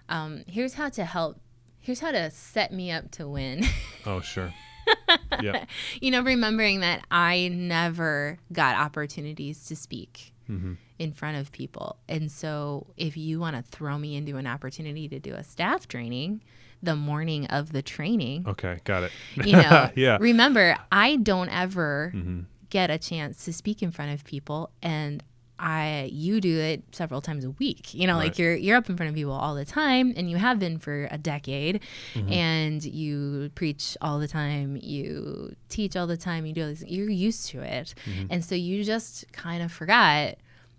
um, 0.09 0.42
here's 0.49 0.74
how 0.74 0.88
to 0.90 1.05
help, 1.05 1.40
here's 1.78 2.01
how 2.01 2.11
to 2.11 2.30
set 2.32 2.72
me 2.72 2.90
up 2.90 3.11
to 3.12 3.28
win. 3.28 3.64
Oh, 4.05 4.20
sure. 4.20 4.53
yeah. 5.42 5.66
you 6.01 6.11
know, 6.11 6.22
remembering 6.22 6.80
that 6.80 7.05
I 7.11 7.49
never 7.49 8.38
got 8.53 8.76
opportunities 8.76 9.64
to 9.66 9.76
speak 9.76 10.32
Mm-hmm. 10.51 10.74
in 10.99 11.12
front 11.12 11.36
of 11.36 11.53
people. 11.53 11.99
And 12.09 12.32
so 12.32 12.86
if 12.96 13.18
you 13.18 13.38
want 13.38 13.55
to 13.55 13.61
throw 13.61 13.99
me 13.99 14.16
into 14.16 14.38
an 14.38 14.46
opportunity 14.46 15.07
to 15.11 15.18
do 15.18 15.34
a 15.34 15.44
staff 15.44 15.86
training 15.86 16.40
the 16.83 16.95
morning 16.97 17.47
of 17.47 17.72
the 17.72 17.83
training, 17.83 18.45
Okay. 18.47 18.79
Got 18.85 19.05
it. 19.05 19.12
you 19.45 19.53
know, 19.53 19.91
yeah. 19.97 20.18
remember, 20.20 20.76
I 20.93 21.16
don't 21.16 21.49
ever 21.51 22.11
hmm 22.12 22.41
get 22.70 22.91
a 22.91 22.99
chance 22.99 23.47
to 23.47 23.53
speak 23.53 23.83
in 23.83 23.91
front 23.91 24.12
of 24.12 24.22
people 24.24 24.68
and 24.83 25.22
I 25.59 26.11
you 26.12 26.39
do 26.39 26.55
it 26.59 26.83
several 26.93 27.20
times 27.22 27.45
a 27.47 27.51
week. 27.53 27.95
You 27.95 28.07
know, 28.07 28.14
Right. 28.16 28.24
like 28.24 28.39
you're 28.39 28.55
you're 28.55 28.76
up 28.76 28.91
in 28.91 28.97
front 28.99 29.09
of 29.09 29.16
people 29.16 29.33
all 29.33 29.55
the 29.55 29.64
time 29.64 30.12
and 30.16 30.31
you 30.31 30.37
have 30.37 30.59
been 30.59 30.79
for 30.79 31.09
a 31.11 31.16
decade 31.16 31.81
Mm-hmm. 32.14 32.31
and 32.33 32.85
you 32.85 33.51
preach 33.55 33.97
all 34.03 34.18
the 34.18 34.29
time, 34.29 34.79
you 34.83 35.57
teach 35.70 35.97
all 35.97 36.07
the 36.07 36.18
time, 36.18 36.45
you 36.45 36.53
do 36.53 36.62
all 36.62 36.68
this, 36.68 36.85
you're 36.87 37.09
used 37.09 37.49
to 37.49 37.62
it. 37.62 37.95
Mm-hmm. 38.07 38.26
And 38.31 38.45
so 38.45 38.55
you 38.55 38.85
just 38.85 39.24
kind 39.33 39.62
of 39.62 39.72
forgot 39.72 40.35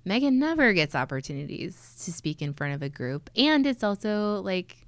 Megan 0.05 0.37
never 0.39 0.71
gets 0.73 0.93
opportunities 0.95 1.95
to 2.05 2.13
speak 2.13 2.41
in 2.41 2.53
front 2.53 2.73
of 2.73 2.81
a 2.81 2.89
group. 2.89 3.29
And 3.35 3.65
it's 3.65 3.83
also 3.83 4.41
like 4.41 4.78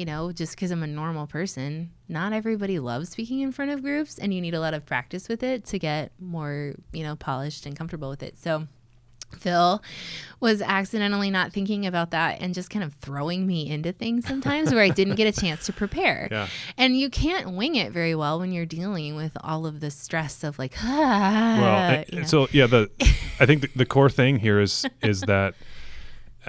you 0.00 0.06
know, 0.06 0.32
just 0.32 0.52
because 0.56 0.70
I'm 0.70 0.82
a 0.82 0.86
normal 0.86 1.26
person, 1.26 1.90
not 2.08 2.32
everybody 2.32 2.78
loves 2.78 3.10
speaking 3.10 3.40
in 3.40 3.52
front 3.52 3.70
of 3.70 3.82
groups, 3.82 4.18
and 4.18 4.32
you 4.32 4.40
need 4.40 4.54
a 4.54 4.60
lot 4.60 4.72
of 4.72 4.86
practice 4.86 5.28
with 5.28 5.42
it 5.42 5.66
to 5.66 5.78
get 5.78 6.10
more, 6.18 6.72
you 6.92 7.02
know, 7.02 7.16
polished 7.16 7.66
and 7.66 7.76
comfortable 7.76 8.08
with 8.08 8.22
it. 8.22 8.38
So, 8.38 8.66
Phil 9.38 9.82
was 10.40 10.62
accidentally 10.62 11.30
not 11.30 11.52
thinking 11.52 11.86
about 11.86 12.12
that 12.12 12.40
and 12.40 12.54
just 12.54 12.70
kind 12.70 12.82
of 12.82 12.94
throwing 12.94 13.46
me 13.46 13.68
into 13.68 13.92
things 13.92 14.26
sometimes 14.26 14.72
where 14.72 14.82
I 14.82 14.88
didn't 14.88 15.16
get 15.16 15.26
a 15.26 15.38
chance 15.38 15.66
to 15.66 15.72
prepare. 15.74 16.28
Yeah. 16.32 16.48
And 16.78 16.98
you 16.98 17.10
can't 17.10 17.52
wing 17.52 17.74
it 17.76 17.92
very 17.92 18.14
well 18.14 18.40
when 18.40 18.52
you're 18.52 18.66
dealing 18.66 19.14
with 19.16 19.36
all 19.42 19.66
of 19.66 19.80
the 19.80 19.90
stress 19.90 20.42
of 20.42 20.58
like, 20.58 20.74
ah, 20.82 21.58
Well, 21.60 21.90
and- 21.98 22.06
you 22.10 22.20
know. 22.20 22.26
so 22.26 22.48
yeah, 22.52 22.66
the 22.66 22.90
I 23.38 23.44
think 23.46 23.60
the, 23.62 23.68
the 23.76 23.86
core 23.86 24.08
thing 24.10 24.38
here 24.38 24.60
is 24.60 24.86
is 25.02 25.20
that 25.22 25.54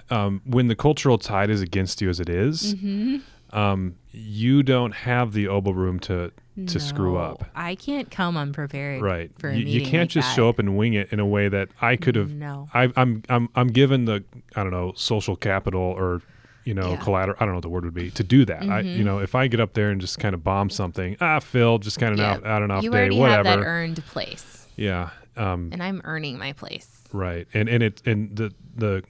um, 0.10 0.42
when 0.46 0.68
the 0.68 0.76
cultural 0.76 1.18
tide 1.18 1.50
is 1.50 1.62
against 1.62 2.02
you 2.02 2.10
as 2.10 2.20
it 2.22 2.30
is, 2.30 2.74
Mm-hmm. 2.76 3.18
Um, 3.54 3.96
you 4.12 4.64
don't 4.64 4.94
have 4.94 5.34
the 5.34 5.46
elbow 5.48 5.72
room 5.72 6.00
to 6.02 6.32
to 6.68 6.80
screw 6.80 7.18
up. 7.18 7.46
I 7.56 7.76
can't 7.76 8.12
come 8.12 8.36
unprepared. 8.38 9.02
Right. 9.02 9.32
For 9.40 9.50
a 9.50 9.56
You, 9.56 9.66
you 9.66 9.82
can't 9.82 10.04
like 10.04 10.10
just 10.10 10.30
that. 10.30 10.36
show 10.36 10.50
up 10.50 10.60
and 10.60 10.78
wing 10.78 10.94
it 10.94 11.12
in 11.12 11.20
a 11.20 11.26
way 11.26 11.48
that 11.50 11.70
I 11.82 11.96
could 11.96 12.16
have. 12.16 12.34
No. 12.36 12.68
I, 12.74 12.92
I'm 12.98 13.24
I'm 13.30 13.50
I'm 13.56 13.68
given 13.68 14.06
the 14.06 14.24
I 14.56 14.64
don't 14.64 14.72
know 14.72 14.92
social 14.96 15.36
capital 15.36 15.82
or 15.82 16.22
you 16.66 16.74
know 16.74 16.90
Yeah. 16.90 16.96
Mm-hmm. 16.96 17.04
collateral. 17.04 17.38
I 17.40 17.46
don't 17.46 17.54
know 17.54 17.58
what 17.58 17.62
the 17.64 17.70
word 17.70 17.86
would 17.86 17.94
be 17.94 18.12
to 18.12 18.24
do 18.24 18.44
that. 18.46 18.64
I 18.64 18.82
you 18.82 19.04
know 19.04 19.20
if 19.20 19.34
I 19.34 19.48
get 19.48 19.60
up 19.60 19.74
there 19.74 19.90
and 19.92 20.00
just 20.02 20.20
kind 20.20 20.36
of 20.36 20.44
bomb 20.44 20.70
something, 20.70 21.16
ah, 21.22 21.40
Phil, 21.40 21.78
just 21.80 22.00
kind 22.00 22.14
of 22.14 22.20
Yeah. 22.20 22.32
out 22.34 22.46
out 22.46 22.62
and 22.64 22.72
off 22.72 22.84
you 22.84 22.92
day, 22.92 22.98
already 22.98 23.18
have 23.20 23.46
that 23.46 23.58
whatever. 23.60 23.66
earned 23.66 24.04
place, 24.06 24.68
yeah. 24.76 25.12
Um, 25.38 25.70
and 25.72 25.82
I'm 25.82 26.02
earning 26.04 26.38
my 26.38 26.52
place. 26.54 26.90
Right, 27.14 27.48
and 27.54 27.70
and 27.70 27.82
it 27.82 28.02
and 28.06 28.36
the 28.36 28.54
the 28.76 29.04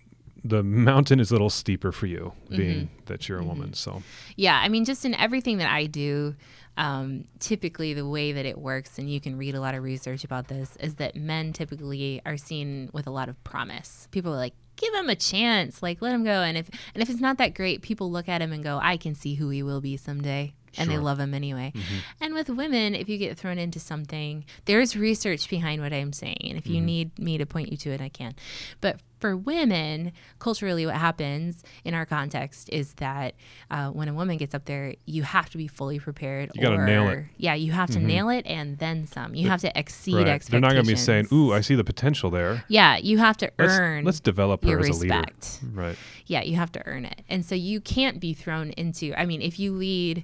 the 0.43 0.63
mountain 0.63 1.19
is 1.19 1.31
a 1.31 1.33
little 1.33 1.49
steeper 1.49 1.91
for 1.91 2.07
you, 2.07 2.33
being 2.49 2.85
Mm-hmm. 2.85 3.05
that 3.05 3.29
you're 3.29 3.39
a 3.39 3.43
woman. 3.43 3.73
So 3.73 4.01
Yeah, 4.35 4.59
I 4.61 4.69
mean, 4.69 4.85
just 4.85 5.05
in 5.05 5.13
everything 5.15 5.57
that 5.59 5.71
I 5.71 5.85
do, 5.85 6.35
um, 6.77 7.25
typically 7.39 7.93
the 7.93 8.07
way 8.07 8.31
that 8.31 8.45
it 8.45 8.57
works, 8.57 8.97
and 8.97 9.09
you 9.09 9.19
can 9.21 9.37
read 9.37 9.55
a 9.55 9.59
lot 9.61 9.75
of 9.75 9.83
research 9.83 10.23
about 10.23 10.47
this, 10.47 10.75
is 10.79 10.95
that 10.95 11.15
men 11.15 11.53
typically 11.53 12.21
are 12.25 12.37
seen 12.37 12.89
with 12.93 13.07
a 13.07 13.11
lot 13.11 13.29
of 13.29 13.41
promise. 13.43 14.07
People 14.11 14.33
are 14.33 14.37
like, 14.37 14.53
give 14.77 14.93
him 14.95 15.09
a 15.09 15.15
chance, 15.15 15.83
like 15.83 16.01
let 16.01 16.13
him 16.13 16.23
go, 16.23 16.41
and 16.41 16.57
if 16.57 16.69
and 16.95 17.03
if 17.03 17.09
it's 17.09 17.19
not 17.19 17.37
that 17.37 17.53
great, 17.53 17.81
people 17.83 18.09
look 18.09 18.27
at 18.27 18.41
him 18.41 18.51
and 18.51 18.63
go, 18.63 18.79
I 18.81 18.97
can 18.97 19.13
see 19.13 19.35
who 19.35 19.49
he 19.49 19.61
will 19.61 19.81
be 19.81 19.95
someday. 19.97 20.53
And 20.77 20.89
they 20.89 20.97
love 20.97 21.19
him 21.19 21.33
anyway. 21.33 21.73
And 22.21 22.33
with 22.33 22.47
women, 22.49 22.95
if 22.95 23.09
you 23.09 23.17
get 23.17 23.37
thrown 23.37 23.57
into 23.57 23.77
something, 23.77 24.45
there's 24.63 24.95
research 24.95 25.49
behind 25.49 25.81
what 25.81 25.91
I'm 25.91 26.13
saying. 26.13 26.43
And 26.45 26.57
if 26.57 26.65
you 26.65 26.79
need 26.79 27.19
me 27.19 27.37
to 27.37 27.45
point 27.45 27.69
you 27.69 27.77
to 27.77 27.89
it, 27.91 27.99
I 27.99 28.07
can. 28.07 28.35
But 28.79 29.01
for 29.21 29.37
women, 29.37 30.11
culturally, 30.39 30.85
what 30.85 30.95
happens 30.95 31.63
in 31.85 31.93
our 31.93 32.05
context 32.05 32.69
is 32.69 32.95
that 32.95 33.35
uh, 33.69 33.89
when 33.89 34.07
a 34.07 34.13
woman 34.13 34.37
gets 34.37 34.53
up 34.53 34.65
there, 34.65 34.95
you 35.05 35.23
have 35.23 35.49
to 35.51 35.57
be 35.57 35.67
fully 35.67 35.99
prepared. 35.99 36.51
You 36.55 36.61
gotta 36.61 36.83
nail 36.83 37.07
it. 37.07 37.25
Yeah, 37.37 37.53
you 37.53 37.71
have 37.71 37.89
to 37.91 37.99
nail 37.99 38.29
it 38.29 38.45
and 38.47 38.77
then 38.79 39.05
some. 39.05 39.35
You 39.35 39.47
have 39.49 39.61
to 39.61 39.79
exceed 39.79 40.15
right, 40.15 40.27
expectations. 40.27 40.51
they're 40.51 40.59
not 40.59 40.73
going 40.73 40.85
to 40.85 40.91
be 40.91 40.97
saying, 40.97 41.27
"Ooh, 41.31 41.53
I 41.53 41.61
see 41.61 41.75
the 41.75 41.83
potential 41.83 42.29
there." 42.29 42.63
Yeah, 42.67 42.97
you 42.97 43.19
have 43.19 43.37
to 43.37 43.51
Let's 43.57 43.73
earn 43.73 44.03
let's 44.03 44.19
develop 44.19 44.65
her 44.65 44.79
as 44.79 44.89
a 44.89 44.93
leader. 44.93 45.23
Right. 45.71 45.97
Yeah, 46.25 46.41
you 46.41 46.55
have 46.55 46.71
to 46.73 46.85
earn 46.87 47.05
it. 47.05 47.21
And 47.29 47.45
so 47.45 47.55
you 47.55 47.79
can't 47.79 48.19
be 48.19 48.33
thrown 48.33 48.71
into, 48.71 49.13
I 49.17 49.25
mean, 49.25 49.41
if 49.41 49.59
you 49.59 49.73
lead 49.73 50.23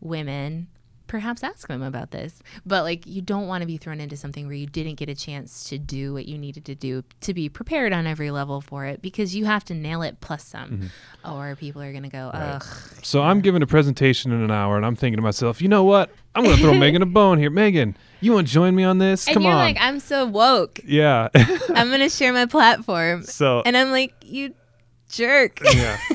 women, 0.00 0.68
perhaps 1.12 1.44
ask 1.44 1.68
them 1.68 1.82
about 1.82 2.10
this. 2.10 2.42
But 2.64 2.84
like, 2.84 3.06
you 3.06 3.20
don't 3.20 3.46
want 3.46 3.60
to 3.60 3.66
be 3.66 3.76
thrown 3.76 4.00
into 4.00 4.16
something 4.16 4.46
where 4.46 4.56
you 4.56 4.66
didn't 4.66 4.94
get 4.94 5.10
a 5.10 5.14
chance 5.14 5.64
to 5.64 5.76
do 5.78 6.14
what 6.14 6.24
you 6.26 6.38
needed 6.38 6.64
to 6.64 6.74
do 6.74 7.04
to 7.20 7.34
be 7.34 7.50
prepared 7.50 7.92
on 7.92 8.06
every 8.06 8.30
level 8.30 8.62
for 8.62 8.86
it 8.86 9.02
because 9.02 9.36
you 9.36 9.44
have 9.44 9.62
to 9.66 9.74
nail 9.74 10.00
it 10.00 10.22
plus 10.22 10.42
some, 10.42 10.70
mm-hmm. 11.24 11.30
or 11.30 11.54
people 11.54 11.82
are 11.82 11.90
going 11.92 12.02
to 12.02 12.08
go, 12.08 12.30
ugh. 12.32 12.64
So 13.02 13.20
I'm 13.20 13.42
giving 13.42 13.62
a 13.62 13.66
presentation 13.66 14.32
in 14.32 14.40
an 14.40 14.50
hour, 14.50 14.78
and 14.78 14.86
I'm 14.86 14.96
thinking 14.96 15.18
to 15.18 15.22
myself, 15.22 15.60
you 15.60 15.68
know 15.68 15.84
what? 15.84 16.10
I'm 16.34 16.44
going 16.44 16.56
to 16.56 16.62
throw 16.62 16.72
Megan 16.72 17.02
a 17.02 17.06
bone 17.20 17.36
here. 17.36 17.50
Megan, 17.50 17.94
you 18.22 18.32
want 18.32 18.46
to 18.48 18.52
join 18.54 18.74
me 18.74 18.82
on 18.84 18.96
this? 18.96 19.26
And 19.26 19.34
Come 19.34 19.42
you're 19.42 19.52
on. 19.52 19.58
like, 19.58 19.76
I'm 19.78 20.00
so 20.00 20.24
woke. 20.24 20.80
yeah. 20.82 21.28
I'm 21.34 21.88
going 21.88 22.00
to 22.00 22.08
share 22.08 22.32
my 22.32 22.46
platform. 22.46 23.24
so 23.24 23.62
And 23.66 23.76
I'm 23.76 23.90
like, 23.90 24.14
you 24.22 24.54
jerk. 25.10 25.60
yeah. 25.74 25.98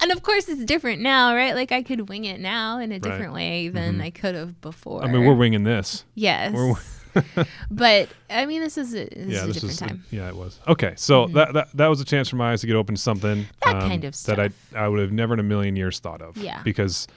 and 0.00 0.10
of 0.12 0.22
course, 0.22 0.48
it's 0.48 0.64
different 0.64 1.00
now, 1.02 1.34
right? 1.34 1.54
Like, 1.54 1.72
I 1.72 1.82
could 1.82 2.08
wing 2.08 2.24
it 2.24 2.40
now 2.40 2.78
in 2.78 2.92
a 2.92 2.98
different 2.98 3.32
way 3.32 3.68
than 3.68 4.00
I 4.00 4.10
could 4.10 4.34
have 4.34 4.60
before. 4.60 5.00
Mm-hmm. 5.02 5.08
I 5.10 5.12
mean, 5.12 5.26
we're 5.26 5.34
winging 5.34 5.64
this. 5.64 6.04
Yes. 6.14 6.52
We're- 6.54 6.74
but 7.70 8.10
I 8.28 8.44
mean, 8.44 8.60
this 8.60 8.76
is 8.76 8.92
a, 8.94 9.04
this 9.06 9.10
yeah, 9.16 9.24
is 9.38 9.42
a 9.42 9.46
this 9.46 9.54
different 9.54 9.72
is 9.72 9.78
time. 9.78 9.88
Mm-hmm. 10.06 10.16
yeah, 10.16 10.28
it 10.28 10.36
was 10.36 10.60
okay. 10.68 10.92
So 10.96 11.26
that, 11.28 11.54
that 11.54 11.68
that 11.74 11.86
was 11.86 11.98
a 12.02 12.04
chance 12.04 12.28
for 12.28 12.36
my 12.36 12.52
eyes 12.52 12.60
to 12.60 12.66
get 12.66 12.76
open 12.76 12.94
to 12.94 13.00
something 13.00 13.38
um, 13.40 13.46
That 13.62 13.80
kind 13.80 14.04
of 14.04 14.22
that 14.24 14.38
I 14.38 14.50
I 14.74 14.86
would 14.86 15.00
have 15.00 15.12
never 15.12 15.32
in 15.32 15.40
a 15.40 15.42
million 15.42 15.76
years 15.76 15.98
thought 15.98 16.20
of. 16.20 16.36
Yeah. 16.36 16.60
because 16.62 17.08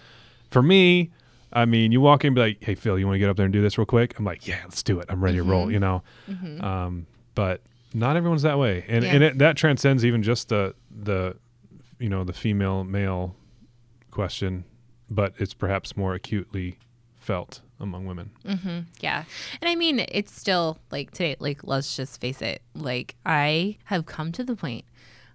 for 0.52 0.62
me, 0.64 1.12
I 1.52 1.66
mean, 1.66 1.92
you 1.92 2.00
walk 2.00 2.24
in 2.24 2.28
and 2.30 2.36
be 2.36 2.42
like, 2.42 2.64
"Hey, 2.64 2.76
Phil, 2.76 2.98
you 2.98 3.06
want 3.08 3.16
to 3.16 3.20
get 3.20 3.28
up 3.30 3.36
there 3.36 3.44
and 3.46 3.52
do 3.52 3.62
this 3.62 3.78
real 3.78 3.86
quick?" 3.86 4.18
I'm 4.18 4.24
like, 4.24 4.48
"Yeah, 4.48 4.60
let's 4.64 4.84
do 4.84 5.02
it. 5.02 5.08
I'm 5.10 5.22
ready 5.22 5.36
to 5.38 5.42
Mm-hmm. 5.44 5.52
roll." 5.52 5.70
You 5.70 5.80
know, 5.82 6.02
um, 6.62 7.06
but 7.36 7.62
not 7.94 8.16
everyone's 8.16 8.44
that 8.44 8.58
way, 8.58 8.86
and 8.88 9.04
Yeah. 9.04 9.12
and 9.16 9.24
it, 9.24 9.38
that 9.40 9.58
transcends 9.58 10.06
even 10.06 10.24
just 10.24 10.48
the 10.48 10.76
the 10.90 11.36
you 12.00 12.10
know 12.10 12.24
the 12.24 12.34
female 12.34 12.84
male 12.84 13.36
question, 14.10 14.66
but 15.10 15.34
it's 15.38 15.54
perhaps 15.54 15.96
more 15.96 16.14
acutely 16.14 16.80
felt 17.18 17.62
among 17.80 18.06
women. 18.06 18.32
Mm-hmm. 18.46 18.80
Yeah. 19.00 19.24
And 19.62 19.70
I 19.70 19.76
mean, 19.76 20.06
it's 20.10 20.36
still 20.36 20.80
like 20.92 21.12
today, 21.12 21.36
like, 21.40 21.64
let's 21.64 21.96
just 21.96 22.20
face 22.20 22.42
it. 22.42 22.62
Like, 22.74 23.16
I 23.26 23.78
have 23.86 24.06
come 24.06 24.32
to 24.34 24.44
the 24.44 24.56
point 24.56 24.86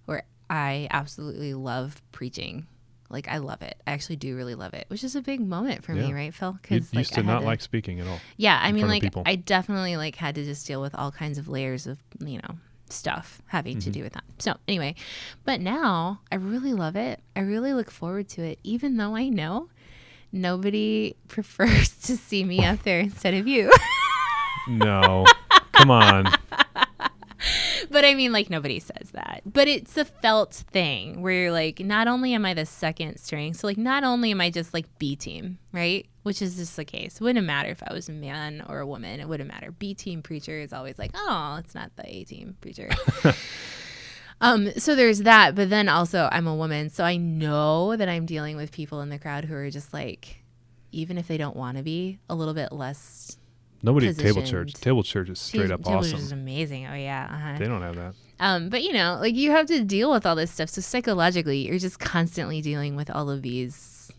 where 0.05 0.23
I 0.49 0.87
absolutely 0.91 1.53
love 1.53 2.01
preaching. 2.11 2.67
Like, 3.09 3.27
I 3.27 3.37
love 3.37 3.61
it. 3.61 3.81
I 3.85 3.91
actually 3.91 4.15
do 4.17 4.35
really 4.35 4.55
love 4.55 4.73
it, 4.73 4.85
which 4.89 5.03
is 5.03 5.15
a 5.15 5.21
big 5.21 5.39
moment 5.39 5.83
for 5.83 5.93
me, 5.93 6.11
right, 6.11 6.33
Phil? 6.33 6.57
Because 6.61 6.91
like, 6.93 6.99
used 6.99 7.13
to 7.13 7.21
I 7.21 7.23
not 7.23 7.43
like 7.43 7.61
speaking 7.61 7.99
at 7.99 8.07
all. 8.07 8.19
Yeah, 8.35 8.59
I 8.61 8.71
mean, 8.71 8.87
like. 8.87 9.13
I 9.25 9.35
definitely 9.35 9.95
like 9.95 10.15
had 10.15 10.35
to 10.35 10.43
just 10.43 10.65
deal 10.65 10.81
with 10.81 10.95
all 10.95 11.11
kinds 11.11 11.37
of 11.37 11.47
layers 11.47 11.87
of 11.87 11.99
you 12.19 12.39
know 12.39 12.57
stuff 12.89 13.41
having 13.47 13.77
Mm-hmm. 13.77 13.79
to 13.81 13.89
do 13.91 14.03
with 14.03 14.13
that. 14.13 14.23
So 14.39 14.55
anyway, 14.67 14.95
but 15.43 15.59
now 15.61 16.21
I 16.31 16.35
really 16.35 16.73
love 16.73 16.95
it. 16.95 17.19
I 17.35 17.39
really 17.41 17.73
look 17.73 17.89
forward 17.91 18.27
to 18.29 18.41
it, 18.43 18.59
even 18.63 18.97
though 18.97 19.15
I 19.15 19.29
know 19.29 19.69
nobody 20.31 21.15
prefers 21.27 21.89
to 22.03 22.15
see 22.17 22.43
me 22.43 22.63
up 22.65 22.83
there 22.83 22.99
instead 22.99 23.33
of 23.33 23.47
you. 23.47 23.71
No, 24.67 25.25
come 25.73 25.91
on. 25.91 26.25
But 27.95 28.03
I 28.03 28.13
mean, 28.13 28.33
like 28.33 28.49
nobody 28.49 28.81
says 28.81 29.11
that. 29.13 29.41
But 29.45 29.69
it's 29.69 29.95
a 29.95 30.03
felt 30.03 30.53
thing 30.53 31.21
where 31.21 31.43
you're 31.43 31.51
like, 31.53 31.79
not 31.79 32.09
only 32.09 32.33
am 32.33 32.45
I 32.45 32.53
the 32.53 32.65
second 32.65 33.19
string, 33.19 33.53
so 33.53 33.65
like 33.65 33.77
not 33.77 34.03
only 34.03 34.31
am 34.31 34.41
I 34.41 34.49
just 34.49 34.73
like 34.73 34.85
B 34.99 35.15
team, 35.15 35.59
right? 35.71 36.05
Which 36.23 36.41
is 36.41 36.57
just 36.57 36.75
the 36.75 36.83
case. 36.83 37.15
It 37.15 37.21
wouldn't 37.21 37.47
matter 37.47 37.69
if 37.69 37.81
I 37.87 37.93
was 37.93 38.09
a 38.09 38.11
man 38.11 38.65
or 38.67 38.79
a 38.79 38.85
woman. 38.85 39.21
It 39.21 39.29
wouldn't 39.29 39.47
matter. 39.47 39.71
B 39.71 39.93
team 39.93 40.21
preacher 40.21 40.59
is 40.59 40.73
always 40.73 40.99
like, 40.99 41.11
oh, 41.15 41.55
it's 41.57 41.73
not 41.73 41.95
the 41.95 42.05
A 42.05 42.25
team 42.25 42.57
preacher. 42.59 42.89
um, 44.41 44.77
so 44.77 44.93
there's 44.93 45.19
that. 45.19 45.55
But 45.55 45.69
then 45.69 45.87
also 45.87 46.27
I'm 46.33 46.47
a 46.47 46.55
woman, 46.55 46.89
so 46.89 47.05
I 47.05 47.15
know 47.15 47.95
that 47.95 48.09
I'm 48.09 48.25
dealing 48.25 48.57
with 48.57 48.73
people 48.73 48.99
in 48.99 49.07
the 49.07 49.19
crowd 49.19 49.45
who 49.45 49.55
are 49.55 49.69
just 49.69 49.93
like, 49.93 50.43
even 50.91 51.17
if 51.17 51.29
they 51.29 51.37
don't 51.37 51.55
want 51.55 51.77
to 51.77 51.83
be, 51.83 52.19
a 52.29 52.35
little 52.35 52.53
bit 52.53 52.73
less. 52.73 53.37
Nobody 53.83 54.07
at 54.07 54.17
table 54.17 54.41
church. 54.43 54.73
Table 54.73 55.03
church 55.03 55.29
is 55.29 55.39
straight 55.39 55.71
up 55.71 55.83
Table 55.83 55.99
awesome. 55.99 56.19
is 56.19 56.31
amazing. 56.31 56.87
Oh 56.87 56.95
yeah. 56.95 57.29
Uh-huh. 57.31 57.57
They 57.59 57.67
don't 57.67 57.81
have 57.81 57.95
that. 57.95 58.13
Um, 58.39 58.69
but 58.69 58.83
you 58.83 58.91
know, 58.93 59.17
like 59.21 59.35
you 59.35 59.51
have 59.51 59.67
to 59.67 59.83
deal 59.83 60.11
with 60.11 60.25
all 60.25 60.35
this 60.35 60.51
stuff. 60.51 60.69
So 60.69 60.81
psychologically, 60.81 61.67
you're 61.67 61.79
just 61.79 61.99
constantly 61.99 62.61
dealing 62.61 62.95
with 62.95 63.09
all 63.09 63.29
of 63.29 63.41
these 63.43 64.11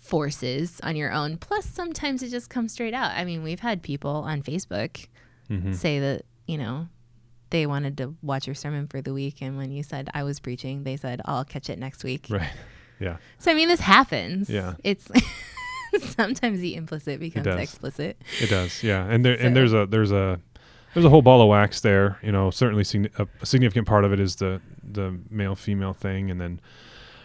forces 0.00 0.80
on 0.82 0.96
your 0.96 1.12
own. 1.12 1.38
Plus, 1.38 1.64
sometimes 1.66 2.22
it 2.22 2.28
just 2.28 2.50
comes 2.50 2.72
straight 2.72 2.94
out. 2.94 3.12
I 3.12 3.24
mean, 3.24 3.42
we've 3.42 3.60
had 3.60 3.82
people 3.82 4.10
on 4.10 4.42
Facebook 4.42 5.06
Mhm. 5.50 5.74
say 5.74 5.98
that 5.98 6.22
you 6.46 6.58
know 6.58 6.88
they 7.50 7.66
wanted 7.66 7.96
to 7.98 8.14
watch 8.22 8.46
your 8.46 8.54
sermon 8.54 8.86
for 8.86 9.00
the 9.02 9.12
week, 9.12 9.40
and 9.42 9.56
when 9.56 9.70
you 9.72 9.82
said 9.82 10.08
I 10.14 10.22
was 10.22 10.38
preaching, 10.40 10.84
they 10.84 10.96
said 10.96 11.20
I'll 11.24 11.44
catch 11.44 11.68
it 11.70 11.78
next 11.78 12.04
week. 12.04 12.26
Right. 12.30 12.50
Yeah. 13.00 13.16
So 13.38 13.50
I 13.50 13.54
mean, 13.54 13.66
this 13.66 13.80
happens. 13.80 14.48
Yeah. 14.48 14.74
it's 14.84 15.08
sometimes 16.00 16.60
the 16.60 16.74
implicit 16.74 17.20
becomes 17.20 17.44
does. 17.44 17.60
explicit. 17.60 18.20
It 18.40 18.50
does. 18.50 18.82
Yeah. 18.82 19.04
And 19.06 19.24
there 19.24 19.34
and 19.40 19.54
there's 19.56 19.72
a 19.72 19.86
there's 19.86 20.12
a 20.12 20.40
there's 20.94 21.04
a 21.06 21.10
whole 21.10 21.22
ball 21.22 21.40
of 21.42 21.48
wax 21.48 21.80
there. 21.80 22.18
You 22.22 22.32
know, 22.32 22.50
certainly 22.50 22.84
a, 23.18 23.26
a 23.40 23.46
significant 23.46 23.86
part 23.86 24.04
of 24.04 24.12
it 24.12 24.20
is 24.20 24.36
the 24.36 24.60
the 24.82 25.18
male 25.30 25.54
female 25.54 25.92
thing, 25.94 26.30
and 26.30 26.40
then 26.40 26.60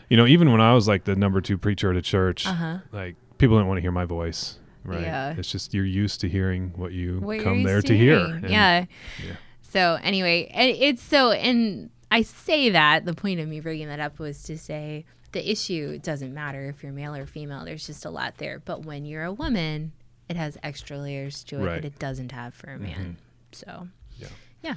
you 0.09 0.17
know 0.17 0.25
even 0.25 0.51
when 0.51 0.61
I 0.61 0.73
was 0.73 0.87
like 0.87 1.03
the 1.05 1.15
number 1.15 1.41
two 1.41 1.57
preacher 1.57 1.89
at 1.91 1.97
a 1.97 2.01
church, 2.01 2.47
Uh 2.47 2.53
huh. 2.53 2.77
like 2.91 3.15
people 3.37 3.57
didn't 3.57 3.67
want 3.67 3.77
to 3.77 3.81
hear 3.81 3.91
my 3.91 4.05
voice. 4.05 4.59
Right. 4.83 5.01
Yeah. 5.01 5.33
It's 5.37 5.51
just 5.51 5.73
you're 5.73 5.83
used 5.85 6.21
to 6.21 6.29
hearing 6.29 6.71
what 6.77 6.93
you 6.93 7.19
what 7.19 7.41
come 7.41 7.63
there 7.63 7.81
to 7.81 7.97
hear. 7.97 8.19
And 8.19 8.49
yeah. 8.49 8.85
yeah. 9.25 9.35
So 9.61 9.99
anyway, 10.01 10.49
it's 10.53 11.03
so, 11.03 11.31
and 11.31 11.89
I 12.09 12.21
say 12.21 12.69
that 12.69 13.03
the 13.03 13.13
point 13.13 13.41
of 13.41 13.49
me 13.49 13.59
bringing 13.59 13.89
that 13.89 13.99
up 13.99 14.17
was 14.17 14.43
to 14.43 14.57
say 14.57 15.03
the 15.33 15.49
issue 15.51 15.99
doesn't 15.99 16.33
matter 16.33 16.69
if 16.69 16.83
you're 16.83 16.91
male 16.93 17.15
or 17.15 17.25
female. 17.25 17.65
There's 17.65 17.85
just 17.85 18.05
a 18.05 18.09
lot 18.09 18.37
there. 18.37 18.59
But 18.59 18.85
when 18.85 19.05
you're 19.05 19.23
a 19.23 19.33
woman, 19.33 19.91
it 20.29 20.35
has 20.35 20.57
extra 20.63 20.97
layers 20.97 21.43
to 21.45 21.59
it 21.61 21.65
Right. 21.65 21.81
that 21.81 21.85
it 21.85 21.99
doesn't 21.99 22.31
have 22.31 22.53
for 22.53 22.71
a 22.71 22.79
man. 22.79 23.17
So 23.51 23.87
Yeah, 24.17 24.27
yeah. 24.63 24.75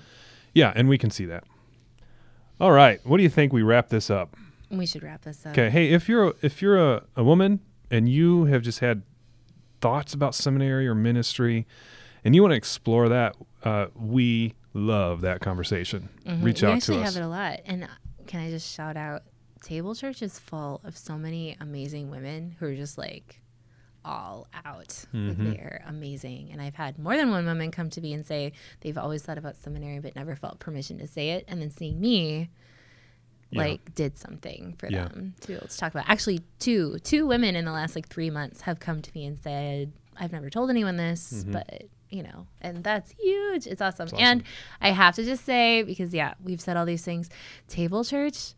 Yeah, 0.54 0.72
and 0.74 0.88
we 0.88 0.98
can 0.98 1.10
see 1.10 1.24
that. 1.26 1.44
All 2.60 2.72
right. 2.72 3.00
What 3.06 3.16
do 3.16 3.22
you 3.22 3.28
think 3.28 3.52
we 3.52 3.62
wrap 3.62 3.88
this 3.88 4.10
up? 4.10 4.36
we 4.70 4.86
should 4.86 5.02
wrap 5.02 5.22
this 5.22 5.44
up. 5.44 5.50
Okay. 5.52 5.68
Hey, 5.68 5.88
if 5.90 6.08
you're 6.08 6.28
a, 6.28 6.32
if 6.42 6.62
you're 6.62 6.78
a, 6.78 7.02
a 7.16 7.24
woman 7.24 7.58
and 7.90 8.08
you 8.08 8.44
have 8.44 8.62
just 8.62 8.78
had 8.78 9.02
thoughts 9.80 10.14
about 10.14 10.32
seminary 10.34 10.86
or 10.86 10.94
ministry, 10.94 11.66
and 12.24 12.36
you 12.36 12.42
want 12.42 12.52
to 12.52 12.56
explore 12.56 13.08
that, 13.08 13.34
uh, 13.64 13.86
we 13.96 14.54
love 14.72 15.22
that 15.22 15.40
conversation. 15.40 16.08
Mhm. 16.24 16.44
Reach 16.44 16.62
we 16.62 16.68
out 16.68 16.70
to 16.72 16.76
us. 16.76 16.88
We 16.88 16.94
actually 16.98 17.02
have 17.04 17.16
it 17.16 17.22
a 17.22 17.28
lot. 17.28 17.60
And 17.66 17.82
uh, 17.84 17.88
can 18.28 18.40
I 18.40 18.50
just 18.50 18.72
shout 18.72 18.96
out? 18.96 19.22
Table 19.62 19.94
Church 19.94 20.22
is 20.22 20.38
full 20.38 20.80
of 20.84 20.96
so 20.96 21.16
many 21.18 21.56
amazing 21.60 22.10
women 22.10 22.56
who 22.58 22.66
are 22.66 22.74
just 22.74 22.96
like 22.98 23.40
all 24.04 24.46
out. 24.64 25.04
Like 25.12 25.36
Mhm. 25.36 25.52
they're 25.54 25.84
amazing. 25.86 26.50
And 26.52 26.62
I've 26.62 26.74
had 26.74 26.98
more 26.98 27.16
than 27.16 27.30
one 27.30 27.44
woman 27.44 27.70
come 27.70 27.90
to 27.90 28.00
me 28.00 28.14
and 28.14 28.24
say 28.24 28.52
they've 28.80 28.96
always 28.96 29.22
thought 29.22 29.36
about 29.36 29.56
seminary 29.56 29.98
but 30.00 30.16
never 30.16 30.34
felt 30.34 30.58
permission 30.58 30.98
to 30.98 31.06
say 31.06 31.30
it. 31.32 31.44
And 31.48 31.60
then 31.60 31.70
seeing 31.70 32.00
me 32.00 32.48
Yeah. 33.50 33.62
like 33.62 33.94
did 33.94 34.16
something 34.16 34.74
for 34.78 34.88
Yeah. 34.90 35.08
them 35.08 35.34
to 35.40 35.48
be 35.48 35.54
able 35.54 35.68
to 35.68 35.76
talk 35.76 35.92
about. 35.92 36.08
Actually, 36.08 36.40
two 36.58 36.98
two 37.00 37.26
women 37.26 37.54
in 37.56 37.64
the 37.66 37.72
last 37.72 37.94
like 37.94 38.08
three 38.08 38.30
months 38.30 38.62
have 38.62 38.80
come 38.80 39.02
to 39.02 39.10
me 39.14 39.26
and 39.26 39.38
said, 39.38 39.92
"I've 40.16 40.32
never 40.32 40.48
told 40.48 40.70
anyone 40.70 40.96
this, 40.96 41.44
Mhm. 41.44 41.52
but 41.52 41.82
you 42.08 42.22
know," 42.22 42.46
and 42.62 42.82
that's 42.82 43.10
huge. 43.20 43.66
It's 43.66 43.82
awesome. 43.82 44.06
It's 44.06 44.14
And. 44.14 44.44
I 44.80 44.90
have 44.92 45.14
to 45.16 45.24
just 45.24 45.44
say 45.44 45.82
because 45.82 46.14
yeah, 46.14 46.34
we've 46.42 46.60
said 46.60 46.76
all 46.78 46.86
these 46.86 47.04
things. 47.04 47.28
Table 47.68 48.02
Church, 48.04 48.54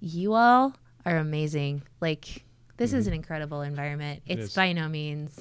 you 0.00 0.34
all 0.34 0.74
are 1.06 1.16
amazing. 1.16 1.82
Like 2.00 2.44
this 2.76 2.92
is 2.92 3.06
an 3.06 3.12
incredible 3.12 3.62
environment. 3.62 4.22
Mm-hmm. 4.24 4.32
It 4.32 4.44
It's 4.44 4.54
by 4.54 4.72
no 4.72 4.88
means, 4.88 5.38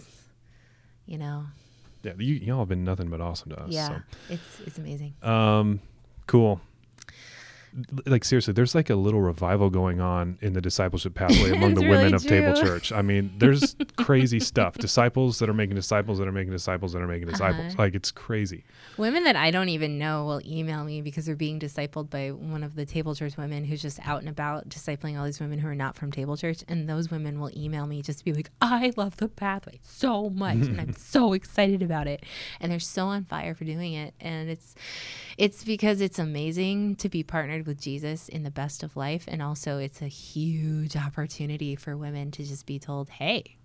you 1.05 1.17
know, 1.17 1.45
yeah, 2.03 2.13
you 2.17 2.35
y'all 2.35 2.59
have 2.59 2.69
been 2.69 2.83
nothing 2.83 3.09
but 3.09 3.21
awesome 3.21 3.51
to 3.51 3.61
us. 3.61 3.71
yeah, 3.71 3.99
it's 4.29 4.59
it's 4.65 4.77
amazing. 4.77 5.13
Um, 5.21 5.79
cool. 6.27 6.61
Like 8.05 8.23
seriously, 8.23 8.53
there's 8.53 8.75
like 8.75 8.89
a 8.89 8.95
little 8.95 9.21
revival 9.21 9.69
going 9.69 9.99
on 9.99 10.37
in 10.41 10.53
the 10.53 10.61
discipleship 10.61 11.13
pathway 11.13 11.51
among 11.55 11.75
the 11.75 11.81
women 11.81 11.97
really 11.97 12.13
of 12.13 12.25
Table. 12.25 12.53
Church. 12.55 12.91
I 12.91 13.01
mean, 13.01 13.33
there's 13.37 13.75
crazy 13.97 14.39
stuff. 14.39 14.75
Disciples 14.75 15.39
that 15.39 15.49
are 15.49 15.53
making 15.53 15.75
disciples 15.75 16.17
that 16.19 16.27
are 16.27 16.31
making 16.31 16.51
disciples 16.51 16.93
that 16.93 17.01
are 17.01 17.07
making 17.07 17.27
disciples. 17.27 17.73
Uh-huh. 17.73 17.83
Like 17.83 17.95
it's 17.95 18.11
crazy. 18.11 18.63
Women 18.97 19.23
that 19.23 19.35
I 19.35 19.51
don't 19.51 19.69
even 19.69 19.97
know 19.97 20.25
will 20.25 20.41
email 20.45 20.83
me 20.83 21.01
because 21.01 21.25
they're 21.25 21.35
being 21.35 21.59
discipled 21.59 22.09
by 22.09 22.29
one 22.29 22.63
of 22.63 22.75
the 22.75 22.85
Table 22.85 23.15
Church 23.15 23.37
women 23.37 23.65
who's 23.65 23.81
just 23.81 23.99
out 24.07 24.19
and 24.21 24.29
about 24.29 24.69
discipling 24.69 25.17
all 25.19 25.25
these 25.25 25.39
women 25.39 25.59
who 25.59 25.67
are 25.67 25.75
not 25.75 25.95
from 25.95 26.11
Table 26.11 26.37
Church. 26.37 26.63
And 26.67 26.89
those 26.89 27.11
women 27.11 27.39
will 27.39 27.51
email 27.55 27.85
me 27.85 28.01
just 28.01 28.19
to 28.19 28.25
be 28.25 28.33
like, 28.33 28.49
I 28.61 28.93
love 28.97 29.17
the 29.17 29.27
pathway 29.27 29.79
so 29.83 30.29
much 30.29 30.57
and 30.57 30.79
I'm 30.79 30.93
so 30.97 31.33
excited 31.33 31.81
about 31.81 32.07
it. 32.07 32.25
And 32.59 32.71
they're 32.71 32.79
so 32.79 33.07
on 33.07 33.25
fire 33.25 33.53
for 33.53 33.65
doing 33.65 33.93
it. 33.93 34.13
And 34.19 34.49
it's 34.49 34.75
it's 35.37 35.63
because 35.63 36.01
it's 36.01 36.19
amazing 36.19 36.97
to 36.97 37.07
be 37.07 37.23
partnered 37.23 37.58
with 37.67 37.79
Jesus 37.81 38.27
in 38.29 38.43
the 38.43 38.51
best 38.51 38.83
of 38.83 38.95
life. 38.95 39.25
And 39.27 39.41
also 39.41 39.77
it's 39.77 40.01
a 40.01 40.07
huge 40.07 40.95
opportunity 40.95 41.75
for 41.75 41.95
women 41.97 42.31
to 42.31 42.43
just 42.43 42.65
be 42.65 42.79
told, 42.79 43.09
Hey, 43.09 43.57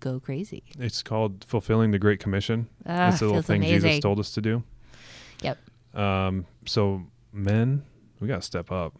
go 0.00 0.20
crazy. 0.20 0.62
It's 0.78 1.02
called 1.02 1.44
fulfilling 1.48 1.90
the 1.90 1.98
Great 1.98 2.20
Commission. 2.20 2.68
Ah, 2.86 3.08
It's 3.10 3.20
the 3.20 3.26
little 3.26 3.42
thing 3.42 3.62
Jesus 3.62 3.98
told 4.00 4.18
us 4.18 4.32
to 4.32 4.40
do. 4.40 4.62
Yep. 5.42 5.58
Um, 5.94 6.46
so 6.66 7.02
men, 7.32 7.84
we 8.20 8.28
gotta 8.28 8.42
step 8.42 8.70
up. 8.70 8.94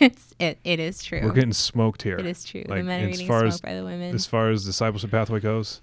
It's 0.00 0.34
it, 0.40 0.58
it 0.64 0.80
is 0.80 1.02
true. 1.04 1.20
We're 1.22 1.32
getting 1.32 1.52
smoked 1.52 2.02
here. 2.02 2.16
It 2.16 2.26
is 2.26 2.44
true. 2.44 2.64
Like, 2.66 2.80
the 2.80 2.84
men 2.84 3.04
are 3.04 3.10
getting 3.10 3.26
smoked 3.26 3.44
as- 3.46 3.60
by 3.60 3.74
the 3.76 3.84
women. 3.84 4.12
As 4.14 4.26
far 4.26 4.50
as 4.50 4.64
discipleship 4.64 5.10
pathway 5.12 5.38
goes, 5.38 5.80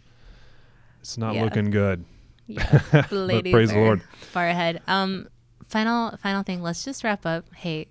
it's 1.00 1.18
not 1.18 1.36
Yeah. 1.36 1.44
looking 1.46 1.72
good. 1.72 2.04
yeah, 2.48 2.66
the 2.92 3.06
But 3.10 3.12
ladies 3.14 3.54
praise 3.54 3.70
the 3.70 3.78
Lord. 3.80 4.02
far 4.20 4.48
ahead. 4.48 4.82
Um, 4.88 5.30
final 5.70 6.18
final 6.18 6.44
thing. 6.44 6.62
Let's 6.62 6.84
just 6.84 7.04
wrap 7.04 7.26
up. 7.26 7.46
Hey, 7.56 7.88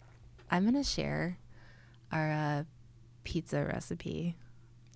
I'm 0.50 0.64
gonna 0.64 0.84
share 0.84 1.38
our 2.12 2.30
uh, 2.30 2.64
pizza 3.24 3.64
recipe. 3.64 4.36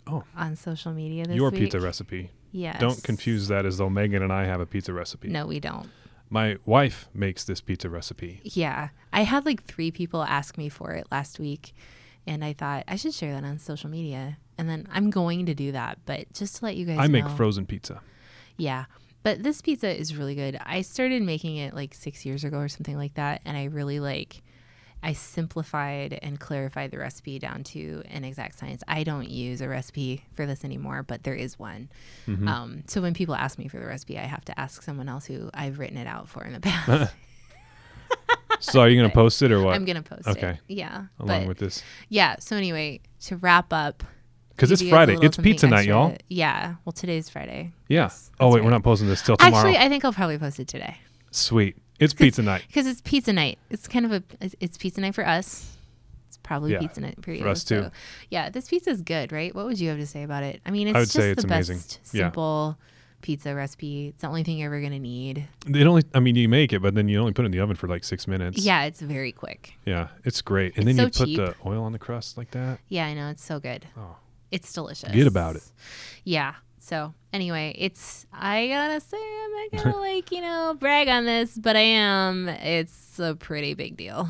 Oh. 0.06 0.24
on 0.36 0.56
social 0.56 0.92
media 0.92 1.24
this 1.26 1.36
Your 1.36 1.50
week. 1.50 1.60
pizza 1.60 1.78
recipe. 1.78 2.30
Yes. 2.50 2.80
Don't 2.80 3.00
confuse 3.04 3.46
that 3.48 3.64
as 3.64 3.78
though 3.78 3.88
Megan 3.88 4.20
and 4.22 4.32
I 4.32 4.46
have 4.46 4.60
a 4.60 4.66
pizza 4.66 4.92
recipe. 4.92 5.28
No, 5.28 5.46
we 5.46 5.60
don't. 5.60 5.88
My 6.28 6.56
wife 6.66 7.08
makes 7.14 7.44
this 7.44 7.60
pizza 7.60 7.88
recipe. 7.88 8.40
Yeah, 8.42 8.88
I 9.12 9.22
had 9.22 9.46
like 9.46 9.64
three 9.64 9.90
people 9.90 10.22
ask 10.24 10.58
me 10.58 10.68
for 10.68 10.92
it 10.92 11.06
last 11.12 11.38
week, 11.38 11.72
and 12.26 12.44
I 12.44 12.52
thought 12.52 12.84
I 12.88 12.96
should 12.96 13.14
share 13.14 13.32
that 13.34 13.44
on 13.44 13.58
social 13.58 13.88
media. 13.90 14.38
And 14.58 14.68
then 14.68 14.88
I'm 14.92 15.10
going 15.10 15.46
to 15.46 15.54
do 15.54 15.72
that, 15.72 15.98
but 16.04 16.32
just 16.32 16.56
to 16.56 16.64
let 16.64 16.76
you 16.76 16.84
guys 16.86 16.96
know 16.96 17.02
I 17.02 17.08
make 17.08 17.28
frozen 17.28 17.64
pizza. 17.66 18.00
Yeah. 18.56 18.86
But 19.22 19.42
this 19.42 19.60
pizza 19.62 19.88
is 19.96 20.16
really 20.16 20.34
good. 20.34 20.58
I 20.64 20.82
started 20.82 21.22
making 21.22 21.56
it 21.56 21.74
like 21.74 21.94
six 21.94 22.24
years 22.26 22.42
ago 22.44 22.58
or 22.58 22.68
something 22.68 22.96
like 22.96 23.14
that. 23.14 23.40
And 23.44 23.56
I 23.56 23.64
really 23.64 24.00
like, 24.00 24.42
I 25.02 25.12
simplified 25.12 26.18
and 26.22 26.38
clarified 26.40 26.90
the 26.90 26.98
recipe 26.98 27.38
down 27.38 27.62
to 27.64 28.02
an 28.10 28.24
exact 28.24 28.58
science. 28.58 28.82
I 28.88 29.04
don't 29.04 29.28
use 29.28 29.60
a 29.60 29.68
recipe 29.68 30.24
for 30.34 30.44
this 30.46 30.64
anymore, 30.64 31.02
but 31.02 31.22
there 31.24 31.34
is 31.34 31.58
one. 31.58 31.88
Mhm. 32.26 32.48
Um, 32.48 32.82
so 32.86 33.00
when 33.00 33.14
people 33.14 33.34
ask 33.34 33.58
me 33.58 33.68
for 33.68 33.78
the 33.78 33.86
recipe, 33.86 34.18
I 34.18 34.22
have 34.24 34.44
to 34.46 34.58
ask 34.60 34.82
someone 34.82 35.08
else 35.08 35.26
who 35.26 35.50
I've 35.54 35.78
written 35.78 35.96
it 35.98 36.06
out 36.06 36.28
for 36.28 36.44
in 36.44 36.52
the 36.52 36.60
past. 36.60 37.14
so 38.60 38.80
are 38.80 38.88
you 38.88 38.96
going 39.00 39.08
to 39.10 39.14
post 39.14 39.42
it 39.42 39.50
or 39.52 39.60
what? 39.62 39.74
I'm 39.74 39.84
going 39.84 40.02
to 40.02 40.08
post 40.08 40.26
Okay. 40.28 40.50
it. 40.50 40.58
Yeah. 40.68 41.06
Along 41.18 41.40
but 41.42 41.46
with 41.48 41.58
this. 41.58 41.82
yeah. 42.08 42.36
So 42.38 42.56
anyway, 42.56 43.00
to 43.22 43.36
wrap 43.36 43.72
up, 43.72 44.02
because 44.54 44.70
it's 44.70 44.80
Give 44.82 44.88
you 44.88 44.94
guys 44.94 45.08
a 45.08 45.12
Friday. 45.12 45.26
It's 45.26 45.36
pizza 45.36 45.66
night, 45.68 45.78
extra. 45.80 45.94
y'all. 45.94 46.16
Yeah. 46.28 46.74
Well, 46.84 46.92
today's 46.92 47.28
Friday. 47.28 47.72
Yeah. 47.88 48.04
Oh 48.40 48.46
that's 48.46 48.54
wait, 48.54 48.64
we're 48.64 48.70
not 48.70 48.82
posting 48.82 49.08
this 49.08 49.22
till 49.22 49.36
tomorrow. 49.36 49.56
Actually, 49.68 49.78
I 49.84 49.88
think 49.88 50.04
I'll 50.04 50.12
probably 50.12 50.38
post 50.38 50.58
it 50.60 50.68
today 50.68 50.96
Sweet. 51.30 51.76
It's 51.98 52.14
pizza 52.14 52.42
night. 52.42 52.64
because 52.66 52.86
it's 52.86 53.00
pizza 53.00 53.32
night. 53.32 53.58
It's 53.70 53.86
kind 53.88 54.04
of 54.06 54.12
a 54.12 54.22
it's- 54.44 54.76
pizza 54.76 55.00
night 55.00 55.14
for 55.14 55.26
us. 55.26 55.76
It's 56.28 56.38
probably 56.38 56.72
Yeah, 56.72 56.80
pizza 56.80 57.00
night 57.00 57.16
for 57.22 57.32
you. 57.32 57.44
us 57.46 57.62
too. 57.62 57.82
So, 57.82 57.90
yeah, 58.30 58.50
this 58.50 58.68
pizza 58.68 58.90
is 58.90 59.02
good, 59.02 59.30
right? 59.32 59.54
What 59.54 59.66
would 59.66 59.78
you 59.78 59.88
have 59.90 59.98
to 59.98 60.06
say 60.06 60.22
about 60.22 60.42
it? 60.42 60.60
I 60.66 60.70
mean, 60.70 60.88
it's 60.88 60.96
I 60.96 60.98
would 61.00 61.04
just 61.04 61.14
say 61.16 61.30
it's 61.30 61.42
the 61.42 61.48
amazing. 61.48 61.76
best 61.76 62.00
Yeah. 62.12 62.22
simple 62.24 62.78
pizza 63.20 63.54
recipe. 63.54 64.08
It's 64.08 64.22
the 64.22 64.26
only 64.26 64.42
thing 64.42 64.58
you're 64.58 64.66
ever 64.74 64.80
gonna 64.82 64.98
need. 64.98 65.46
It 65.68 65.86
only, 65.86 66.02
I 66.12 66.18
mean, 66.18 66.34
you 66.34 66.48
make 66.48 66.72
it, 66.72 66.80
but 66.82 66.94
then 66.96 67.06
you 67.08 67.20
only 67.20 67.32
put 67.32 67.44
it 67.44 67.46
in 67.46 67.52
the 67.52 67.60
oven 67.60 67.76
for 67.76 67.86
like 67.86 68.02
six 68.02 68.26
minutes. 68.26 68.58
Yeah, 68.58 68.82
it's 68.84 69.00
very 69.00 69.30
quick. 69.30 69.74
Yeah, 69.86 70.08
it's 70.24 70.40
great. 70.42 70.76
And 70.76 70.88
It's 70.88 70.96
then 70.96 71.06
you 71.06 71.10
put 71.12 71.26
cheap. 71.28 71.36
the 71.36 71.54
oil 71.64 71.84
on 71.84 71.92
the 71.92 72.00
crust 72.00 72.36
like 72.36 72.50
that. 72.50 72.80
Yeah, 72.88 73.06
I 73.06 73.14
know 73.14 73.28
it's 73.28 73.44
so 73.44 73.60
good. 73.60 73.86
Oh, 73.96 74.16
It's 74.52 74.72
delicious. 74.72 75.08
Forget 75.08 75.26
about 75.26 75.56
it. 75.56 75.64
Yeah. 76.24 76.54
So 76.78 77.14
anyway, 77.32 77.74
it's 77.78 78.26
I 78.32 78.68
gotta 78.68 79.00
say 79.00 79.16
I'm 79.16 79.52
not 79.52 79.84
gonna 79.84 79.96
like 80.00 80.30
you 80.30 80.42
know 80.42 80.76
brag 80.78 81.08
on 81.08 81.24
this, 81.24 81.56
but 81.56 81.74
I 81.74 81.80
am. 81.80 82.48
It's 82.48 83.18
a 83.18 83.34
pretty 83.34 83.74
big 83.74 83.96
deal. 83.96 84.28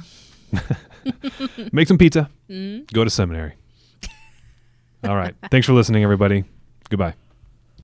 make 1.73 1.89
some 1.89 1.99
pizza. 1.99 2.31
Mm-hmm. 2.49 2.85
Go 2.93 3.05
to 3.05 3.11
seminary. 3.11 3.55
All 5.05 5.17
right. 5.17 5.35
Thanks 5.51 5.67
for 5.67 5.73
listening, 5.73 6.05
everybody. 6.05 6.45
Goodbye. 6.89 7.15